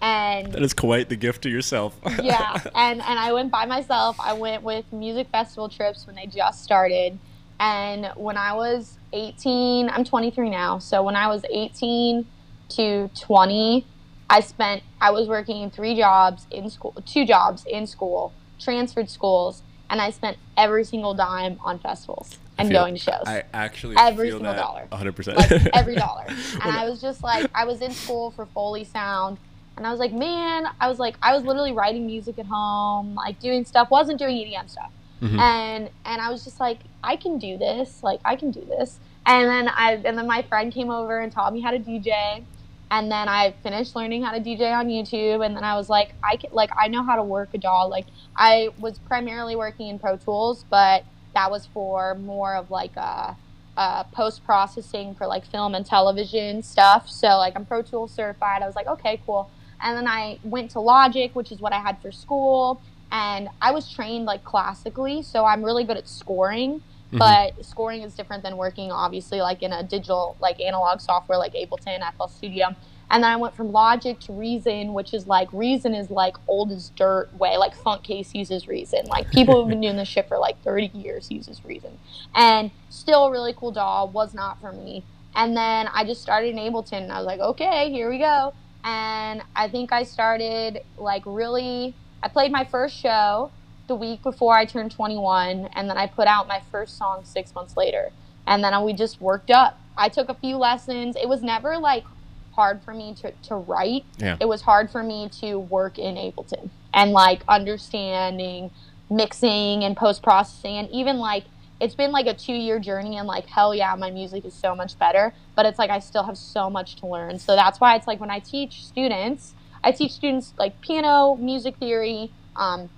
And 0.00 0.52
that 0.52 0.62
is 0.62 0.74
quite 0.74 1.08
the 1.08 1.16
gift 1.16 1.42
to 1.42 1.50
yourself. 1.50 1.98
yeah, 2.22 2.60
and 2.74 3.02
and 3.02 3.18
I 3.18 3.32
went 3.32 3.50
by 3.50 3.66
myself. 3.66 4.16
I 4.20 4.32
went 4.32 4.62
with 4.62 4.92
music 4.92 5.28
festival 5.30 5.68
trips 5.68 6.06
when 6.06 6.14
they 6.14 6.26
just 6.26 6.62
started, 6.62 7.18
and 7.58 8.06
when 8.14 8.36
I 8.36 8.52
was 8.52 8.96
18, 9.12 9.90
I'm 9.90 10.04
23 10.04 10.50
now. 10.50 10.78
So 10.78 11.02
when 11.02 11.16
I 11.16 11.26
was 11.26 11.44
18 11.50 12.24
to 12.70 13.10
20, 13.20 13.86
I 14.30 14.40
spent, 14.40 14.82
I 15.00 15.10
was 15.10 15.28
working 15.28 15.70
three 15.70 15.94
jobs 15.94 16.46
in 16.50 16.68
school, 16.70 16.94
two 17.06 17.24
jobs 17.24 17.64
in 17.66 17.86
school, 17.86 18.32
transferred 18.58 19.10
schools, 19.10 19.62
and 19.90 20.00
I 20.00 20.10
spent 20.10 20.36
every 20.56 20.84
single 20.84 21.14
dime 21.14 21.58
on 21.64 21.78
festivals 21.78 22.38
and 22.58 22.68
feel, 22.68 22.82
going 22.82 22.94
to 22.94 23.00
shows. 23.00 23.22
I 23.26 23.44
actually 23.54 23.96
every 23.98 24.30
single 24.30 24.54
dollar, 24.54 24.86
100%. 24.92 25.36
Like, 25.36 25.66
every 25.74 25.94
dollar. 25.94 26.26
And 26.62 26.76
I 26.76 26.88
was 26.88 27.00
just 27.00 27.22
like, 27.22 27.50
I 27.54 27.64
was 27.64 27.80
in 27.80 27.92
school 27.92 28.32
for 28.32 28.46
Foley 28.46 28.84
Sound, 28.84 29.38
and 29.76 29.86
I 29.86 29.90
was 29.90 30.00
like, 30.00 30.12
man, 30.12 30.66
I 30.80 30.88
was 30.88 30.98
like, 30.98 31.16
I 31.22 31.32
was 31.34 31.44
literally 31.44 31.72
writing 31.72 32.04
music 32.04 32.38
at 32.38 32.46
home, 32.46 33.14
like 33.14 33.38
doing 33.38 33.64
stuff, 33.64 33.90
wasn't 33.90 34.18
doing 34.18 34.36
EDM 34.36 34.68
stuff. 34.68 34.90
Mm-hmm. 35.22 35.38
And 35.38 35.90
and 36.04 36.20
I 36.20 36.30
was 36.30 36.44
just 36.44 36.60
like, 36.60 36.80
I 37.02 37.16
can 37.16 37.38
do 37.38 37.56
this, 37.56 38.02
like 38.02 38.20
I 38.24 38.36
can 38.36 38.50
do 38.50 38.64
this. 38.64 38.98
And 39.24 39.48
then 39.48 39.68
I 39.68 40.00
and 40.04 40.18
then 40.18 40.26
my 40.26 40.42
friend 40.42 40.72
came 40.72 40.90
over 40.90 41.20
and 41.20 41.30
taught 41.32 41.52
me 41.52 41.60
how 41.60 41.70
to 41.70 41.78
DJ 41.78 42.44
and 42.90 43.10
then 43.12 43.28
I 43.28 43.54
finished 43.62 43.94
learning 43.94 44.22
how 44.22 44.32
to 44.32 44.40
DJ 44.40 44.72
on 44.72 44.88
YouTube, 44.88 45.44
and 45.44 45.54
then 45.54 45.64
I 45.64 45.76
was 45.76 45.88
like, 45.88 46.14
I 46.22 46.36
can, 46.36 46.50
like 46.52 46.70
I 46.76 46.88
know 46.88 47.02
how 47.02 47.16
to 47.16 47.22
work 47.22 47.50
a 47.54 47.58
DAW. 47.58 47.86
Like 47.86 48.06
I 48.36 48.70
was 48.78 48.98
primarily 48.98 49.56
working 49.56 49.88
in 49.88 49.98
Pro 49.98 50.16
Tools, 50.16 50.64
but 50.70 51.04
that 51.34 51.50
was 51.50 51.66
for 51.66 52.14
more 52.14 52.54
of 52.54 52.70
like 52.70 52.96
a, 52.96 53.36
a 53.76 54.06
post 54.12 54.44
processing 54.44 55.14
for 55.14 55.26
like 55.26 55.44
film 55.44 55.74
and 55.74 55.84
television 55.84 56.62
stuff. 56.62 57.10
So 57.10 57.28
like 57.36 57.54
I'm 57.56 57.66
Pro 57.66 57.82
Tools 57.82 58.12
certified. 58.12 58.62
I 58.62 58.66
was 58.66 58.76
like, 58.76 58.86
okay, 58.86 59.20
cool. 59.26 59.50
And 59.82 59.96
then 59.96 60.08
I 60.08 60.38
went 60.42 60.70
to 60.72 60.80
Logic, 60.80 61.34
which 61.36 61.52
is 61.52 61.60
what 61.60 61.72
I 61.72 61.78
had 61.78 62.00
for 62.00 62.10
school, 62.10 62.80
and 63.12 63.48
I 63.60 63.70
was 63.72 63.90
trained 63.92 64.24
like 64.24 64.44
classically, 64.44 65.22
so 65.22 65.44
I'm 65.44 65.62
really 65.62 65.84
good 65.84 65.96
at 65.96 66.08
scoring. 66.08 66.82
Mm-hmm. 67.08 67.18
But 67.18 67.64
scoring 67.64 68.02
is 68.02 68.14
different 68.14 68.42
than 68.42 68.56
working, 68.56 68.92
obviously, 68.92 69.40
like 69.40 69.62
in 69.62 69.72
a 69.72 69.82
digital, 69.82 70.36
like 70.40 70.60
analog 70.60 71.00
software 71.00 71.38
like 71.38 71.54
Ableton, 71.54 72.00
FL 72.16 72.26
Studio. 72.26 72.74
And 73.10 73.24
then 73.24 73.30
I 73.30 73.36
went 73.36 73.54
from 73.54 73.72
Logic 73.72 74.20
to 74.20 74.32
Reason, 74.32 74.92
which 74.92 75.14
is 75.14 75.26
like 75.26 75.50
Reason 75.52 75.94
is 75.94 76.10
like 76.10 76.36
old 76.46 76.70
as 76.70 76.90
dirt 76.90 77.32
way. 77.38 77.56
Like 77.56 77.74
Funkcase 77.74 78.34
uses 78.34 78.68
Reason. 78.68 79.06
Like 79.06 79.30
people 79.30 79.54
who've 79.54 79.68
been 79.68 79.80
doing 79.80 79.96
this 79.96 80.08
shit 80.08 80.28
for 80.28 80.36
like 80.36 80.62
30 80.62 80.90
years 80.92 81.30
uses 81.30 81.64
Reason. 81.64 81.98
And 82.34 82.70
still 82.90 83.26
a 83.26 83.30
really 83.30 83.54
cool 83.54 83.72
DAW, 83.72 84.04
was 84.06 84.34
not 84.34 84.60
for 84.60 84.72
me. 84.72 85.04
And 85.34 85.56
then 85.56 85.88
I 85.94 86.04
just 86.04 86.20
started 86.20 86.50
in 86.50 86.56
Ableton 86.56 87.04
and 87.04 87.12
I 87.12 87.18
was 87.18 87.26
like, 87.26 87.40
okay, 87.40 87.90
here 87.90 88.10
we 88.10 88.18
go. 88.18 88.52
And 88.84 89.42
I 89.56 89.68
think 89.68 89.92
I 89.92 90.02
started 90.02 90.82
like 90.98 91.22
really 91.24 91.94
I 92.22 92.28
played 92.28 92.50
my 92.50 92.64
first 92.64 92.96
show 92.96 93.50
the 93.88 93.96
week 93.96 94.22
before 94.22 94.54
I 94.54 94.64
turned 94.64 94.92
21, 94.92 95.68
and 95.74 95.90
then 95.90 95.98
I 95.98 96.06
put 96.06 96.28
out 96.28 96.46
my 96.46 96.62
first 96.70 96.96
song 96.96 97.24
six 97.24 97.54
months 97.54 97.76
later. 97.76 98.10
And 98.46 98.62
then 98.62 98.82
we 98.84 98.92
just 98.92 99.20
worked 99.20 99.50
up. 99.50 99.78
I 99.96 100.08
took 100.08 100.28
a 100.28 100.34
few 100.34 100.56
lessons. 100.56 101.16
It 101.16 101.28
was 101.28 101.42
never 101.42 101.76
like 101.76 102.04
hard 102.52 102.82
for 102.82 102.94
me 102.94 103.14
to, 103.22 103.32
to 103.32 103.56
write. 103.56 104.04
Yeah. 104.18 104.36
It 104.40 104.48
was 104.48 104.62
hard 104.62 104.90
for 104.90 105.02
me 105.02 105.28
to 105.40 105.58
work 105.58 105.98
in 105.98 106.14
Ableton 106.14 106.70
and 106.94 107.12
like 107.12 107.42
understanding 107.48 108.70
mixing 109.10 109.84
and 109.84 109.96
post 109.96 110.22
processing 110.22 110.76
and 110.76 110.90
even 110.90 111.18
like 111.18 111.44
it's 111.80 111.94
been 111.94 112.12
like 112.12 112.26
a 112.26 112.34
two 112.34 112.52
year 112.52 112.78
journey 112.78 113.16
and 113.16 113.26
like 113.26 113.46
hell 113.46 113.74
yeah 113.74 113.94
my 113.94 114.10
music 114.10 114.44
is 114.44 114.52
so 114.52 114.74
much 114.74 114.98
better 114.98 115.32
but 115.54 115.64
it's 115.64 115.78
like 115.78 115.88
i 115.88 115.98
still 115.98 116.24
have 116.24 116.36
so 116.36 116.68
much 116.68 116.96
to 116.96 117.06
learn 117.06 117.38
so 117.38 117.56
that's 117.56 117.80
why 117.80 117.94
it's 117.96 118.06
like 118.06 118.20
when 118.20 118.30
i 118.30 118.38
teach 118.38 118.84
students 118.84 119.54
i 119.82 119.90
teach 119.90 120.12
students 120.12 120.52
like 120.58 120.78
piano 120.82 121.36
music 121.36 121.76
theory 121.76 122.30
um, 122.56 122.90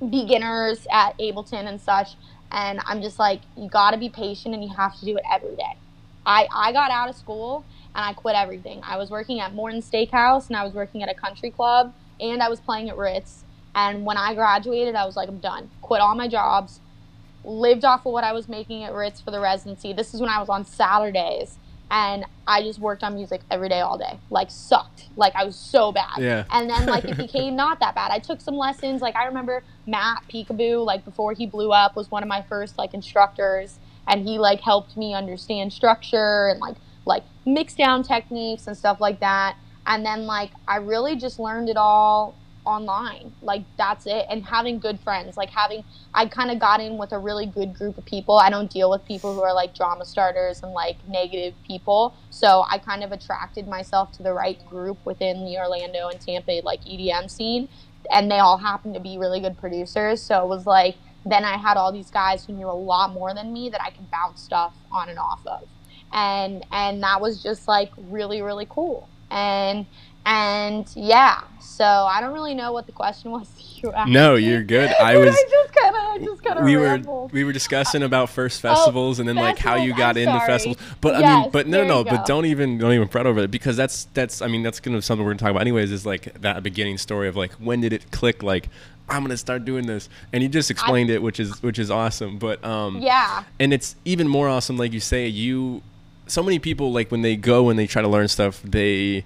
beginners 0.00 0.86
at 0.90 1.18
Ableton 1.18 1.66
and 1.66 1.80
such. 1.80 2.14
And 2.52 2.80
I'm 2.86 3.02
just 3.02 3.18
like, 3.18 3.40
you 3.56 3.68
got 3.68 3.90
to 3.90 3.96
be 3.96 4.08
patient 4.08 4.54
and 4.54 4.62
you 4.62 4.70
have 4.76 4.98
to 4.98 5.04
do 5.04 5.16
it 5.16 5.24
every 5.32 5.56
day. 5.56 5.76
I, 6.24 6.48
I 6.52 6.72
got 6.72 6.90
out 6.90 7.08
of 7.08 7.16
school 7.16 7.64
and 7.94 8.04
I 8.04 8.12
quit 8.12 8.34
everything. 8.34 8.80
I 8.82 8.96
was 8.96 9.10
working 9.10 9.40
at 9.40 9.54
Morton 9.54 9.80
Steakhouse 9.80 10.48
and 10.48 10.56
I 10.56 10.64
was 10.64 10.74
working 10.74 11.02
at 11.02 11.08
a 11.08 11.14
country 11.14 11.50
club 11.50 11.94
and 12.20 12.42
I 12.42 12.48
was 12.48 12.60
playing 12.60 12.90
at 12.90 12.96
Ritz. 12.96 13.44
And 13.74 14.04
when 14.04 14.16
I 14.16 14.34
graduated, 14.34 14.94
I 14.94 15.04
was 15.04 15.16
like, 15.16 15.28
I'm 15.28 15.38
done. 15.38 15.70
Quit 15.82 16.00
all 16.00 16.14
my 16.14 16.28
jobs, 16.28 16.80
lived 17.44 17.84
off 17.84 18.06
of 18.06 18.12
what 18.12 18.24
I 18.24 18.32
was 18.32 18.48
making 18.48 18.84
at 18.84 18.92
Ritz 18.92 19.20
for 19.20 19.30
the 19.30 19.40
residency. 19.40 19.92
This 19.92 20.14
is 20.14 20.20
when 20.20 20.30
I 20.30 20.40
was 20.40 20.48
on 20.48 20.64
Saturdays 20.64 21.58
and 21.90 22.24
I 22.46 22.62
just 22.62 22.78
worked 22.78 23.04
on 23.04 23.14
music 23.14 23.42
every 23.50 23.68
day, 23.68 23.80
all 23.80 23.98
day. 23.98 24.18
Like 24.30 24.50
sucked. 24.50 25.06
Like 25.16 25.34
I 25.34 25.44
was 25.44 25.56
so 25.56 25.92
bad. 25.92 26.18
Yeah. 26.18 26.44
And 26.50 26.68
then 26.68 26.86
like 26.86 27.04
it 27.04 27.16
became 27.16 27.54
not 27.54 27.80
that 27.80 27.94
bad. 27.94 28.10
I 28.10 28.18
took 28.18 28.40
some 28.40 28.56
lessons. 28.56 29.02
Like 29.02 29.14
I 29.14 29.26
remember 29.26 29.62
Matt 29.86 30.24
Peekaboo, 30.28 30.84
like 30.84 31.04
before 31.04 31.32
he 31.32 31.46
blew 31.46 31.72
up, 31.72 31.96
was 31.96 32.10
one 32.10 32.22
of 32.22 32.28
my 32.28 32.42
first 32.42 32.78
like 32.78 32.94
instructors, 32.94 33.78
and 34.08 34.26
he 34.26 34.38
like 34.38 34.60
helped 34.60 34.96
me 34.96 35.14
understand 35.14 35.72
structure 35.72 36.48
and 36.48 36.60
like 36.60 36.76
like 37.04 37.22
mix 37.44 37.74
down 37.74 38.02
techniques 38.02 38.66
and 38.66 38.76
stuff 38.76 39.00
like 39.00 39.20
that. 39.20 39.56
And 39.86 40.04
then 40.04 40.26
like 40.26 40.50
I 40.66 40.76
really 40.78 41.16
just 41.16 41.38
learned 41.38 41.68
it 41.68 41.76
all 41.76 42.34
online. 42.66 43.32
Like 43.40 43.62
that's 43.78 44.06
it. 44.06 44.26
And 44.28 44.44
having 44.44 44.78
good 44.78 45.00
friends, 45.00 45.36
like 45.36 45.50
having, 45.50 45.84
I 46.12 46.26
kind 46.26 46.50
of 46.50 46.58
got 46.58 46.80
in 46.80 46.98
with 46.98 47.12
a 47.12 47.18
really 47.18 47.46
good 47.46 47.74
group 47.74 47.96
of 47.96 48.04
people. 48.04 48.36
I 48.36 48.50
don't 48.50 48.70
deal 48.70 48.90
with 48.90 49.04
people 49.06 49.34
who 49.34 49.42
are 49.42 49.54
like 49.54 49.74
drama 49.74 50.04
starters 50.04 50.62
and 50.62 50.72
like 50.72 50.96
negative 51.08 51.54
people. 51.66 52.14
So 52.30 52.64
I 52.68 52.78
kind 52.78 53.02
of 53.02 53.12
attracted 53.12 53.66
myself 53.66 54.12
to 54.12 54.22
the 54.22 54.32
right 54.32 54.64
group 54.68 54.98
within 55.06 55.44
the 55.44 55.56
Orlando 55.56 56.08
and 56.08 56.20
Tampa 56.20 56.60
like 56.64 56.82
EDM 56.84 57.30
scene. 57.30 57.68
And 58.10 58.30
they 58.30 58.38
all 58.38 58.58
happened 58.58 58.94
to 58.94 59.00
be 59.00 59.18
really 59.18 59.40
good 59.40 59.58
producers. 59.58 60.22
So 60.22 60.42
it 60.42 60.48
was 60.48 60.66
like, 60.66 60.96
then 61.24 61.44
I 61.44 61.56
had 61.56 61.76
all 61.76 61.92
these 61.92 62.10
guys 62.10 62.44
who 62.44 62.52
knew 62.52 62.68
a 62.68 62.72
lot 62.72 63.12
more 63.12 63.34
than 63.34 63.52
me 63.52 63.68
that 63.70 63.82
I 63.82 63.90
could 63.90 64.10
bounce 64.10 64.40
stuff 64.40 64.74
on 64.92 65.08
and 65.08 65.18
off 65.18 65.40
of. 65.46 65.68
And 66.12 66.64
and 66.70 67.02
that 67.02 67.20
was 67.20 67.42
just 67.42 67.66
like 67.66 67.90
really 67.96 68.42
really 68.42 68.66
cool. 68.70 69.08
And 69.30 69.86
And 70.26 70.90
yeah, 70.96 71.42
so 71.60 71.84
I 71.84 72.20
don't 72.20 72.32
really 72.34 72.54
know 72.54 72.72
what 72.72 72.86
the 72.86 72.92
question 72.92 73.30
was. 73.30 73.48
You 73.76 73.92
no, 74.08 74.34
you're 74.34 74.64
good. 74.64 74.90
I 75.00 75.16
was. 75.18 75.28
I 75.28 75.48
just 75.48 75.74
kind 75.74 75.94
of, 75.96 76.28
just 76.28 76.42
kind 76.42 76.58
of. 76.58 76.64
We 76.64 76.76
were 76.76 77.28
we 77.30 77.44
were 77.44 77.52
discussing 77.52 78.02
about 78.02 78.30
first 78.30 78.64
oh, 78.64 78.68
festivals 78.68 79.18
oh, 79.18 79.22
and 79.22 79.28
then 79.28 79.36
like 79.36 79.58
how 79.58 79.76
you 79.76 79.94
got 79.94 80.16
into 80.16 80.40
festivals. 80.40 80.78
But 81.00 81.20
yes, 81.20 81.28
I 81.28 81.42
mean, 81.42 81.50
but 81.50 81.68
no, 81.68 81.82
no, 81.82 82.02
no. 82.02 82.04
But 82.04 82.26
don't 82.26 82.46
even 82.46 82.78
don't 82.78 82.92
even 82.92 83.06
fret 83.06 83.26
over 83.26 83.40
it 83.40 83.50
because 83.50 83.76
that's 83.76 84.04
that's 84.14 84.42
I 84.42 84.48
mean 84.48 84.62
that's 84.62 84.80
gonna 84.80 84.96
be 84.96 85.00
something 85.02 85.24
we're 85.24 85.32
gonna 85.32 85.40
talk 85.40 85.50
about 85.50 85.60
anyways. 85.60 85.92
Is 85.92 86.04
like 86.04 86.40
that 86.40 86.62
beginning 86.62 86.98
story 86.98 87.28
of 87.28 87.36
like 87.36 87.52
when 87.54 87.80
did 87.80 87.92
it 87.92 88.10
click? 88.10 88.42
Like 88.42 88.68
I'm 89.08 89.22
gonna 89.22 89.36
start 89.36 89.64
doing 89.64 89.86
this, 89.86 90.08
and 90.32 90.42
you 90.42 90.48
just 90.48 90.70
explained 90.70 91.10
I, 91.10 91.14
it, 91.14 91.22
which 91.22 91.38
is 91.38 91.62
which 91.62 91.78
is 91.78 91.90
awesome. 91.90 92.38
But 92.38 92.64
um, 92.64 92.98
yeah, 93.00 93.44
and 93.60 93.72
it's 93.72 93.94
even 94.04 94.26
more 94.26 94.48
awesome, 94.48 94.76
like 94.76 94.92
you 94.92 95.00
say, 95.00 95.28
you. 95.28 95.82
So 96.28 96.42
many 96.42 96.58
people 96.58 96.90
like 96.90 97.12
when 97.12 97.22
they 97.22 97.36
go 97.36 97.68
and 97.68 97.78
they 97.78 97.86
try 97.86 98.02
to 98.02 98.08
learn 98.08 98.26
stuff, 98.26 98.60
they 98.62 99.24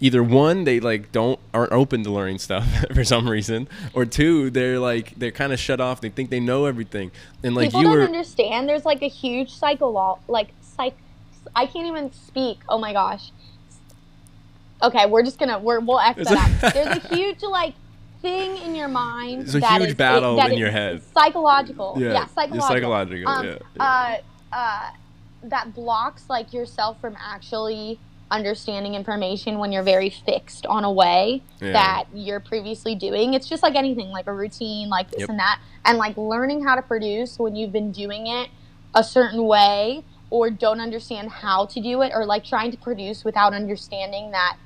either 0.00 0.22
one 0.22 0.64
they 0.64 0.80
like 0.80 1.12
don't 1.12 1.38
aren't 1.52 1.72
open 1.72 2.02
to 2.02 2.10
learning 2.10 2.38
stuff 2.38 2.66
for 2.94 3.04
some 3.04 3.28
reason 3.28 3.68
or 3.94 4.04
two 4.04 4.50
they're 4.50 4.78
like 4.78 5.14
they're 5.18 5.30
kind 5.30 5.52
of 5.52 5.60
shut 5.60 5.80
off 5.80 6.00
they 6.00 6.08
think 6.08 6.30
they 6.30 6.40
know 6.40 6.64
everything. 6.64 7.10
And 7.42 7.54
like 7.54 7.68
people 7.68 7.82
you 7.82 7.88
don't 7.88 7.98
were 7.98 8.04
understand 8.04 8.68
there's 8.68 8.84
like 8.84 9.02
a 9.02 9.08
huge 9.08 9.52
cycle 9.52 9.92
psycho 9.92 10.32
like 10.32 10.48
psych 10.62 10.94
i 11.54 11.66
can't 11.66 11.86
even 11.86 12.12
speak 12.12 12.58
oh 12.68 12.78
my 12.78 12.92
gosh. 12.92 13.30
Okay 14.82 15.06
we're 15.06 15.22
just 15.22 15.38
gonna 15.38 15.58
we're, 15.58 15.80
we'll 15.80 16.00
x 16.00 16.24
that 16.24 16.62
out 16.64 16.74
there's 16.74 16.96
a 17.04 17.14
huge 17.14 17.42
like 17.42 17.74
thing 18.22 18.56
in 18.58 18.74
your 18.74 18.88
mind 18.88 19.42
there's 19.46 19.54
a 19.54 19.78
huge 19.78 19.88
is, 19.90 19.94
battle 19.94 20.38
it, 20.38 20.52
in 20.52 20.58
your 20.58 20.70
head. 20.70 21.02
psychological. 21.14 21.96
Yeah, 21.98 22.12
yeah 22.12 22.26
psychological, 22.26 22.68
psychological 22.68 23.28
um, 23.28 23.46
yeah, 23.46 23.58
yeah. 23.76 23.82
Uh, 23.82 24.54
uh, 24.54 24.90
that 25.44 25.74
blocks 25.74 26.24
like 26.28 26.52
yourself 26.52 27.00
from 27.00 27.16
actually 27.18 27.98
understanding 28.30 28.94
information 28.94 29.58
when 29.58 29.72
you're 29.72 29.82
very 29.82 30.10
fixed 30.10 30.66
on 30.66 30.84
a 30.84 30.92
way 30.92 31.42
yeah. 31.60 31.72
that 31.72 32.04
you're 32.14 32.40
previously 32.40 32.94
doing. 32.94 33.34
It's 33.34 33.48
just 33.48 33.62
like 33.62 33.74
anything, 33.74 34.08
like 34.10 34.26
a 34.26 34.32
routine, 34.32 34.88
like 34.88 35.10
this 35.10 35.20
yep. 35.20 35.28
and 35.28 35.38
that. 35.38 35.60
And 35.84 35.98
like 35.98 36.16
learning 36.16 36.64
how 36.64 36.76
to 36.76 36.82
produce 36.82 37.38
when 37.38 37.56
you've 37.56 37.72
been 37.72 37.92
doing 37.92 38.26
it 38.26 38.50
a 38.94 39.02
certain 39.02 39.44
way 39.44 40.04
or 40.30 40.50
don't 40.50 40.80
understand 40.80 41.30
how 41.30 41.66
to 41.66 41.80
do 41.80 42.02
it 42.02 42.12
or 42.14 42.24
like 42.24 42.44
trying 42.44 42.70
to 42.70 42.76
produce 42.76 43.24
without 43.24 43.52
understanding 43.52 44.30
that 44.30 44.56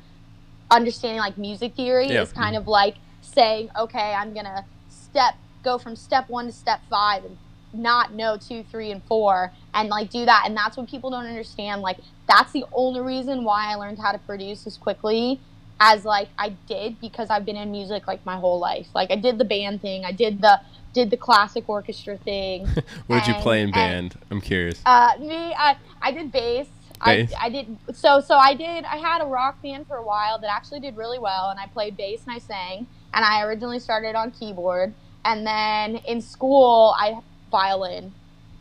understanding 0.71 1.19
like 1.19 1.39
music 1.39 1.75
theory 1.75 2.09
is 2.09 2.33
kind 2.33 2.57
of 2.57 2.67
like 2.67 2.97
saying, 3.23 3.71
okay, 3.79 4.15
I'm 4.15 4.33
going 4.35 4.47
to 4.47 4.65
step 4.89 5.35
go 5.63 5.79
from 5.79 5.97
step 5.97 6.29
1 6.29 6.47
to 6.47 6.53
step 6.53 6.81
5 6.91 7.25
and 7.25 7.39
not 7.75 8.13
know 8.13 8.37
2, 8.37 8.65
3 8.65 8.91
and 8.91 9.03
4 9.05 9.53
and 9.75 9.89
like 9.89 10.11
do 10.11 10.25
that 10.25 10.45
and 10.47 10.57
that's 10.57 10.77
what 10.77 10.89
people 10.89 11.11
don't 11.11 11.27
understand 11.27 11.83
like 11.83 11.99
that's 12.29 12.53
the 12.53 12.65
only 12.73 13.01
reason 13.01 13.45
why 13.45 13.73
I 13.73 13.75
learned 13.75 13.99
how 13.99 14.13
to 14.13 14.19
produce 14.19 14.67
as 14.67 14.77
quickly 14.77 15.41
as 15.81 16.05
like 16.05 16.29
I 16.39 16.51
did 16.67 17.01
because 17.01 17.31
I've 17.31 17.45
been 17.45 17.57
in 17.57 17.71
music 17.71 18.07
like 18.07 18.25
my 18.25 18.37
whole 18.37 18.59
life. 18.59 18.87
Like 18.95 19.11
I 19.11 19.17
did 19.17 19.39
the 19.39 19.45
band 19.45 19.83
thing, 19.83 20.05
I 20.05 20.13
did 20.13 20.41
the 20.41 20.61
did 20.93 21.11
the 21.11 21.17
classic 21.17 21.69
orchestra 21.69 22.17
thing. 22.17 22.67
what 23.07 23.25
did 23.25 23.35
you 23.35 23.43
play 23.43 23.63
in 23.63 23.73
band? 23.73 24.15
And, 24.15 24.25
I'm 24.31 24.41
curious. 24.41 24.81
Uh, 24.87 25.13
me, 25.19 25.55
I 25.55 25.77
I 26.01 26.13
did 26.13 26.31
bass. 26.31 26.69
bass. 27.05 27.33
I, 27.35 27.47
I 27.47 27.51
did 27.51 27.77
so 27.93 28.21
so 28.21 28.37
I 28.37 28.55
did 28.55 28.85
I 28.85 28.97
had 28.97 29.21
a 29.21 29.27
rock 29.27 29.61
band 29.63 29.87
for 29.87 29.97
a 29.97 30.05
while 30.05 30.39
that 30.39 30.51
actually 30.51 30.81
did 30.81 30.97
really 30.97 31.19
well 31.19 31.51
and 31.51 31.59
I 31.59 31.67
played 31.67 31.97
bass 31.97 32.23
and 32.27 32.35
I 32.35 32.39
sang 32.39 32.87
and 33.13 33.25
I 33.25 33.43
originally 33.43 33.79
started 33.81 34.15
on 34.15 34.31
keyboard 34.31 34.95
and 35.25 35.47
then 35.47 35.97
in 35.97 36.21
school 36.21 36.95
I 36.99 37.19
violin 37.55 38.13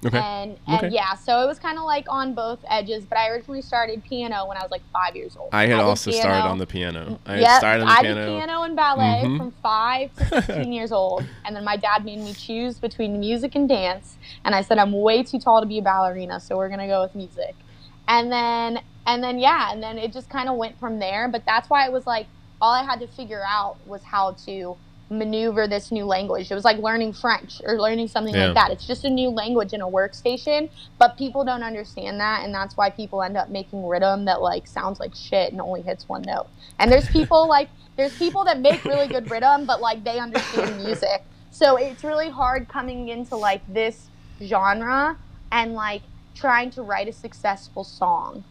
Okay. 0.06 0.18
And 0.18 0.58
and 0.68 0.86
okay. 0.86 0.90
yeah, 0.90 1.16
so 1.16 1.42
it 1.44 1.48
was 1.48 1.60
kind 1.60 1.78
of 1.78 1.86
like 1.86 2.06
on 2.10 2.34
both 2.34 2.60
edges. 2.70 3.06
But 3.06 3.18
I 3.18 3.30
originally 3.30 3.62
started 3.62 4.04
piano 4.04 4.46
when 4.48 4.58
I 4.58 4.62
was 4.62 4.72
like 4.72 4.82
five 4.92 5.16
years 5.16 5.38
old. 5.38 5.50
I 5.54 5.66
had 5.66 5.80
I 5.80 5.84
also 5.84 6.12
piano. 6.12 6.24
started 6.24 6.50
on 6.50 6.58
the 6.58 6.68
piano. 6.68 7.20
I 7.26 7.40
yep, 7.40 7.60
started 7.60 7.82
on 7.84 7.88
the 7.88 7.94
I 7.94 8.02
piano. 8.02 8.26
did 8.26 8.38
piano 8.38 8.62
and 8.64 8.76
ballet 8.76 9.22
mm-hmm. 9.24 9.38
from 9.38 9.52
five 9.64 10.14
to 10.16 10.26
sixteen 10.26 10.74
years 10.74 10.92
old, 10.92 11.26
and 11.46 11.56
then 11.56 11.64
my 11.64 11.78
dad 11.78 12.04
made 12.04 12.20
me 12.20 12.34
choose 12.34 12.80
between 12.80 13.20
music 13.20 13.56
and 13.56 13.68
dance, 13.70 14.18
and 14.44 14.54
I 14.54 14.62
said 14.62 14.78
I'm 14.78 14.92
way 14.92 15.24
too 15.24 15.40
tall 15.40 15.62
to 15.62 15.68
be 15.68 15.80
a 15.80 15.82
ballerina, 15.82 16.40
so 16.40 16.58
we're 16.58 16.70
gonna 16.70 16.88
go 16.88 17.02
with 17.02 17.16
music. 17.16 17.56
And 18.08 18.32
then 18.32 18.82
and 19.08 19.24
then 19.24 19.40
yeah, 19.40 19.72
and 19.72 19.82
then 19.82 19.98
it 19.98 20.12
just 20.12 20.30
kind 20.30 20.50
of 20.50 20.58
went 20.58 20.78
from 20.80 21.00
there. 21.00 21.30
But 21.30 21.46
that's 21.46 21.70
why 21.70 21.86
it 21.86 21.94
was 21.94 22.06
like 22.06 22.28
all 22.62 22.74
I 22.74 22.84
had 22.84 23.00
to 23.00 23.08
figure 23.08 23.44
out 23.48 23.78
was 23.86 24.04
how 24.04 24.32
to 24.46 24.76
maneuver 25.18 25.68
this 25.68 25.92
new 25.92 26.06
language. 26.06 26.52
It 26.52 26.56
was 26.56 26.66
like 26.66 26.78
learning 26.78 27.14
French 27.14 27.62
or 27.64 27.80
learning 27.80 28.08
something 28.08 28.34
yeah. 28.34 28.48
like 28.48 28.56
that. 28.56 28.72
It's 28.72 28.86
just 28.86 29.06
a 29.06 29.10
new 29.10 29.30
language 29.30 29.74
in 29.74 29.82
a 29.82 29.88
workstation, 29.88 30.70
but 31.00 31.18
people 31.18 31.44
don't 31.46 31.64
understand 31.64 32.20
that, 32.20 32.44
and 32.44 32.54
that's 32.54 32.76
why 32.76 32.90
people 32.90 33.22
end 33.22 33.38
up 33.38 33.50
making 33.50 33.86
rhythm 33.88 34.26
that 34.26 34.42
like 34.42 34.68
sounds 34.68 35.00
like 35.00 35.16
shit 35.16 35.52
and 35.52 35.62
only 35.62 35.82
hits 35.82 36.08
one 36.10 36.24
note. 36.24 36.48
And 36.80 36.92
there's 36.92 37.08
people 37.08 37.48
like 37.58 37.70
there's 37.96 38.18
people 38.18 38.44
that 38.46 38.60
make 38.60 38.84
really 38.86 39.08
good 39.08 39.30
rhythm, 39.30 39.66
but 39.66 39.82
like 39.82 40.04
they 40.04 40.20
understand 40.20 40.78
music. 40.84 41.24
So 41.52 41.76
it's 41.76 42.04
really 42.04 42.30
hard 42.30 42.68
coming 42.68 43.10
into 43.10 43.36
like 43.36 43.62
this 43.72 44.08
genre 44.42 45.18
and 45.52 45.74
like 45.74 46.02
trying 46.34 46.72
to 46.72 46.82
write 46.82 47.08
a 47.08 47.14
successful 47.14 47.84
song. 47.84 48.44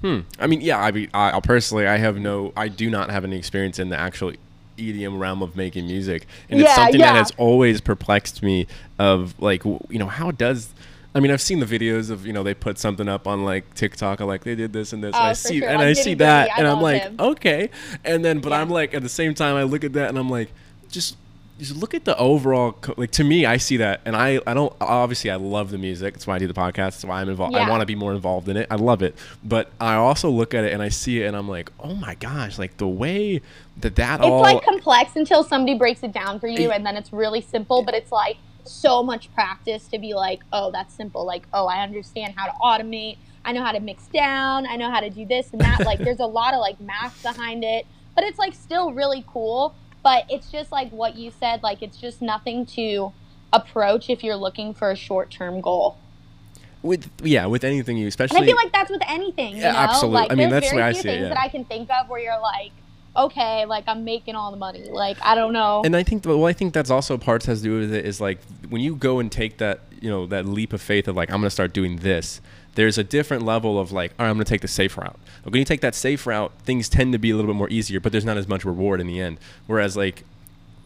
Hmm. 0.00 0.20
I 0.40 0.48
mean, 0.48 0.60
yeah. 0.60 0.80
I 0.80 0.90
mean, 0.90 1.08
I, 1.14 1.38
personally, 1.40 1.86
I 1.86 1.96
have 1.96 2.18
no, 2.18 2.52
I 2.56 2.66
do 2.66 2.90
not 2.90 3.10
have 3.10 3.24
any 3.24 3.36
experience 3.36 3.78
in 3.78 3.88
the 3.88 3.98
actual 3.98 4.32
EDM 4.82 5.18
realm 5.18 5.42
of 5.42 5.56
making 5.56 5.86
music, 5.86 6.26
and 6.48 6.60
yeah, 6.60 6.66
it's 6.66 6.74
something 6.74 7.00
yeah. 7.00 7.12
that 7.12 7.18
has 7.18 7.32
always 7.36 7.80
perplexed 7.80 8.42
me. 8.42 8.66
Of 8.98 9.34
like, 9.40 9.64
you 9.64 9.98
know, 9.98 10.06
how 10.06 10.30
does 10.30 10.72
I 11.14 11.20
mean, 11.20 11.30
I've 11.30 11.42
seen 11.42 11.60
the 11.60 11.66
videos 11.66 12.10
of 12.10 12.26
you 12.26 12.32
know 12.32 12.42
they 12.42 12.54
put 12.54 12.78
something 12.78 13.08
up 13.08 13.26
on 13.26 13.44
like 13.44 13.74
TikTok, 13.74 14.20
or 14.20 14.24
like 14.24 14.44
they 14.44 14.54
did 14.54 14.72
this 14.72 14.92
and 14.92 15.02
this, 15.02 15.14
and 15.14 15.24
oh, 15.24 15.28
I 15.28 15.32
see 15.34 15.60
sure. 15.60 15.68
and 15.68 15.82
I'm 15.82 15.88
i 15.88 15.92
see 15.92 16.14
that, 16.14 16.50
and 16.56 16.66
I'm 16.66 16.80
like, 16.80 17.02
him. 17.02 17.16
okay, 17.18 17.70
and 18.04 18.24
then 18.24 18.40
but 18.40 18.50
yeah. 18.50 18.60
I'm 18.60 18.70
like 18.70 18.94
at 18.94 19.02
the 19.02 19.08
same 19.08 19.34
time 19.34 19.56
I 19.56 19.64
look 19.64 19.84
at 19.84 19.92
that 19.92 20.08
and 20.08 20.18
I'm 20.18 20.30
like, 20.30 20.52
just 20.88 21.16
just 21.58 21.76
look 21.76 21.94
at 21.94 22.04
the 22.04 22.16
overall 22.16 22.76
like 22.96 23.10
to 23.12 23.22
me 23.22 23.46
i 23.46 23.56
see 23.56 23.76
that 23.76 24.00
and 24.04 24.16
i 24.16 24.40
i 24.48 24.54
don't 24.54 24.74
obviously 24.80 25.30
i 25.30 25.36
love 25.36 25.70
the 25.70 25.78
music 25.78 26.14
that's 26.14 26.26
why 26.26 26.34
i 26.34 26.38
do 26.38 26.48
the 26.48 26.54
podcast 26.54 26.74
that's 26.74 27.04
why 27.04 27.20
i'm 27.20 27.28
involved 27.28 27.54
yeah. 27.54 27.64
i 27.64 27.68
want 27.68 27.80
to 27.80 27.86
be 27.86 27.94
more 27.94 28.12
involved 28.12 28.48
in 28.48 28.56
it 28.56 28.66
i 28.70 28.74
love 28.74 29.00
it 29.00 29.14
but 29.44 29.70
i 29.80 29.94
also 29.94 30.28
look 30.28 30.54
at 30.54 30.64
it 30.64 30.72
and 30.72 30.82
i 30.82 30.88
see 30.88 31.22
it 31.22 31.26
and 31.26 31.36
i'm 31.36 31.48
like 31.48 31.70
oh 31.78 31.94
my 31.94 32.16
gosh 32.16 32.58
like 32.58 32.76
the 32.78 32.88
way 32.88 33.40
that 33.78 33.96
that 33.96 34.20
it's 34.20 34.24
all 34.24 34.40
like 34.40 34.62
complex 34.64 35.16
until 35.16 35.42
somebody 35.42 35.76
breaks 35.76 36.02
it 36.02 36.12
down 36.12 36.38
for 36.38 36.46
you 36.46 36.70
and 36.70 36.84
then 36.84 36.96
it's 36.96 37.12
really 37.12 37.40
simple 37.40 37.82
but 37.82 37.94
it's 37.94 38.12
like 38.12 38.36
so 38.64 39.02
much 39.02 39.32
practice 39.34 39.88
to 39.88 39.98
be 39.98 40.14
like 40.14 40.40
oh 40.52 40.70
that's 40.70 40.94
simple 40.94 41.24
like 41.24 41.44
oh 41.52 41.66
i 41.66 41.82
understand 41.82 42.34
how 42.36 42.46
to 42.46 42.52
automate 42.62 43.16
i 43.44 43.52
know 43.52 43.62
how 43.62 43.72
to 43.72 43.80
mix 43.80 44.06
down 44.08 44.66
i 44.66 44.76
know 44.76 44.90
how 44.90 45.00
to 45.00 45.10
do 45.10 45.26
this 45.26 45.50
and 45.52 45.60
that 45.60 45.84
like 45.84 45.98
there's 45.98 46.20
a 46.20 46.26
lot 46.26 46.54
of 46.54 46.60
like 46.60 46.78
math 46.80 47.20
behind 47.22 47.64
it 47.64 47.86
but 48.14 48.22
it's 48.22 48.38
like 48.38 48.54
still 48.54 48.92
really 48.92 49.24
cool 49.26 49.74
but 50.02 50.24
it's 50.28 50.50
just 50.50 50.72
like 50.72 50.90
what 50.90 51.16
you 51.16 51.30
said, 51.30 51.62
like 51.62 51.82
it's 51.82 51.96
just 51.96 52.20
nothing 52.20 52.66
to 52.66 53.12
approach 53.52 54.10
if 54.10 54.24
you're 54.24 54.36
looking 54.36 54.74
for 54.74 54.90
a 54.90 54.96
short 54.96 55.30
term 55.30 55.60
goal. 55.60 55.96
With 56.82 57.08
yeah, 57.22 57.46
with 57.46 57.62
anything 57.62 57.96
you 57.96 58.08
especially 58.08 58.38
and 58.38 58.44
I 58.44 58.46
feel 58.48 58.56
like 58.56 58.72
that's 58.72 58.90
with 58.90 59.02
anything. 59.06 59.56
yeah, 59.56 59.72
know? 59.72 59.78
absolutely. 59.78 60.20
Like, 60.22 60.32
I 60.32 60.34
mean 60.34 60.50
that's 60.50 60.70
the 60.70 60.76
way 60.76 60.82
I 60.82 60.92
see 60.92 61.02
things 61.02 61.18
it. 61.18 61.20
Yeah. 61.22 61.28
that 61.28 61.38
I 61.38 61.48
can 61.48 61.64
think 61.64 61.88
of 61.90 62.08
where 62.08 62.20
you're 62.20 62.40
like, 62.40 62.72
okay, 63.16 63.64
like 63.66 63.84
I'm 63.86 64.04
making 64.04 64.34
all 64.34 64.50
the 64.50 64.56
money. 64.56 64.88
Like 64.90 65.18
I 65.22 65.34
don't 65.34 65.52
know. 65.52 65.82
And 65.84 65.96
I 65.96 66.02
think 66.02 66.24
well, 66.24 66.46
I 66.46 66.52
think 66.52 66.74
that's 66.74 66.90
also 66.90 67.18
part 67.18 67.44
has 67.44 67.58
to 67.58 67.64
do 67.64 67.78
with 67.80 67.92
it 67.92 68.04
is 68.04 68.20
like 68.20 68.40
when 68.68 68.80
you 68.80 68.96
go 68.96 69.18
and 69.18 69.30
take 69.30 69.58
that 69.58 69.80
you 70.00 70.10
know 70.10 70.26
that 70.26 70.46
leap 70.46 70.72
of 70.72 70.82
faith 70.82 71.08
of 71.08 71.16
like 71.16 71.30
I'm 71.30 71.38
gonna 71.38 71.50
start 71.50 71.72
doing 71.72 71.96
this 71.96 72.40
there's 72.74 72.98
a 72.98 73.04
different 73.04 73.44
level 73.44 73.78
of 73.78 73.92
like, 73.92 74.12
all 74.18 74.24
right, 74.24 74.30
I'm 74.30 74.38
to 74.38 74.44
take 74.44 74.62
the 74.62 74.68
safe 74.68 74.96
route. 74.96 75.18
When 75.44 75.54
you 75.54 75.64
take 75.64 75.82
that 75.82 75.94
safe 75.94 76.26
route, 76.26 76.52
things 76.64 76.88
tend 76.88 77.12
to 77.12 77.18
be 77.18 77.30
a 77.30 77.36
little 77.36 77.50
bit 77.50 77.56
more 77.56 77.68
easier, 77.68 78.00
but 78.00 78.12
there's 78.12 78.24
not 78.24 78.36
as 78.36 78.48
much 78.48 78.64
reward 78.64 79.00
in 79.00 79.06
the 79.06 79.20
end. 79.20 79.38
Whereas 79.66 79.96
like, 79.96 80.24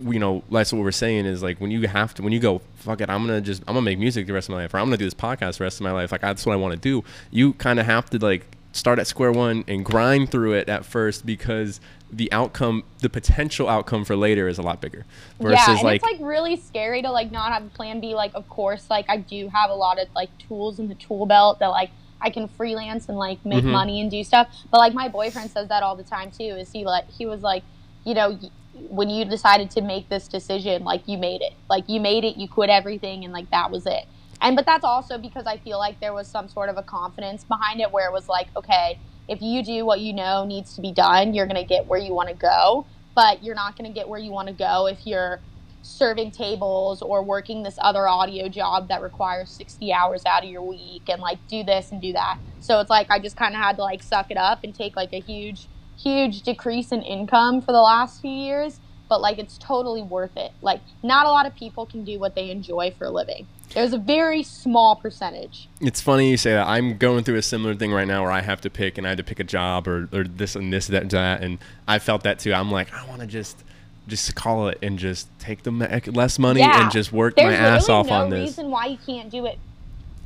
you 0.01 0.19
know, 0.19 0.43
that's 0.51 0.73
what 0.73 0.83
we're 0.83 0.91
saying 0.91 1.27
is 1.27 1.43
like 1.43 1.61
when 1.61 1.71
you 1.71 1.87
have 1.87 2.13
to, 2.15 2.23
when 2.23 2.33
you 2.33 2.41
go, 2.41 2.61
fuck 2.77 3.01
it, 3.01 3.09
I'm 3.09 3.27
gonna 3.27 3.41
just, 3.41 3.63
I'm 3.63 3.75
gonna 3.75 3.83
make 3.83 3.99
music 3.99 4.27
the 4.27 4.33
rest 4.33 4.49
of 4.49 4.55
my 4.55 4.63
life, 4.63 4.75
or 4.75 4.79
I'm 4.79 4.87
gonna 4.87 4.97
do 4.97 5.05
this 5.05 5.15
podcast 5.15 5.59
the 5.59 5.65
rest 5.65 5.79
of 5.79 5.85
my 5.85 5.93
life. 5.93 6.13
Like 6.13 6.21
that's 6.21 6.45
what 6.45 6.53
I 6.53 6.57
want 6.57 6.75
to 6.75 6.81
do. 6.81 7.05
You 7.31 7.53
kind 7.55 7.79
of 7.79 7.87
have 7.87 8.11
to 8.11 8.19
like 8.19 8.47
start 8.73 8.99
at 8.99 9.07
square 9.07 9.33
one 9.33 9.65
and 9.69 9.85
grind 9.85 10.31
through 10.31 10.53
it 10.53 10.69
at 10.69 10.85
first 10.85 11.25
because 11.25 11.81
the 12.11 12.31
outcome, 12.33 12.85
the 13.01 13.09
potential 13.09 13.69
outcome 13.69 14.05
for 14.05 14.17
later 14.17 14.49
is 14.49 14.59
a 14.59 14.63
lot 14.63 14.81
bigger. 14.81 15.05
Versus 15.41 15.59
yeah, 15.67 15.75
and 15.75 15.83
like, 15.83 16.03
it's 16.03 16.13
like 16.13 16.21
really 16.21 16.57
scary 16.57 17.03
to 17.03 17.11
like 17.11 17.33
not 17.33 17.53
have 17.53 17.65
a 17.65 17.69
plan 17.71 18.01
B. 18.01 18.15
Like, 18.15 18.33
of 18.35 18.49
course, 18.49 18.89
like 18.89 19.07
I 19.09 19.17
do 19.19 19.49
have 19.49 19.71
a 19.71 19.75
lot 19.75 19.99
of 19.99 20.09
like 20.15 20.37
tools 20.39 20.79
in 20.79 20.89
the 20.89 20.95
tool 20.95 21.27
belt 21.27 21.59
that 21.59 21.69
like 21.69 21.91
I 22.21 22.31
can 22.31 22.49
freelance 22.49 23.09
and 23.09 23.19
like 23.19 23.45
make 23.45 23.65
mm-hmm. 23.65 23.73
money 23.73 24.01
and 24.01 24.11
do 24.11 24.23
stuff. 24.25 24.49
But 24.71 24.79
like 24.79 24.95
my 24.95 25.09
boyfriend 25.09 25.51
says 25.51 25.69
that 25.69 25.83
all 25.83 25.97
the 25.97 26.05
time 26.05 26.31
too. 26.31 26.45
Is 26.45 26.71
he 26.73 26.85
like 26.85 27.11
he 27.11 27.27
was 27.27 27.43
like, 27.43 27.65
you 28.05 28.15
know, 28.15 28.39
when 28.73 29.11
you 29.11 29.25
decided 29.25 29.71
to 29.73 29.81
make 29.81 30.09
this 30.09 30.29
decision, 30.29 30.85
like 30.85 31.07
you 31.07 31.19
made 31.19 31.43
it, 31.43 31.55
like 31.69 31.89
you 31.89 32.01
made 32.01 32.25
it, 32.25 32.37
you 32.37 32.49
quit 32.49 32.71
everything, 32.71 33.25
and 33.25 33.33
like 33.33 33.51
that 33.51 33.71
was 33.71 33.87
it. 33.87 34.07
And 34.41 34.55
but 34.55 34.67
that's 34.67 34.85
also 34.85 35.19
because 35.19 35.47
I 35.47 35.57
feel 35.57 35.79
like 35.79 35.99
there 36.01 36.13
was 36.13 36.29
some 36.29 36.49
sort 36.49 36.69
of 36.69 36.77
a 36.77 36.83
confidence 36.83 37.45
behind 37.45 37.81
it 37.81 37.91
where 37.91 38.09
it 38.09 38.13
was 38.13 38.29
like, 38.29 38.49
okay, 38.57 38.99
if 39.29 39.43
you 39.43 39.63
do 39.63 39.85
what 39.85 40.01
you 40.01 40.13
know 40.13 40.45
needs 40.45 40.75
to 40.75 40.81
be 40.81 40.93
done, 40.93 41.35
you're 41.35 41.47
going 41.47 41.61
to 41.61 41.65
get 41.67 41.87
where 41.87 41.99
you 41.99 42.15
want 42.15 42.29
to 42.29 42.35
go. 42.35 42.87
But 43.15 43.43
you're 43.43 43.55
not 43.55 43.77
going 43.77 43.91
to 43.91 43.95
get 43.95 44.09
where 44.09 44.21
you 44.21 44.31
want 44.31 44.49
to 44.49 44.55
go 44.55 44.87
if 44.87 45.07
you're 45.07 45.41
serving 45.83 46.33
tables 46.33 47.01
or 47.01 47.23
working 47.23 47.63
this 47.63 47.79
other 47.81 48.09
audio 48.09 48.49
job 48.49 48.89
that 48.89 49.03
requires 49.03 49.51
60 49.51 49.93
hours 49.93 50.23
out 50.27 50.45
of 50.45 50.51
your 50.51 50.63
week 50.63 51.09
and 51.09 51.21
like 51.23 51.39
do 51.49 51.63
this 51.63 51.93
and 51.93 52.03
do 52.03 52.13
that. 52.13 52.39
So 52.61 52.81
it's 52.81 52.91
like 52.91 53.11
I 53.11 53.19
just 53.19 53.37
kind 53.37 53.55
of 53.55 53.61
had 53.61 53.77
to 53.77 53.83
like 53.83 54.03
suck 54.03 54.31
it 54.31 54.37
up 54.37 54.61
and 54.65 54.75
take 54.75 54.97
like 54.97 55.13
a 55.13 55.21
huge 55.21 55.69
huge 55.99 56.43
decrease 56.43 56.93
in 56.93 57.03
income 57.03 57.63
for 57.63 57.73
the 57.73 57.81
last 57.81 58.21
few 58.21 58.31
years, 58.31 58.81
but 59.09 59.21
like 59.21 59.39
it's 59.39 59.57
totally 59.57 60.03
worth 60.03 60.37
it. 60.37 60.53
Like 60.61 60.83
not 61.03 61.27
a 61.27 61.31
lot 61.31 61.47
of 61.47 61.55
people 61.55 61.87
can 61.87 62.05
do 62.05 62.19
what 62.19 62.35
they 62.35 62.51
enjoy 62.51 62.95
for 62.97 63.07
a 63.07 63.11
living. 63.11 63.47
There's 63.75 63.93
a 63.93 63.99
very 63.99 64.43
small 64.43 64.97
percentage. 64.97 65.69
It's 65.81 66.01
funny 66.01 66.31
you 66.31 66.37
say 66.37 66.53
that. 66.53 66.67
I'm 66.67 66.97
going 66.97 67.25
through 67.25 67.37
a 67.37 67.43
similar 67.43 67.75
thing 67.75 67.93
right 67.93 68.07
now 68.09 68.23
where 68.23 68.31
I 68.33 68.41
have 68.41 68.61
to 68.63 68.71
pick 68.71 68.97
and 68.97 69.07
I 69.07 69.11
have 69.11 69.19
to 69.19 69.25
pick 69.25 69.39
a 69.41 69.45
job 69.45 69.87
or, 69.87 70.09
or 70.13 70.25
this 70.25 70.57
and 70.57 70.73
this, 70.73 70.87
that, 70.87 71.03
and 71.03 71.11
that. 71.11 71.43
And 71.43 71.59
I 71.87 71.99
felt 71.99 72.23
that 72.23 72.39
too. 72.39 72.55
I'm 72.55 72.71
like, 72.71 72.93
I 72.95 73.07
want 73.07 73.21
to 73.21 73.27
just 73.27 73.63
just 74.09 74.37
call 74.37 74.69
it 74.69 74.79
and 74.83 74.99
just 75.01 75.27
take 75.41 75.65
the 75.65 75.71
less 76.13 76.39
money 76.39 76.61
Yeah. 76.61 76.83
and 76.85 76.93
just 76.93 77.13
work 77.13 77.35
There's 77.35 77.59
my 77.59 77.67
ass 77.67 77.83
literally 77.89 78.01
off 78.01 78.07
no 78.07 78.15
on 78.15 78.31
this. 78.31 78.37
There's 78.39 78.49
reason 78.59 78.71
why 78.71 78.87
you 78.87 78.99
can't 79.05 79.31
do 79.31 79.47
it 79.47 79.59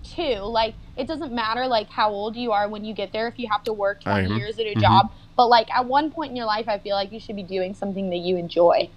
too. 0.04 0.34
Like 0.40 0.74
it 0.96 1.06
doesn't 1.08 1.32
matter 1.32 1.66
like 1.66 1.88
how 1.88 2.10
old 2.10 2.36
you 2.36 2.52
are 2.52 2.68
when 2.68 2.84
you 2.84 2.92
get 2.92 3.10
there 3.12 3.26
if 3.26 3.38
you 3.38 3.48
have 3.50 3.64
to 3.64 3.72
work 3.72 4.02
20 4.02 4.28
Mhm. 4.28 4.38
years 4.38 4.58
at 4.58 4.66
a 4.66 4.74
Mhm. 4.74 4.80
job. 4.82 5.12
But 5.34 5.46
like 5.46 5.70
at 5.74 5.86
one 5.86 6.10
point 6.10 6.28
in 6.30 6.36
your 6.36 6.44
life, 6.44 6.68
I 6.68 6.76
feel 6.78 6.94
like 6.94 7.10
you 7.10 7.18
should 7.20 7.36
be 7.36 7.42
doing 7.42 7.72
something 7.74 8.10
that 8.10 8.18
you 8.18 8.36
enjoy. 8.36 8.90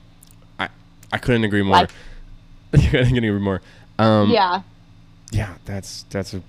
I 0.59 1.17
couldn't 1.19 1.43
agree 1.43 1.61
more. 1.61 1.73
Like- 1.77 1.91
I 2.73 2.77
couldn't 2.77 3.15
agree 3.17 3.31
more. 3.39 3.61
Um, 3.99 4.29
yeah. 4.29 4.61
yeah, 5.31 5.53
that's 5.65 6.03
that's 6.09 6.33
a 6.33 6.41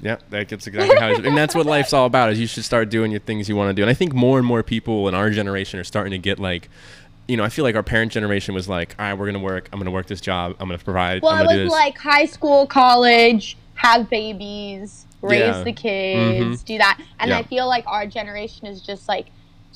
yeah, 0.00 0.16
that 0.30 0.48
gets 0.48 0.66
exactly 0.66 0.96
how 0.98 1.08
it 1.10 1.20
is. 1.20 1.26
and 1.26 1.36
that's 1.36 1.54
what 1.54 1.66
life's 1.66 1.92
all 1.92 2.06
about. 2.06 2.30
Is 2.32 2.40
you 2.40 2.46
should 2.46 2.64
start 2.64 2.88
doing 2.88 3.10
your 3.10 3.20
things 3.20 3.48
you 3.48 3.56
want 3.56 3.68
to 3.68 3.74
do. 3.74 3.82
And 3.82 3.90
I 3.90 3.94
think 3.94 4.14
more 4.14 4.38
and 4.38 4.46
more 4.46 4.62
people 4.62 5.08
in 5.08 5.14
our 5.14 5.28
generation 5.30 5.78
are 5.78 5.84
starting 5.84 6.12
to 6.12 6.18
get 6.18 6.38
like, 6.38 6.70
you 7.26 7.36
know, 7.36 7.44
I 7.44 7.50
feel 7.50 7.64
like 7.64 7.74
our 7.76 7.82
parent 7.82 8.10
generation 8.12 8.54
was 8.54 8.68
like, 8.68 8.94
all 8.98 9.04
right, 9.04 9.12
we're 9.14 9.26
gonna 9.26 9.38
work. 9.40 9.68
I'm 9.72 9.78
gonna 9.78 9.90
work 9.90 10.06
this 10.06 10.22
job. 10.22 10.56
I'm 10.58 10.68
gonna 10.68 10.78
provide. 10.78 11.20
Well, 11.22 11.32
I'm 11.32 11.44
gonna 11.44 11.58
do 11.58 11.64
was 11.64 11.72
like 11.72 11.98
high 11.98 12.24
school, 12.24 12.66
college, 12.66 13.58
have 13.74 14.08
babies, 14.08 15.04
raise 15.20 15.40
Yeah. 15.40 15.62
the 15.62 15.72
kids, 15.72 16.62
Mhm. 16.62 16.64
do 16.64 16.78
that. 16.78 16.98
And 17.20 17.28
Yeah. 17.30 17.38
I 17.38 17.42
feel 17.42 17.66
like 17.68 17.84
our 17.86 18.06
generation 18.06 18.66
is 18.66 18.80
just 18.80 19.06
like 19.08 19.26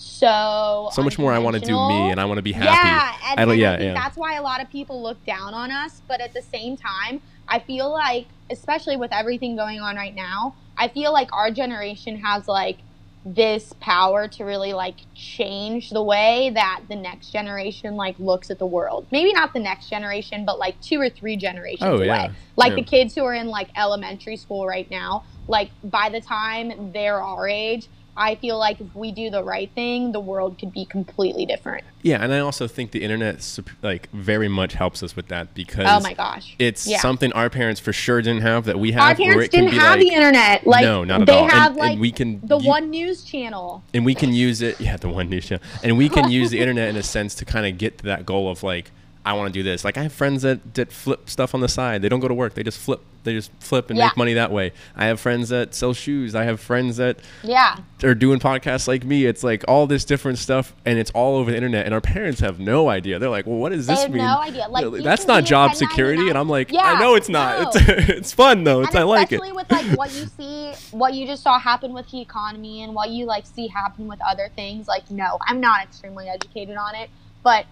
so 0.03 0.88
so 0.93 1.03
much 1.03 1.19
more. 1.19 1.33
I 1.33 1.38
want 1.38 1.55
to 1.55 1.61
do 1.61 1.73
me, 1.73 2.11
and 2.11 2.21
I 2.21 2.25
want 2.25 2.38
to 2.38 2.43
be 2.43 2.53
happy. 2.53 2.67
Yeah, 2.67 3.15
and, 3.33 3.41
I 3.41 3.53
and 3.53 3.61
yeah, 3.61 3.73
I 3.73 3.79
yeah. 3.81 3.95
that's 3.95 4.17
why 4.17 4.35
a 4.35 4.43
lot 4.43 4.61
of 4.61 4.71
people 4.71 5.03
look 5.03 5.25
down 5.25 5.55
on 5.55 5.71
us. 5.71 6.03
But 6.09 6.21
at 6.21 6.35
the 6.35 6.43
same 6.43 6.77
time, 6.77 7.21
I 7.49 7.59
feel 7.61 7.91
like, 7.91 8.27
especially 8.51 8.97
with 8.97 9.12
everything 9.12 9.57
going 9.57 9.81
on 9.81 9.97
right 9.97 10.15
now, 10.15 10.55
I 10.77 10.88
feel 10.88 11.12
like 11.12 11.33
our 11.33 11.51
generation 11.51 12.17
has 12.19 12.49
like 12.49 12.79
this 13.25 13.73
power 13.81 14.27
to 14.27 14.45
really 14.45 14.73
like 14.73 14.97
change 15.15 15.91
the 15.91 16.03
way 16.03 16.51
that 16.55 16.81
the 16.88 16.97
next 16.97 17.31
generation 17.31 17.95
like 17.95 18.19
looks 18.19 18.51
at 18.51 18.59
the 18.59 18.67
world. 18.67 19.07
Maybe 19.12 19.33
not 19.33 19.53
the 19.53 19.61
next 19.61 19.88
generation, 19.88 20.45
but 20.45 20.59
like 20.59 20.81
two 20.81 21.01
or 21.01 21.09
three 21.09 21.37
generations 21.37 21.83
Oh, 21.88 21.97
away. 21.99 22.07
yeah. 22.07 22.33
Like 22.57 22.71
Yeah. 22.71 22.75
the 22.77 22.83
kids 22.83 23.15
who 23.15 23.25
are 23.25 23.35
in 23.35 23.47
like 23.47 23.69
elementary 23.77 24.37
school 24.37 24.67
right 24.67 24.91
now, 24.91 25.23
like 25.47 25.71
by 25.85 26.09
the 26.09 26.21
time 26.21 26.91
they're 26.93 27.21
our 27.23 27.47
age, 27.49 27.87
I 28.16 28.35
feel 28.35 28.59
like 28.59 28.81
if 28.81 28.94
we 28.94 29.11
do 29.11 29.31
the 29.31 29.42
right 29.42 29.70
thing, 29.75 30.12
the 30.12 30.20
world 30.20 30.59
could 30.59 30.72
be 30.72 30.85
completely 30.85 31.46
different. 31.46 31.85
Yeah, 32.03 32.22
and 32.22 32.33
I 32.33 32.40
also 32.40 32.68
think 32.68 32.90
the 32.90 33.03
internet 33.03 33.59
like 33.81 34.11
very 34.11 34.48
much 34.48 34.75
helps 34.75 35.03
us 35.03 35.16
with 35.16 35.29
that 35.29 35.55
because 35.55 35.87
Oh 35.88 36.01
my 36.01 36.12
gosh. 36.12 36.55
it's 36.59 36.87
Yeah. 36.87 36.98
something 36.98 37.33
our 37.33 37.48
parents 37.48 37.81
for 37.81 37.92
sure 37.92 38.20
didn't 38.20 38.42
have 38.42 38.64
that 38.66 38.79
we 38.79 38.92
have. 38.92 39.03
Our 39.03 39.14
parents 39.14 39.48
didn't 39.48 39.68
have 39.72 39.98
like, 39.98 40.01
the 40.01 40.14
internet. 40.14 40.66
Like 40.66 40.83
no, 40.85 41.05
not 41.05 41.22
at 41.22 41.27
they 41.27 41.33
all. 41.33 41.42
And- 41.44 41.53
have 41.53 41.70
and 41.72 41.79
like 41.81 41.98
we 41.98 42.12
can 42.12 42.40
the 42.46 42.59
one 42.59 42.90
news 42.90 43.25
channel. 43.25 43.83
and 43.94 44.05
we 44.05 44.14
can 44.14 44.33
use 44.35 44.61
it 44.62 44.81
yeah 44.81 44.96
the 44.96 45.09
one 45.09 45.31
news 45.31 45.46
channel 45.46 45.64
and 45.83 45.96
we 45.96 46.09
can 46.09 46.31
use 46.31 46.51
the 46.51 46.59
internet 46.61 46.88
in 46.90 46.96
a 46.96 47.03
sense 47.03 47.35
to 47.37 47.44
kind 47.44 47.66
of 47.66 47.79
get 47.79 47.98
to 47.98 48.05
that 48.05 48.27
goal 48.27 48.51
of 48.51 48.62
like 48.62 48.90
i 49.25 49.33
want 49.33 49.53
to 49.53 49.53
do 49.53 49.63
this. 49.63 49.85
Like 49.85 49.97
i 49.97 50.03
have 50.03 50.13
friends 50.13 50.43
that, 50.43 50.75
that 50.75 50.93
flip 50.93 51.29
stuff 51.31 51.55
on 51.55 51.61
the 51.61 51.69
side. 51.69 52.03
They 52.03 52.09
don't 52.09 52.21
go 52.21 52.29
to 52.29 52.35
work. 52.35 52.55
They 52.55 52.63
just 52.63 52.79
flip 52.79 53.01
they 53.25 53.35
just 53.35 53.53
flip 53.61 53.89
and 53.89 53.97
Yeah. 53.97 54.07
make 54.07 54.17
money 54.17 54.35
that 54.35 54.51
way. 54.51 54.73
I 54.97 55.07
have 55.07 55.21
friends 55.21 55.51
that 55.51 55.77
sell 55.77 55.93
shoes. 55.95 56.35
I 56.35 56.43
have 56.43 56.59
friends 56.61 56.97
that 56.97 57.19
Yeah. 57.45 57.77
are 58.03 58.17
doing 58.17 58.41
podcasts 58.41 58.89
like 58.89 59.05
me. 59.05 59.27
It's 59.27 59.45
like 59.45 59.65
all 59.69 59.87
this 59.87 60.05
different 60.05 60.39
stuff 60.39 60.75
and 60.85 60.99
it's 60.99 61.13
all 61.13 61.37
over 61.37 61.53
the 61.53 61.57
internet 61.57 61.85
and 61.87 61.95
our 61.95 62.01
parents 62.01 62.41
have 62.41 62.59
no 62.59 62.89
idea. 62.89 63.21
They're 63.21 63.29
like 63.31 63.47
well 63.47 63.59
what 63.59 63.71
does 63.71 63.87
They 63.87 63.95
this 63.95 64.09
mean? 64.09 64.19
no 64.19 64.39
idea. 64.41 64.67
Like, 64.69 65.05
that's 65.05 65.27
not 65.27 65.45
job 65.45 65.75
security. 65.77 66.29
And 66.29 66.37
i'm 66.37 66.49
like 66.49 66.73
Yeah, 66.73 66.83
i 66.83 66.99
know 67.01 67.15
it's 67.15 67.29
not. 67.29 67.63
No. 67.63 67.71
it's, 67.75 68.09
it's 68.09 68.33
fun 68.33 68.65
though. 68.65 68.83
It's, 68.83 68.95
i 68.97 69.03
like 69.03 69.31
it. 69.31 69.37
especially 69.37 69.53
with 69.53 69.71
like 69.71 69.87
what 69.99 70.13
you 70.15 70.27
see, 70.37 70.73
what 70.91 71.15
you 71.15 71.27
just 71.27 71.43
saw 71.43 71.59
happen 71.59 71.93
with 71.93 72.11
the 72.11 72.21
economy, 72.21 72.83
and 72.83 72.95
what 72.95 73.11
you 73.11 73.25
like 73.27 73.47
see 73.47 73.69
happen 73.69 74.07
with 74.09 74.21
other 74.27 74.51
things. 74.57 74.89
Like, 74.89 75.11
no, 75.11 75.39
I'm 75.47 75.61
not 75.61 75.83
extremely 75.83 76.29
educated 76.29 76.77
on 76.77 76.95
it, 76.95 77.11
but 77.43 77.67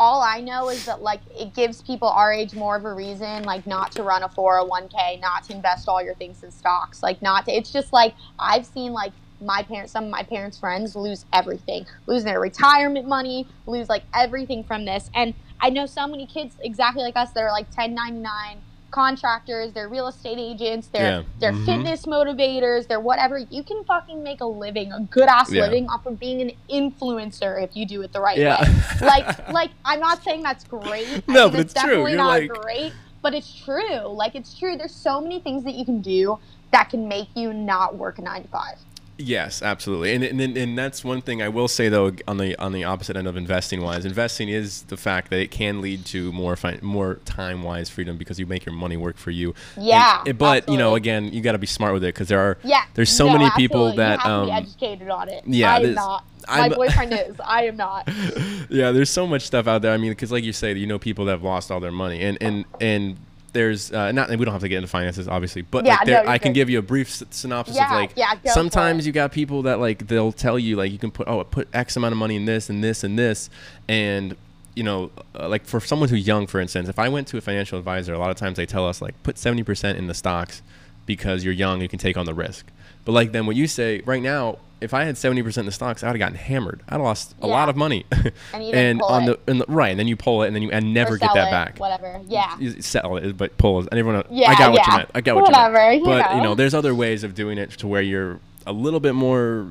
all 0.00 0.22
I 0.22 0.40
know 0.40 0.70
is 0.70 0.86
that 0.86 1.02
like 1.02 1.20
it 1.38 1.54
gives 1.54 1.82
people 1.82 2.08
our 2.08 2.32
age 2.32 2.54
more 2.54 2.74
of 2.74 2.86
a 2.86 2.94
reason, 2.94 3.44
like 3.44 3.66
not 3.66 3.92
to 3.92 4.02
run 4.02 4.22
a 4.22 4.28
401k, 4.30 5.20
not 5.20 5.44
to 5.44 5.52
invest 5.52 5.88
all 5.88 6.02
your 6.02 6.14
things 6.14 6.42
in 6.42 6.50
stocks, 6.50 7.02
like 7.02 7.20
not 7.20 7.44
to. 7.44 7.52
It's 7.52 7.70
just 7.70 7.92
like 7.92 8.14
I've 8.38 8.64
seen 8.64 8.92
like 8.92 9.12
my 9.42 9.62
parents, 9.62 9.92
some 9.92 10.04
of 10.04 10.10
my 10.10 10.22
parents' 10.22 10.58
friends 10.58 10.96
lose 10.96 11.26
everything, 11.34 11.84
lose 12.06 12.24
their 12.24 12.40
retirement 12.40 13.06
money, 13.06 13.46
lose 13.66 13.90
like 13.90 14.04
everything 14.14 14.64
from 14.64 14.86
this, 14.86 15.10
and 15.14 15.34
I 15.60 15.68
know 15.68 15.84
so 15.84 16.06
many 16.06 16.26
kids 16.26 16.56
exactly 16.62 17.02
like 17.02 17.16
us 17.16 17.32
that 17.32 17.42
are 17.42 17.52
like 17.52 17.66
1099 17.66 18.62
contractors, 18.90 19.72
they're 19.72 19.88
real 19.88 20.08
estate 20.08 20.38
agents, 20.38 20.88
they're 20.88 21.18
Yeah. 21.18 21.22
they're 21.38 21.52
Mhm. 21.52 21.64
fitness 21.66 22.06
motivators, 22.06 22.86
they're 22.88 23.00
whatever. 23.00 23.38
You 23.38 23.62
can 23.62 23.84
fucking 23.84 24.22
make 24.22 24.40
a 24.40 24.46
living, 24.46 24.92
a 24.92 25.00
good 25.00 25.28
ass 25.28 25.50
Yeah. 25.52 25.62
living 25.62 25.88
off 25.88 26.06
of 26.06 26.18
being 26.20 26.40
an 26.40 26.52
influencer 26.70 27.62
if 27.62 27.76
you 27.76 27.86
do 27.86 28.02
it 28.02 28.12
the 28.12 28.20
right 28.20 28.38
yeah 28.38 28.60
way. 28.62 28.68
Like 29.06 29.48
like 29.52 29.70
I'm 29.84 30.00
not 30.00 30.22
saying 30.22 30.42
that's 30.42 30.64
great. 30.64 31.06
No, 31.28 31.44
mean, 31.44 31.52
but 31.52 31.60
it's 31.60 31.74
true. 31.74 31.82
definitely 31.82 32.12
You're 32.12 32.18
not 32.18 32.28
like- 32.40 32.48
great, 32.50 32.92
but 33.22 33.34
it's 33.34 33.52
true. 33.54 34.06
Like 34.08 34.34
it's 34.34 34.58
true. 34.58 34.76
There's 34.76 34.94
so 34.94 35.20
many 35.20 35.40
things 35.40 35.64
that 35.64 35.74
you 35.74 35.84
can 35.84 36.00
do 36.00 36.38
that 36.72 36.88
can 36.90 37.08
make 37.08 37.28
you 37.34 37.52
not 37.52 37.96
work 37.96 38.18
a 38.18 38.22
9 38.22 38.42
to 38.42 38.48
5. 38.48 38.76
Yes, 39.22 39.62
absolutely, 39.62 40.14
and, 40.14 40.24
and 40.24 40.56
and 40.56 40.78
that's 40.78 41.04
one 41.04 41.20
thing 41.20 41.42
I 41.42 41.48
will 41.48 41.68
say 41.68 41.88
though 41.88 42.12
on 42.26 42.38
the 42.38 42.56
on 42.56 42.72
the 42.72 42.84
opposite 42.84 43.16
end 43.16 43.26
of 43.28 43.36
investing 43.36 43.82
wise, 43.82 44.04
investing 44.04 44.48
is 44.48 44.82
the 44.84 44.96
fact 44.96 45.30
that 45.30 45.40
it 45.40 45.50
can 45.50 45.80
lead 45.80 46.06
to 46.06 46.32
more 46.32 46.56
fi- 46.56 46.78
more 46.80 47.16
time 47.26 47.62
wise 47.62 47.90
freedom 47.90 48.16
because 48.16 48.38
you 48.40 48.46
make 48.46 48.64
your 48.64 48.74
money 48.74 48.96
work 48.96 49.16
for 49.18 49.30
you. 49.30 49.54
Yeah, 49.76 50.22
and- 50.26 50.38
but 50.38 50.68
you 50.68 50.78
know, 50.78 50.94
again, 50.94 51.32
you 51.32 51.40
got 51.42 51.52
to 51.52 51.58
be 51.58 51.66
smart 51.66 51.92
with 51.92 52.02
it 52.04 52.14
because 52.14 52.28
there 52.28 52.40
are 52.40 52.56
Yeah. 52.64 52.82
there's 52.94 53.10
so 53.10 53.26
no, 53.26 53.34
many 53.38 53.50
people 53.56 53.88
absolutely. 53.88 53.96
that 53.98 54.24
you 54.24 54.30
have 54.30 54.40
to 54.40 54.46
be 54.46 54.52
um 54.52 54.64
educated 54.64 55.08
on 55.10 55.28
it. 55.28 55.42
yeah, 55.46 55.74
I 55.74 55.80
am 55.80 55.94
not. 55.94 56.24
My 56.48 56.60
I'm- 56.60 56.72
boyfriend 56.74 57.12
is. 57.12 57.36
I 57.44 57.64
am 57.64 57.76
not. 57.76 58.08
yeah, 58.70 58.90
there's 58.92 59.10
so 59.10 59.26
much 59.26 59.42
stuff 59.42 59.66
out 59.66 59.82
there. 59.82 59.92
I 59.92 59.98
mean, 59.98 60.12
because 60.12 60.32
like 60.32 60.44
you 60.44 60.52
say, 60.54 60.72
you 60.72 60.86
know, 60.86 60.98
people 60.98 61.26
that 61.26 61.32
have 61.32 61.42
lost 61.42 61.70
all 61.70 61.80
their 61.80 61.92
money, 61.92 62.22
and 62.22 62.38
and 62.40 62.64
and 62.80 63.16
there's 63.50 63.92
uh, 63.92 64.12
not. 64.12 64.30
And 64.30 64.38
we 64.38 64.44
don't 64.44 64.52
have 64.52 64.62
to 64.62 64.68
get 64.68 64.76
into 64.76 64.88
finances, 64.88 65.28
obviously, 65.28 65.62
but 65.62 65.84
Yeah, 65.84 65.96
like 65.96 66.06
there, 66.06 66.24
no, 66.24 66.30
I 66.30 66.38
can 66.38 66.52
good. 66.52 66.56
give 66.56 66.70
you 66.70 66.78
a 66.78 66.82
brief 66.82 67.10
synopsis 67.30 67.76
Yeah, 67.76 67.86
of 67.86 67.90
like 67.92 68.12
yeah, 68.16 68.34
sometimes 68.46 69.06
you 69.06 69.12
got 69.12 69.32
people 69.32 69.62
that 69.62 69.78
like 69.80 70.06
they'll 70.06 70.32
tell 70.32 70.58
you 70.58 70.76
like 70.76 70.92
you 70.92 70.98
can 70.98 71.10
put 71.10 71.28
oh 71.28 71.42
put 71.44 71.68
X 71.72 71.96
amount 71.96 72.12
of 72.12 72.18
money 72.18 72.36
in 72.36 72.44
this 72.44 72.70
and 72.70 72.82
this 72.82 73.04
and 73.04 73.18
this, 73.18 73.50
and 73.88 74.36
you 74.74 74.84
know, 74.84 75.10
uh, 75.38 75.48
like 75.48 75.66
for 75.66 75.80
someone 75.80 76.08
who's 76.08 76.26
young, 76.26 76.46
for 76.46 76.60
instance, 76.60 76.88
if 76.88 76.98
I 76.98 77.08
went 77.08 77.26
to 77.28 77.36
a 77.36 77.40
financial 77.40 77.78
advisor, 77.78 78.14
a 78.14 78.18
lot 78.18 78.30
of 78.30 78.36
times 78.36 78.56
they 78.56 78.66
tell 78.66 78.86
us 78.86 79.02
like 79.02 79.20
put 79.22 79.36
seventy 79.36 79.62
percent 79.62 79.98
in 79.98 80.06
the 80.06 80.14
stocks 80.14 80.62
because 81.06 81.44
you're 81.44 81.54
young, 81.54 81.80
you 81.80 81.88
can 81.88 81.98
take 81.98 82.16
on 82.16 82.24
the 82.26 82.34
risk. 82.34 82.66
But 83.04 83.12
like 83.12 83.32
then 83.32 83.46
what 83.46 83.56
you 83.56 83.66
say 83.66 84.00
right 84.04 84.22
now, 84.22 84.58
if 84.80 84.94
I 84.94 85.04
had 85.04 85.16
seventy 85.18 85.42
percent 85.42 85.64
in 85.64 85.66
the 85.66 85.72
stocks, 85.72 86.02
I 86.02 86.06
would 86.08 86.12
have 86.12 86.18
gotten 86.18 86.36
hammered. 86.38 86.80
I'd 86.88 86.96
lost 87.00 87.34
a 87.42 87.46
lot 87.46 87.68
of 87.68 87.76
money. 87.76 88.06
And 88.54 89.00
pull 89.00 89.08
on 89.08 89.24
the, 89.26 89.38
and 89.46 89.60
the 89.60 89.64
right, 89.68 89.88
and 89.90 89.98
then 89.98 90.06
you 90.08 90.16
pull 90.16 90.42
it, 90.42 90.46
and 90.48 90.54
then 90.56 90.62
you 90.62 90.70
and 90.70 90.94
never 90.94 91.16
get 91.16 91.32
that 91.34 91.48
it, 91.48 91.50
back. 91.50 91.78
Whatever. 91.78 92.20
Yeah. 92.28 92.56
You 92.58 92.80
sell 92.82 93.16
it, 93.16 93.36
but 93.36 93.56
pull 93.58 93.80
it. 93.80 93.88
And 93.90 93.98
everyone, 93.98 94.24
Yeah, 94.30 94.50
I 94.50 94.54
got 94.56 94.72
what 94.72 94.86
you 94.86 94.92
yeah. 94.92 94.96
meant. 94.98 95.10
I 95.14 95.20
got 95.20 95.36
what 95.36 95.44
Whatever, 95.44 95.92
you 95.92 96.04
meant. 96.04 96.24
But 96.24 96.30
you 96.32 96.36
know. 96.38 96.42
know, 96.50 96.54
there's 96.54 96.74
other 96.74 96.94
ways 96.94 97.24
of 97.24 97.34
doing 97.34 97.58
it 97.58 97.70
to 97.78 97.86
where 97.86 98.02
you're 98.02 98.38
a 98.66 98.72
little 98.72 99.00
bit 99.00 99.14
more. 99.14 99.66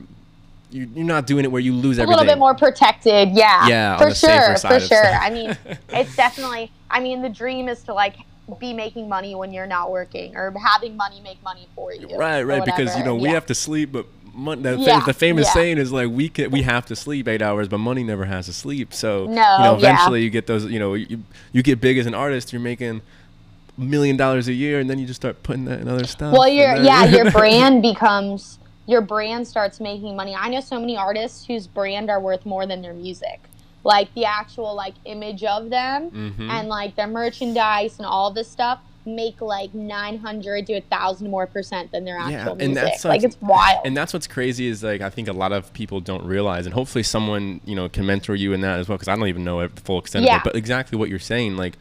You're, 0.71 0.87
you're 0.93 1.05
not 1.05 1.25
doing 1.25 1.45
it 1.45 1.51
where 1.51 1.61
you 1.61 1.73
lose 1.73 1.97
everything. 1.97 2.13
a 2.13 2.17
little 2.17 2.31
bit 2.33 2.39
more 2.39 2.53
protected. 2.55 3.29
Yeah. 3.29 3.67
Yeah, 3.67 3.97
For 3.97 4.13
sure. 4.13 4.55
For 4.57 4.79
sure. 4.79 4.79
stuff. 4.79 5.19
I 5.21 5.29
mean, 5.31 5.57
it's 5.89 6.15
definitely. 6.15 6.71
I 6.91 6.99
mean, 6.99 7.21
the 7.21 7.29
dream 7.29 7.67
is 7.69 7.81
to 7.83 7.93
like 7.93 8.15
be 8.59 8.73
making 8.73 9.07
money 9.07 9.35
when 9.35 9.51
you're 9.53 9.67
not 9.67 9.91
working, 9.91 10.35
or 10.35 10.53
having 10.59 10.95
money 10.95 11.21
make 11.21 11.41
money 11.43 11.67
for 11.75 11.93
you. 11.93 12.15
Right, 12.17 12.43
right. 12.43 12.65
Because 12.65 12.95
you 12.97 13.03
know 13.03 13.15
we 13.15 13.25
Yeah. 13.29 13.33
have 13.35 13.45
to 13.47 13.55
sleep, 13.55 13.91
but 13.91 14.05
mon- 14.39 14.61
the, 14.63 14.77
Yeah, 14.77 15.03
the 15.05 15.13
famous 15.13 15.47
yeah. 15.47 15.53
saying 15.53 15.77
is 15.77 15.91
like 15.91 16.09
we 16.09 16.29
can, 16.29 16.51
we 16.51 16.61
have 16.63 16.85
to 16.87 16.95
sleep 16.95 17.27
eight 17.27 17.41
hours, 17.41 17.67
but 17.67 17.77
money 17.79 18.03
never 18.03 18.25
has 18.25 18.45
to 18.47 18.53
sleep. 18.53 18.93
So 18.93 19.25
No, 19.25 19.27
you 19.27 19.35
know, 19.35 19.43
yeah. 19.71 19.75
eventually 19.77 20.23
you 20.23 20.29
get 20.29 20.47
those. 20.47 20.65
You 20.65 20.79
know, 20.79 20.93
you, 20.95 21.23
you 21.51 21.61
get 21.63 21.79
big 21.81 21.97
as 21.97 22.05
an 22.05 22.13
artist. 22.13 22.51
You're 22.53 22.61
making 22.61 23.01
a 23.77 23.81
million 23.81 24.17
dollars 24.17 24.47
a 24.47 24.53
year, 24.53 24.79
and 24.79 24.89
then 24.89 24.99
you 24.99 25.05
just 25.05 25.21
start 25.21 25.43
putting 25.43 25.65
that 25.65 25.79
in 25.79 25.87
other 25.87 26.05
stuff. 26.07 26.33
Well, 26.33 26.47
your 26.47 26.75
yeah, 26.77 27.05
your 27.05 27.29
brand 27.39 27.81
becomes 27.81 28.59
your 28.87 29.01
brand 29.01 29.47
starts 29.47 29.79
making 29.79 30.15
money. 30.15 30.35
I 30.35 30.49
know 30.49 30.61
so 30.61 30.79
many 30.79 30.97
artists 30.97 31.45
whose 31.45 31.67
brand 31.67 32.09
are 32.09 32.19
worth 32.19 32.45
more 32.45 32.65
than 32.65 32.81
their 32.81 32.93
music. 32.93 33.39
Like 33.83 34.13
the 34.15 34.25
actual 34.25 34.75
like 34.75 34.95
image 35.05 35.43
of 35.43 35.69
them 35.69 36.09
Mhm. 36.11 36.49
and 36.49 36.67
like 36.67 36.95
their 36.95 37.07
merchandise 37.07 37.97
and 37.97 38.05
all 38.05 38.31
this 38.31 38.49
stuff 38.49 38.79
make 39.05 39.41
like 39.41 39.73
900 39.73 40.67
to 40.67 40.73
a 40.73 40.79
1000 40.81 41.29
more 41.29 41.47
percent 41.47 41.91
than 41.91 42.03
their 42.05 42.17
actual 42.17 42.31
Yeah, 42.31 42.43
music. 42.45 42.61
and 42.67 42.77
that's 42.77 43.05
like 43.05 43.23
it's 43.23 43.37
wild. 43.41 43.79
and 43.85 43.95
that's 43.95 44.13
what's 44.13 44.27
crazy 44.27 44.67
is 44.67 44.83
like 44.83 45.01
I 45.01 45.09
think 45.09 45.27
a 45.27 45.33
lot 45.33 45.51
of 45.51 45.71
people 45.73 45.99
don't 45.99 46.25
realize, 46.25 46.65
and 46.65 46.73
hopefully 46.73 47.03
someone 47.03 47.61
you 47.65 47.75
know 47.75 47.89
can 47.89 48.05
mentor 48.05 48.35
you 48.35 48.53
in 48.53 48.61
that 48.61 48.79
as 48.79 48.87
well, 48.89 48.97
because 48.97 49.07
I 49.07 49.15
don't 49.15 49.27
even 49.27 49.43
know 49.43 49.65
the 49.67 49.81
full 49.81 49.99
extent 49.99 50.25
of 50.25 50.27
Yeah. 50.27 50.37
it. 50.37 50.43
But 50.43 50.55
exactly 50.55 50.97
what 50.97 51.09
you're 51.09 51.19
saying, 51.19 51.57
like 51.57 51.77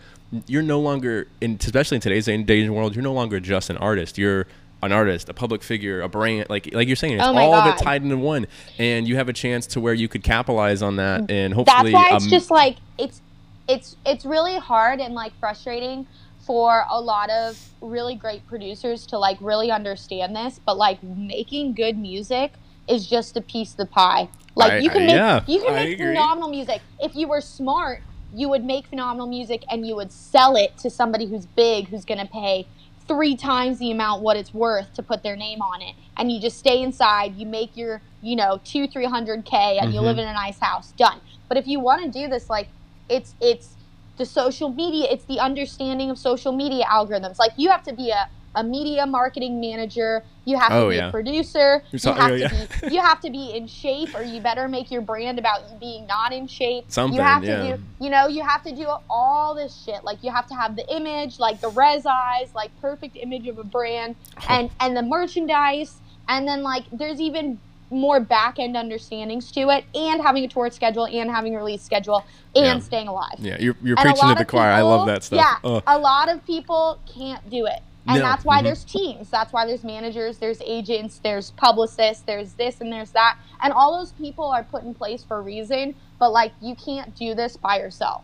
you're 0.46 0.62
no 0.62 0.78
longer, 0.80 1.26
in, 1.40 1.56
especially 1.60 1.96
in 1.96 2.00
today's 2.02 2.26
day 2.26 2.34
and 2.62 2.74
world, 2.74 2.94
you're 2.94 3.02
no 3.02 3.14
longer 3.14 3.40
just 3.40 3.70
an 3.70 3.78
artist. 3.78 4.18
You're 4.18 4.46
an 4.82 4.92
artist, 4.92 5.28
a 5.28 5.34
public 5.34 5.62
figure, 5.62 6.00
a 6.02 6.08
brand, 6.08 6.46
like 6.48 6.72
like 6.72 6.86
you're 6.86 6.96
saying, 6.96 7.14
it's 7.14 7.24
Oh 7.26 7.36
all 7.36 7.54
of 7.54 7.66
it 7.66 7.76
tied 7.82 8.02
into 8.02 8.16
one, 8.16 8.46
and 8.78 9.08
you 9.08 9.16
have 9.16 9.28
a 9.28 9.32
chance 9.32 9.66
to 9.68 9.80
where 9.80 9.94
you 9.94 10.06
could 10.06 10.22
capitalize 10.22 10.82
on 10.82 10.96
that, 10.96 11.30
and 11.30 11.52
hopefully, 11.52 11.92
that's 11.92 12.10
why 12.10 12.16
it's 12.16 12.24
um, 12.24 12.30
just 12.30 12.50
like 12.50 12.76
it's 12.96 13.20
it's 13.66 13.96
it's 14.06 14.24
really 14.24 14.56
hard 14.58 15.00
and 15.00 15.14
like 15.14 15.32
frustrating 15.40 16.06
for 16.48 16.84
a 16.90 16.98
lot 16.98 17.28
of 17.28 17.58
really 17.82 18.14
great 18.14 18.46
producers 18.46 19.04
to 19.06 19.18
like 19.18 19.36
really 19.42 19.70
understand 19.70 20.34
this 20.34 20.58
but 20.64 20.78
like 20.78 21.00
making 21.02 21.74
good 21.74 21.98
music 21.98 22.54
is 22.88 23.06
just 23.06 23.36
a 23.36 23.42
piece 23.42 23.72
of 23.72 23.76
the 23.76 23.84
pie. 23.86 24.26
Like 24.56 24.72
I- 24.72 24.78
you 24.78 24.88
can 24.88 25.02
I- 25.02 25.06
make 25.06 25.14
yeah, 25.14 25.44
you 25.46 25.60
can 25.60 25.74
I 25.74 25.84
make 25.84 25.94
agree. 26.00 26.06
phenomenal 26.06 26.48
music. 26.48 26.80
If 26.98 27.14
you 27.14 27.28
were 27.28 27.42
smart 27.42 28.02
you 28.34 28.48
would 28.48 28.64
make 28.64 28.86
phenomenal 28.86 29.26
music 29.26 29.62
and 29.70 29.86
you 29.86 29.94
would 29.96 30.10
sell 30.12 30.56
it 30.56 30.76
to 30.78 30.88
somebody 30.90 31.26
who's 31.26 31.44
big 31.46 31.88
who's 31.88 32.04
going 32.06 32.18
to 32.20 32.26
pay 32.26 32.66
three 33.06 33.34
times 33.36 33.78
the 33.78 33.90
amount 33.90 34.22
what 34.22 34.36
it's 34.36 34.52
worth 34.52 34.92
to 34.94 35.02
put 35.02 35.22
their 35.22 35.36
name 35.36 35.60
on 35.62 35.80
it. 35.82 35.94
And 36.16 36.30
you 36.32 36.40
just 36.40 36.58
stay 36.58 36.82
inside 36.82 37.36
you 37.36 37.44
make 37.46 37.76
your 37.76 38.00
you 38.22 38.36
know 38.36 38.58
two 38.64 38.86
three 38.88 39.04
hundred 39.06 39.44
k 39.44 39.78
and 39.80 39.92
you 39.92 40.00
Mhm. 40.00 40.04
live 40.04 40.18
in 40.18 40.28
a 40.28 40.32
nice 40.32 40.58
house. 40.58 40.92
Done. 40.92 41.20
But 41.48 41.58
if 41.58 41.66
you 41.66 41.78
want 41.80 42.02
to 42.04 42.10
do 42.10 42.26
this 42.28 42.48
like 42.48 42.68
it's 43.10 43.34
it's 43.40 43.76
the 44.18 44.26
social 44.26 44.68
media 44.70 45.06
it's 45.10 45.24
the 45.24 45.38
understanding 45.40 46.10
of 46.10 46.18
social 46.18 46.52
media 46.52 46.84
algorithms 46.84 47.38
like 47.38 47.52
you 47.56 47.70
have 47.70 47.82
to 47.82 47.92
be 47.92 48.10
a, 48.10 48.28
a 48.54 48.62
media 48.64 49.06
marketing 49.06 49.60
manager 49.60 50.22
you 50.44 50.58
have 50.58 50.70
to 50.70 50.74
Oh, 50.76 50.88
be 50.90 50.96
yeah. 50.96 51.08
a 51.08 51.10
producer 51.10 51.82
You're 51.92 52.00
you 52.02 52.12
have, 52.20 52.30
oh, 52.30 52.34
yeah. 52.34 52.48
to 52.48 52.88
be, 52.88 52.94
you 52.94 53.00
have 53.02 53.20
to 53.20 53.30
be 53.30 53.52
in 53.54 53.66
shape 53.66 54.14
or 54.14 54.22
you 54.22 54.40
better 54.40 54.66
make 54.68 54.90
your 54.90 55.02
brand 55.02 55.38
about 55.38 55.60
you 55.70 55.76
being 55.78 56.06
not 56.06 56.32
in 56.32 56.46
shape 56.46 56.84
Something, 56.88 57.16
you 57.16 57.22
have 57.22 57.42
to 57.42 57.48
yeah. 57.48 57.76
do 57.76 57.82
you 58.04 58.10
know 58.10 58.26
you 58.28 58.42
have 58.42 58.62
to 58.64 58.74
do 58.74 58.86
all 59.10 59.54
this 59.54 59.84
shit 59.84 60.02
like 60.04 60.22
you 60.24 60.30
have 60.32 60.46
to 60.48 60.54
have 60.54 60.74
the 60.76 60.86
image 60.94 61.38
like 61.38 61.60
the 61.60 61.68
res 61.68 62.04
eyes 62.06 62.50
like 62.54 62.70
perfect 62.80 63.16
image 63.16 63.46
of 63.46 63.58
a 63.58 63.64
brand 63.64 64.16
Oh. 64.38 64.46
and 64.48 64.70
and 64.80 64.96
the 64.96 65.02
merchandise 65.02 65.96
and 66.28 66.46
then 66.48 66.62
like 66.62 66.84
there's 66.92 67.20
even 67.20 67.58
more 67.90 68.20
back 68.20 68.58
end 68.58 68.76
understandings 68.76 69.50
to 69.52 69.70
it 69.70 69.84
and 69.94 70.20
having 70.22 70.44
a 70.44 70.48
tour 70.48 70.70
schedule 70.70 71.06
and 71.06 71.30
having 71.30 71.54
a 71.54 71.58
release 71.58 71.82
schedule 71.82 72.24
and 72.54 72.64
Yeah. 72.64 72.78
staying 72.80 73.08
alive 73.08 73.36
yeah, 73.38 73.56
you're 73.58 73.76
you're 73.82 73.98
and 73.98 74.08
preaching 74.10 74.28
to 74.28 74.34
the 74.34 74.44
choir. 74.44 74.70
I 74.70 74.82
love 74.82 75.06
that 75.06 75.24
stuff. 75.24 75.38
Yeah, 75.62 75.80
a 75.86 75.98
lot 75.98 76.28
of 76.28 76.44
people 76.46 76.98
can't 77.12 77.48
do 77.48 77.66
it. 77.66 77.80
And 78.06 78.16
No. 78.20 78.22
that's 78.22 78.44
why 78.44 78.60
Mhm. 78.60 78.64
there's 78.64 78.84
teams. 78.84 79.28
That's 79.28 79.52
why 79.52 79.66
there's 79.66 79.84
managers, 79.84 80.38
there's 80.38 80.62
agents, 80.64 81.20
there's 81.22 81.50
publicists, 81.52 82.22
there's 82.26 82.54
this 82.54 82.80
and 82.80 82.90
there's 82.92 83.10
that. 83.10 83.36
And 83.62 83.70
all 83.72 83.98
those 83.98 84.12
people 84.12 84.46
are 84.46 84.62
put 84.64 84.82
in 84.82 84.94
place 84.94 85.22
for 85.22 85.36
a 85.38 85.42
reason, 85.42 85.94
but 86.18 86.30
like 86.32 86.52
you 86.62 86.74
can't 86.74 87.14
do 87.14 87.34
this 87.34 87.56
by 87.58 87.78
yourself. 87.78 88.22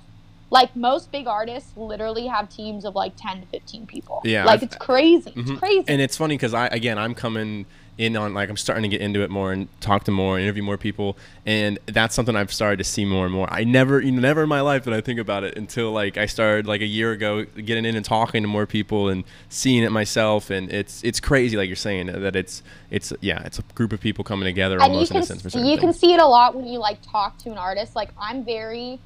Like 0.51 0.75
most 0.77 1.11
big 1.12 1.27
artists 1.27 1.77
literally 1.77 2.27
have 2.29 2.49
teams 2.49 2.85
of 2.85 2.95
like 2.95 3.12
10 3.17 3.41
to 3.43 3.47
15 3.47 3.87
people. 3.87 4.21
Yeah, 4.25 4.45
Like 4.45 4.55
I've- 4.57 4.67
it's 4.67 4.77
crazy. 4.77 5.31
Mhm. 5.33 5.51
It's 5.51 5.59
crazy. 5.59 5.85
And 5.89 6.01
it's 6.01 6.17
funny 6.17 6.35
because 6.37 6.55
I 6.55 6.67
again 6.69 6.97
I'm 6.99 7.15
coming 7.15 7.67
in 7.97 8.16
on 8.16 8.34
like 8.34 8.49
I'm 8.49 8.57
starting 8.57 8.82
to 8.82 8.88
get 8.88 9.01
into 9.01 9.22
it 9.22 9.30
more 9.30 9.53
and 9.53 9.68
talk 9.80 10.05
to 10.05 10.11
more, 10.11 10.38
interview 10.38 10.62
more 10.62 10.76
people, 10.76 11.16
and 11.47 11.78
that's 11.86 12.14
something 12.14 12.34
I've 12.34 12.53
started 12.53 12.78
to 12.78 12.84
see 12.84 13.05
more 13.05 13.24
and 13.24 13.34
more. 13.34 13.53
I 13.53 13.64
never, 13.64 14.01
you 14.01 14.12
know, 14.12 14.20
never 14.20 14.42
in 14.42 14.49
my 14.49 14.61
life 14.61 14.84
did 14.84 14.92
I 14.92 15.01
think 15.01 15.20
about 15.20 15.45
it 15.45 15.57
until 15.57 15.92
like 15.92 16.16
I 16.16 16.26
started 16.26 16.66
like 16.66 16.80
a 16.80 16.86
year 16.86 17.12
ago 17.12 17.45
getting 17.45 17.84
in 17.84 17.97
and 17.97 18.05
talking 18.05 18.42
to 18.42 18.49
more 18.49 18.66
people 18.66 19.09
and 19.09 19.24
seeing 19.49 19.82
it 19.84 19.92
myself, 19.92 20.51
and 20.51 20.72
it's 20.72 21.03
it's 21.05 21.20
crazy 21.20 21.57
like 21.57 21.68
you're 21.68 21.76
saying 21.76 22.07
that 22.07 22.36
it's 22.36 22.62
it's 22.90 23.12
yeah 23.20 23.42
it's 23.45 23.59
a 23.59 23.62
group 23.74 23.92
of 23.92 24.01
people 24.01 24.24
coming 24.24 24.47
together 24.47 24.78
and 24.80 24.84
you 24.84 24.92
almost 24.92 25.11
in 25.11 25.14
can 25.16 25.22
a 25.22 25.26
sense 25.26 25.42
for 25.42 25.51
see, 25.51 25.59
certain 25.59 25.70
you 25.70 25.78
can 25.78 25.92
see 25.92 26.12
it 26.12 26.20
a 26.20 26.26
lot 26.26 26.55
when 26.55 26.66
you 26.66 26.78
like 26.78 26.99
talk 27.03 27.36
to 27.38 27.51
an 27.51 27.59
artist 27.59 27.97
like 27.97 28.11
i'm 28.18 28.45
very 28.45 29.01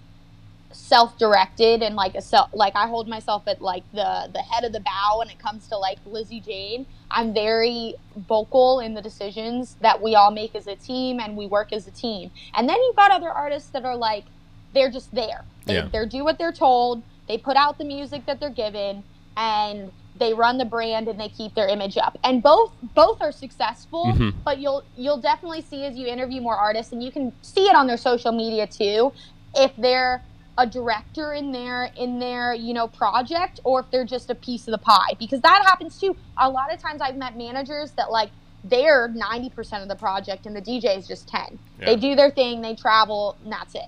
self-directed 0.72 1.82
and 1.82 1.96
like 1.96 2.14
a 2.14 2.20
self 2.20 2.50
like 2.52 2.74
i 2.76 2.86
hold 2.86 3.08
myself 3.08 3.42
at 3.46 3.60
like 3.62 3.82
the 3.92 4.28
the 4.32 4.40
head 4.40 4.64
of 4.64 4.72
the 4.72 4.80
bow 4.80 5.16
when 5.18 5.28
it 5.30 5.38
comes 5.38 5.66
to 5.68 5.76
like 5.76 5.98
Lizzy 6.06 6.40
Jane. 6.40 6.86
I'm 7.10 7.32
very 7.32 7.94
vocal 8.16 8.80
in 8.80 8.92
the 8.94 9.00
decisions 9.00 9.76
that 9.80 10.02
we 10.02 10.14
all 10.14 10.30
make 10.30 10.54
as 10.54 10.66
a 10.66 10.76
team 10.76 11.20
and 11.20 11.36
we 11.38 11.46
work 11.46 11.72
as 11.72 11.86
a 11.86 11.90
team. 11.90 12.30
And 12.54 12.68
then 12.68 12.76
you've 12.82 12.96
got 12.96 13.10
other 13.10 13.30
artists 13.30 13.70
that 13.70 13.84
are 13.84 13.96
like 13.96 14.24
they're 14.74 14.90
just 14.90 15.14
there. 15.14 15.44
They, 15.64 15.74
Yeah. 15.76 15.88
they 15.90 16.04
do 16.06 16.22
what 16.24 16.36
they're 16.38 16.52
told. 16.52 17.02
They 17.28 17.38
put 17.38 17.56
out 17.56 17.78
the 17.78 17.84
music 17.84 18.26
that 18.26 18.40
they're 18.40 18.50
given 18.50 19.04
and 19.36 19.90
they 20.18 20.34
run 20.34 20.58
the 20.58 20.64
brand 20.66 21.08
and 21.08 21.18
they 21.18 21.28
keep 21.28 21.54
their 21.54 21.68
image 21.68 21.96
up. 21.96 22.18
And 22.22 22.42
both 22.42 22.72
both 22.94 23.22
are 23.22 23.32
successful 23.32 24.04
Mhm. 24.06 24.34
but 24.44 24.58
you'll 24.58 24.82
you'll 24.96 25.20
definitely 25.20 25.62
see 25.62 25.84
as 25.86 25.96
you 25.96 26.06
interview 26.06 26.40
more 26.42 26.56
artists 26.56 26.92
and 26.92 27.02
you 27.02 27.10
can 27.10 27.32
see 27.42 27.66
it 27.68 27.74
on 27.74 27.86
their 27.86 27.96
social 27.96 28.32
media 28.32 28.66
too 28.66 29.12
if 29.54 29.72
they're 29.78 30.22
a 30.58 30.66
director 30.66 31.32
in 31.32 31.52
their 31.52 31.84
in 31.96 32.18
their 32.18 32.52
you 32.52 32.74
know 32.74 32.86
project 32.88 33.60
or 33.64 33.80
if 33.80 33.90
they're 33.90 34.04
just 34.04 34.28
a 34.28 34.34
piece 34.34 34.68
of 34.68 34.72
the 34.72 34.78
pie 34.78 35.14
because 35.18 35.40
that 35.40 35.62
happens 35.64 35.98
too. 35.98 36.14
A 36.36 36.50
lot 36.50 36.72
of 36.72 36.78
times 36.80 37.00
i've 37.00 37.16
met 37.16 37.36
managers 37.36 37.92
that 37.92 38.10
like 38.10 38.30
they're 38.64 39.08
90% 39.08 39.82
of 39.82 39.88
the 39.88 39.94
project 39.96 40.44
and 40.44 40.54
the 40.54 40.60
dj 40.60 40.98
is 40.98 41.06
just 41.06 41.28
10 41.28 41.58
Yeah. 41.78 41.86
they 41.86 41.96
do 41.96 42.14
their 42.16 42.30
thing 42.30 42.60
they 42.60 42.74
travel 42.74 43.36
and 43.44 43.52
that's 43.52 43.74
it. 43.74 43.86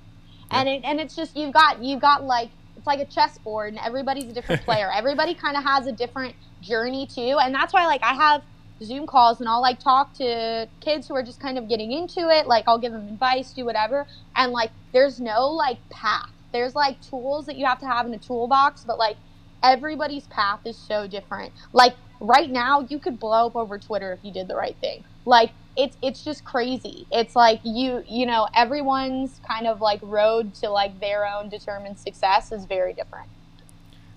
And 0.52 0.68
it, 0.68 0.82
and 0.84 1.00
it's 1.00 1.14
just 1.14 1.36
you've 1.36 1.52
got 1.52 1.82
you've 1.82 2.00
got 2.00 2.24
like 2.24 2.50
it's 2.76 2.86
like 2.86 3.00
a 3.00 3.04
chessboard 3.04 3.74
and 3.74 3.78
everybody's 3.84 4.24
a 4.30 4.32
different 4.32 4.62
player. 4.68 4.90
Everybody 4.94 5.34
kind 5.34 5.56
of 5.56 5.64
has 5.64 5.86
a 5.86 5.92
different 5.92 6.34
journey 6.62 7.06
too 7.06 7.38
and 7.42 7.54
that's 7.54 7.72
why 7.72 7.86
like 7.86 8.02
i 8.02 8.12
have 8.12 8.42
zoom 8.82 9.06
calls 9.06 9.40
and 9.40 9.48
i'll 9.48 9.62
like 9.62 9.78
talk 9.80 10.12
to 10.12 10.68
kids 10.80 11.08
who 11.08 11.14
are 11.14 11.22
just 11.22 11.40
kind 11.40 11.56
of 11.56 11.70
getting 11.70 11.90
into 11.90 12.28
it 12.28 12.46
like 12.46 12.64
i'll 12.68 12.78
give 12.78 12.92
them 12.92 13.08
advice 13.08 13.52
do 13.54 13.64
whatever 13.64 14.06
and 14.36 14.52
like 14.52 14.70
there's 14.92 15.18
no 15.20 15.46
like 15.48 15.78
path 15.88 16.28
there's 16.52 16.74
like 16.74 17.00
tools 17.00 17.46
that 17.46 17.56
you 17.56 17.66
have 17.66 17.78
to 17.80 17.86
have 17.86 18.06
in 18.06 18.14
a 18.14 18.18
toolbox 18.18 18.84
but 18.84 18.98
like 18.98 19.16
everybody's 19.62 20.26
path 20.26 20.60
is 20.64 20.76
so 20.76 21.06
different. 21.06 21.52
Like 21.72 21.94
right 22.20 22.50
now 22.50 22.86
you 22.88 22.98
could 22.98 23.18
blow 23.18 23.46
up 23.46 23.56
over 23.56 23.78
twitter 23.78 24.12
if 24.12 24.20
you 24.22 24.32
did 24.32 24.48
the 24.48 24.56
right 24.56 24.76
thing. 24.80 25.04
Like 25.24 25.52
it's 25.76 25.96
it's 26.02 26.24
just 26.24 26.44
crazy. 26.44 27.06
It's 27.10 27.36
like 27.36 27.60
you 27.64 28.02
you 28.06 28.26
know 28.26 28.48
everyone's 28.54 29.40
kind 29.46 29.66
of 29.66 29.80
like 29.80 30.00
road 30.02 30.54
to 30.56 30.70
like 30.70 30.98
their 31.00 31.26
own 31.26 31.48
determined 31.48 31.98
success 31.98 32.52
is 32.52 32.64
very 32.64 32.92
different. 32.92 33.28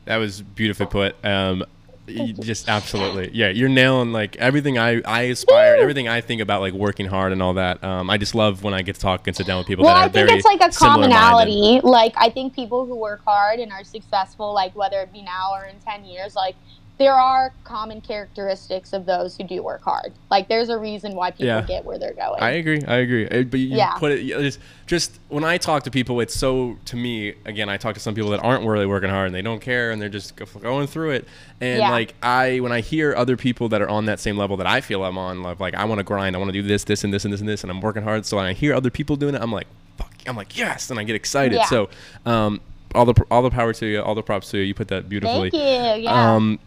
That 0.06 0.18
was 0.18 0.42
beautifully 0.42 0.88
put. 0.88 1.16
Um, 1.24 1.64
you 2.08 2.34
just 2.42 2.70
absolutely, 2.70 3.32
yeah. 3.34 3.50
You're 3.50 3.70
nailing 3.70 4.12
like 4.12 4.36
everything 4.38 4.78
I 4.78 5.02
I 5.02 5.22
aspire, 5.24 5.76
everything 5.76 6.08
I 6.08 6.22
think 6.22 6.42
about 6.42 6.62
like 6.62 6.74
working 6.74 7.06
hard 7.06 7.32
and 7.32 7.42
all 7.42 7.54
that. 7.56 7.84
Um, 7.84 8.10
I 8.10 8.18
just 8.18 8.36
love 8.36 8.64
when 8.64 8.74
I 8.74 8.82
get 8.82 8.96
to 8.96 9.02
talk 9.02 9.28
and 9.28 9.36
sit 9.36 9.48
down 9.48 9.60
with 9.60 9.68
people 9.68 9.86
well 9.86 9.96
that 9.96 10.02
are 10.02 10.04
i 10.06 10.10
think 10.10 10.28
very 10.28 10.40
it's 10.40 10.46
like 10.46 10.62
a 10.62 10.70
commonality 10.70 11.80
like 11.84 12.14
i 12.18 12.30
think 12.30 12.54
people 12.54 12.86
who 12.86 12.96
work 12.96 13.24
hard 13.24 13.60
and 13.60 13.72
are 13.72 13.84
successful 13.84 14.54
like 14.54 14.76
whether 14.76 15.00
it 15.02 15.12
be 15.12 15.22
now 15.22 15.54
or 15.54 15.66
in 15.66 15.80
10 15.80 16.06
years 16.06 16.36
like 16.36 16.56
there 17.00 17.14
are 17.16 17.54
common 17.64 18.00
characteristics 18.02 18.94
of 18.94 19.06
those 19.06 19.36
who 19.36 19.44
do 19.44 19.64
work 19.64 19.84
hard 19.84 20.14
like 20.30 20.48
there's 20.48 20.70
a 20.70 20.78
reason 20.78 21.16
why 21.16 21.32
people 21.32 21.48
Yeah. 21.48 21.62
get 21.62 21.84
where 21.86 21.98
they're 21.98 22.14
going 22.14 22.42
I 22.42 22.52
agree. 22.52 22.84
I 22.88 22.96
agree. 22.98 23.28
Uh, 23.28 23.44
But 23.44 23.60
you 23.60 23.78
Yeah. 23.78 23.94
put 23.96 24.12
it 24.12 24.24
just, 24.26 24.60
just 24.86 25.20
when 25.30 25.44
I 25.44 25.58
talk 25.58 25.84
to 25.84 25.92
people, 25.92 26.20
it's 26.20 26.36
so 26.36 26.78
to 26.86 26.96
me. 26.96 27.34
Again, 27.46 27.68
I 27.70 27.78
talk 27.78 27.94
to 27.96 28.00
some 28.00 28.14
people 28.16 28.30
that 28.32 28.42
aren't 28.44 28.66
really 28.66 28.86
working 28.86 29.10
hard 29.10 29.28
and 29.28 29.36
they 29.36 29.42
don't 29.42 29.60
care 29.62 29.92
and 29.92 30.02
they're 30.02 30.10
just 30.10 30.36
going 30.62 30.88
through 30.88 31.12
it. 31.12 31.28
And 31.62 31.80
Yeah. 31.80 31.90
like 31.92 32.14
I, 32.22 32.60
when 32.60 32.72
I 32.72 32.82
hear 32.82 33.16
other 33.16 33.38
people 33.38 33.70
that 33.70 33.82
are 33.82 33.90
on 33.90 34.06
that 34.06 34.20
same 34.20 34.38
level 34.38 34.56
that 34.58 34.68
I 34.68 34.82
feel 34.82 35.04
I'm 35.04 35.18
on, 35.18 35.42
like, 35.42 35.60
like 35.60 35.74
I 35.76 35.86
want 35.86 36.00
to 36.00 36.04
grind, 36.04 36.36
I 36.36 36.40
want 36.40 36.50
to 36.50 36.54
do 36.62 36.62
this, 36.68 36.84
this, 36.84 37.04
and 37.04 37.14
this, 37.14 37.24
and 37.26 37.34
this, 37.34 37.40
and 37.40 37.50
this, 37.50 37.64
and 37.64 37.72
I'm 37.72 37.82
working 37.82 38.04
hard. 38.04 38.26
So 38.26 38.38
when 38.38 38.46
I 38.46 38.54
hear 38.54 38.74
other 38.76 38.90
people 38.92 39.16
doing 39.16 39.36
it, 39.36 39.42
I'm 39.42 39.52
like, 39.52 39.68
fuck. 39.98 40.14
I'm 40.28 40.36
like, 40.36 40.58
yes, 40.58 40.90
and 40.92 41.00
I 41.00 41.04
get 41.04 41.16
excited. 41.16 41.60
So, 41.66 41.90
um, 42.26 42.62
all 42.96 43.06
the 43.06 43.16
all 43.32 43.42
the 43.42 43.50
power 43.50 43.74
to 43.74 43.86
you, 43.88 44.02
all 44.02 44.14
the 44.16 44.22
props 44.22 44.52
to 44.52 44.58
you. 44.60 44.64
You 44.66 44.74
put 44.76 44.90
that 44.90 45.10
beautifully. 45.10 45.50
thank 45.50 45.98
you 45.98 46.04
yeah 46.04 46.36
Um, 46.36 46.60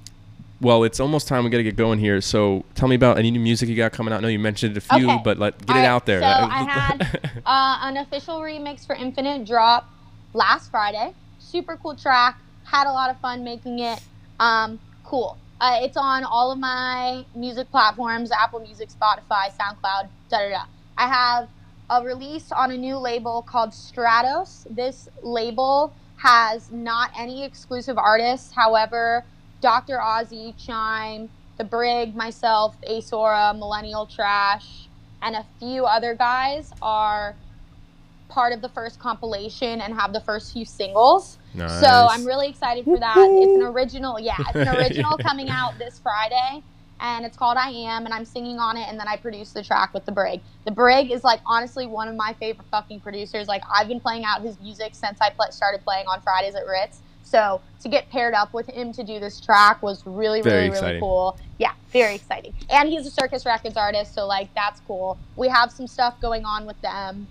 well, 0.61 0.85
it's 0.85 1.01
almost 1.01 1.29
time 1.29 1.45
we 1.45 1.51
got 1.51 1.59
to 1.59 1.63
get 1.63 1.77
going 1.77 1.99
here. 1.99 2.21
So 2.21 2.65
tell 2.75 2.89
me 2.89 2.95
about 2.97 3.19
any 3.19 3.31
new 3.31 3.41
music 3.41 3.69
you 3.69 3.77
got 3.77 3.93
coming 3.93 4.13
out. 4.13 4.19
I 4.19 4.21
know 4.23 4.29
you 4.29 4.39
mentioned 4.39 4.77
a 4.77 4.81
few, 4.81 5.11
Okay. 5.11 5.21
but 5.25 5.39
let 5.39 5.59
get 5.67 5.71
All 5.71 5.77
it 5.77 5.81
right, 5.81 5.87
out 5.87 6.07
there. 6.07 6.21
So 6.21 6.27
I 6.27 6.63
had 6.63 7.41
uh, 7.45 7.79
an 7.83 7.97
official 7.99 8.41
remix 8.41 8.87
for 8.87 8.95
Infinite 8.95 9.45
drop 9.47 9.89
last 10.33 10.71
Friday. 10.71 11.13
Super 11.39 11.77
cool 11.77 11.95
track. 11.95 12.39
Had 12.65 12.87
a 12.87 12.93
lot 12.93 13.11
of 13.11 13.19
fun 13.21 13.45
making 13.45 13.79
it. 13.81 14.01
Um, 14.41 14.79
cool. 15.05 15.37
Uh, 15.61 15.79
it's 15.83 15.97
on 15.97 16.25
all 16.25 16.51
of 16.53 16.59
my 16.59 17.25
music 17.35 17.71
platforms: 17.71 18.31
Apple 18.33 18.61
Music, 18.61 18.89
Spotify, 18.91 19.51
SoundCloud. 19.57 20.09
Da 20.29 20.39
da 20.39 20.49
da. 20.51 20.63
I 20.99 21.07
have 21.09 21.49
a 21.89 22.03
release 22.05 22.51
on 22.51 22.71
a 22.73 22.77
new 22.77 22.97
label 22.99 23.43
called 23.43 23.71
Stratos. 23.71 24.67
This 24.75 25.09
label 25.23 25.95
has 26.17 26.71
not 26.73 27.11
any 27.17 27.45
exclusive 27.45 27.97
artists. 27.97 28.53
However, 28.53 29.25
Dr. 29.67 29.99
Ozzy, 29.99 30.55
Chime, 30.57 31.29
The 31.59 31.65
Brig, 31.65 32.15
myself, 32.15 32.77
Asora, 32.89 33.53
Millennial 33.59 34.07
Trash, 34.07 34.87
and 35.21 35.35
a 35.35 35.45
few 35.59 35.87
other 35.87 36.15
guys 36.15 36.71
are 36.81 37.35
part 38.29 38.53
of 38.53 38.63
the 38.63 38.69
first 38.69 39.01
compilation 39.01 39.81
and 39.81 39.93
have 39.93 40.13
the 40.13 40.21
first 40.21 40.53
few 40.53 40.65
singles. 40.65 41.39
Nice. 41.53 41.81
So 41.81 41.89
I'm 41.89 42.25
really 42.25 42.49
excited 42.49 42.85
for 42.85 42.97
that. 42.97 43.17
It's 43.19 43.57
an 43.57 43.63
original, 43.63 44.21
yeah, 44.21 44.37
it's 44.39 44.55
an 44.55 44.69
original 44.77 45.19
coming 45.19 45.49
out 45.49 45.77
this 45.81 45.99
Friday, 45.99 46.63
and 47.01 47.27
it's 47.27 47.37
called 47.37 47.57
I 47.57 47.71
Am, 47.71 48.05
and 48.05 48.15
I'm 48.15 48.25
singing 48.25 48.61
on 48.61 48.77
it, 48.77 48.87
and 48.89 49.01
then 49.01 49.09
I 49.09 49.17
produce 49.17 49.51
the 49.51 49.65
track 49.65 49.93
with 49.93 50.05
the 50.05 50.13
Brig. 50.13 50.43
The 50.65 50.71
Brig 50.71 51.11
is 51.11 51.25
like 51.25 51.41
honestly 51.45 51.89
one 51.89 52.07
of 52.07 52.15
my 52.15 52.37
favorite 52.39 52.69
fucking 52.71 53.01
producers. 53.01 53.49
Like 53.49 53.65
I've 53.69 53.89
been 53.89 53.99
playing 53.99 54.25
out 54.25 54.43
his 54.43 54.61
music 54.61 54.95
since 54.95 55.19
I 55.21 55.31
pl- 55.31 55.51
started 55.51 55.83
playing 55.83 56.07
on 56.07 56.21
Fridays 56.21 56.55
at 56.55 56.69
Ritz. 56.69 57.01
So 57.27 57.61
to 57.83 57.89
get 57.89 58.09
paired 58.09 58.35
up 58.35 58.55
with 58.55 58.69
him 58.69 58.93
to 58.93 59.03
do 59.03 59.19
this 59.19 59.41
track 59.41 59.83
was 59.83 60.07
really, 60.07 60.43
really, 60.43 60.71
really 60.71 61.01
cool. 61.01 61.37
Yeah, 61.59 61.73
very 61.93 62.15
exciting. 62.15 62.55
And 62.71 62.89
he's 62.89 63.05
a 63.05 63.11
Circus 63.11 63.45
Records 63.45 63.77
artist, 63.77 64.15
so 64.15 64.27
like 64.27 64.49
that's 64.55 64.81
cool. 64.87 65.19
We 65.35 65.49
have 65.49 65.73
some 65.73 65.89
stuff 65.89 66.21
going 66.21 66.45
on 66.45 66.67
with 66.67 66.81
them. 66.83 67.27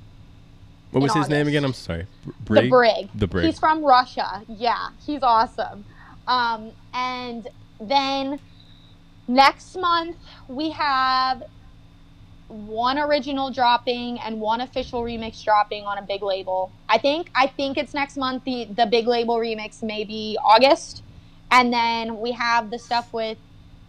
What 0.91 1.01
was 1.01 1.13
his 1.13 1.29
name 1.29 1.47
again? 1.47 1.63
I'm 1.63 1.73
sorry. 1.73 2.07
The 2.25 2.33
Brig? 2.43 2.69
Brig. 2.69 3.09
The 3.15 3.27
Brig. 3.27 3.45
He's 3.45 3.57
from 3.57 3.83
Russia. 3.83 4.43
Yeah, 4.49 4.89
he's 5.05 5.23
awesome. 5.23 5.85
Um, 6.27 6.71
and 6.93 7.47
then 7.79 8.39
next 9.27 9.77
month 9.77 10.17
we 10.47 10.71
have 10.71 11.43
one 12.47 12.99
original 12.99 13.49
dropping 13.49 14.19
and 14.19 14.39
one 14.39 14.61
official 14.61 15.01
remix 15.01 15.43
dropping 15.43 15.85
on 15.85 15.97
a 15.97 16.01
big 16.01 16.21
label. 16.21 16.71
I 16.87 16.97
think 16.97 17.29
I 17.35 17.47
think 17.47 17.77
it's 17.77 17.93
next 17.93 18.17
month. 18.17 18.43
The 18.43 18.65
the 18.65 18.85
big 18.85 19.07
label 19.07 19.37
remix 19.37 19.81
may 19.81 20.03
be 20.03 20.37
August, 20.43 21.03
and 21.51 21.73
then 21.73 22.19
we 22.19 22.31
have 22.33 22.69
the 22.69 22.77
stuff 22.77 23.11
with 23.13 23.37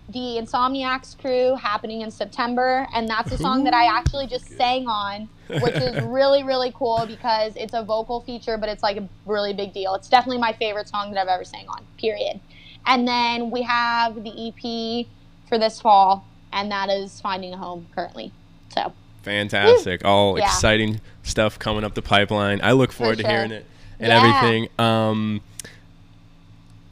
the 0.09 0.38
Insomniacs 0.40 1.18
crew 1.18 1.57
happening 1.57 2.00
in 2.00 2.11
September, 2.11 2.86
and 2.94 3.09
that's 3.09 3.32
a 3.32 3.38
song 3.38 3.64
that 3.64 3.74
I 3.74 3.86
actually 3.86 4.28
just 4.28 4.46
sang 4.57 4.86
on, 4.86 5.28
which 5.48 5.74
is 5.74 6.02
really 6.04 6.42
really 6.42 6.72
cool 6.74 7.04
because 7.07 7.54
it's 7.57 7.74
a 7.74 7.82
vocal 7.82 8.20
feature, 8.20 8.57
but 8.57 8.68
it's 8.68 8.82
like 8.82 8.96
a 8.96 9.09
really 9.26 9.52
big 9.52 9.74
deal. 9.74 9.94
It's 9.94 10.09
definitely 10.09 10.38
my 10.38 10.52
favorite 10.54 10.88
song 10.88 11.12
that 11.12 11.20
I've 11.20 11.28
ever 11.28 11.44
sang 11.44 11.68
on. 11.68 11.84
Period. 11.98 12.40
And 12.86 13.07
then 13.07 13.50
we 13.50 13.62
have 13.62 14.22
the 14.22 14.48
EP 14.48 15.07
for 15.48 15.59
this 15.59 15.80
fall, 15.80 16.24
and 16.52 16.70
that 16.70 16.88
is 16.88 17.20
finding 17.20 17.52
a 17.52 17.57
home 17.57 17.88
currently. 17.94 18.32
So 18.71 18.93
Fantastic. 19.23 20.05
All 20.05 20.39
Yeah. 20.39 20.45
exciting 20.45 21.01
stuff 21.25 21.59
coming 21.59 21.83
up 21.83 21.95
the 21.95 22.03
pipeline. 22.03 22.61
I 22.62 22.73
look 22.73 22.93
forward 22.93 23.19
to 23.19 23.25
sure. 23.25 23.31
hearing 23.31 23.51
it 23.51 23.67
and 23.99 24.09
Yeah. 24.11 24.19
everything. 24.19 24.69
Um, 24.79 25.41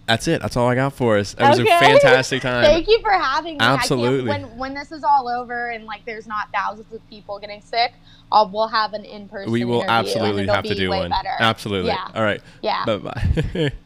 that's 0.07 0.29
it. 0.29 0.43
That's 0.43 0.57
all 0.57 0.68
I 0.68 0.75
got 0.75 0.93
for 0.93 1.16
us. 1.16 1.35
It 1.35 1.41
was 1.41 1.59
a 1.61 1.64
fantastic 1.64 2.43
time. 2.49 2.64
Thank 2.64 2.89
you 2.89 3.01
for 3.01 3.12
having 3.12 3.55
me. 3.55 3.61
I 3.61 3.75
Absolutely. 3.75 4.29
when 4.29 4.43
when 4.59 4.75
this 4.75 4.93
is 4.93 5.03
all 5.05 5.29
over 5.29 5.70
and 5.70 5.87
like 5.87 6.05
there's 6.05 6.27
not 6.27 6.49
thousands 6.53 6.93
of 6.93 7.09
people 7.09 7.39
getting 7.39 7.62
sick, 7.62 7.93
I'll, 8.31 8.51
we'll 8.51 8.68
have 8.68 8.93
an 8.93 9.05
in 9.05 9.29
person. 9.29 9.51
we 9.53 9.64
will 9.64 9.85
absolutely 9.89 10.47
have 10.47 10.64
to 10.64 10.75
do 10.75 10.91
one. 10.91 11.11
Better. 11.11 11.37
Absolutely. 11.39 11.93
Yeah. 11.93 12.09
All 12.14 12.22
right. 12.22 12.41
Yeah. 12.62 12.85
Bye 12.85 12.97
bye. 12.99 13.72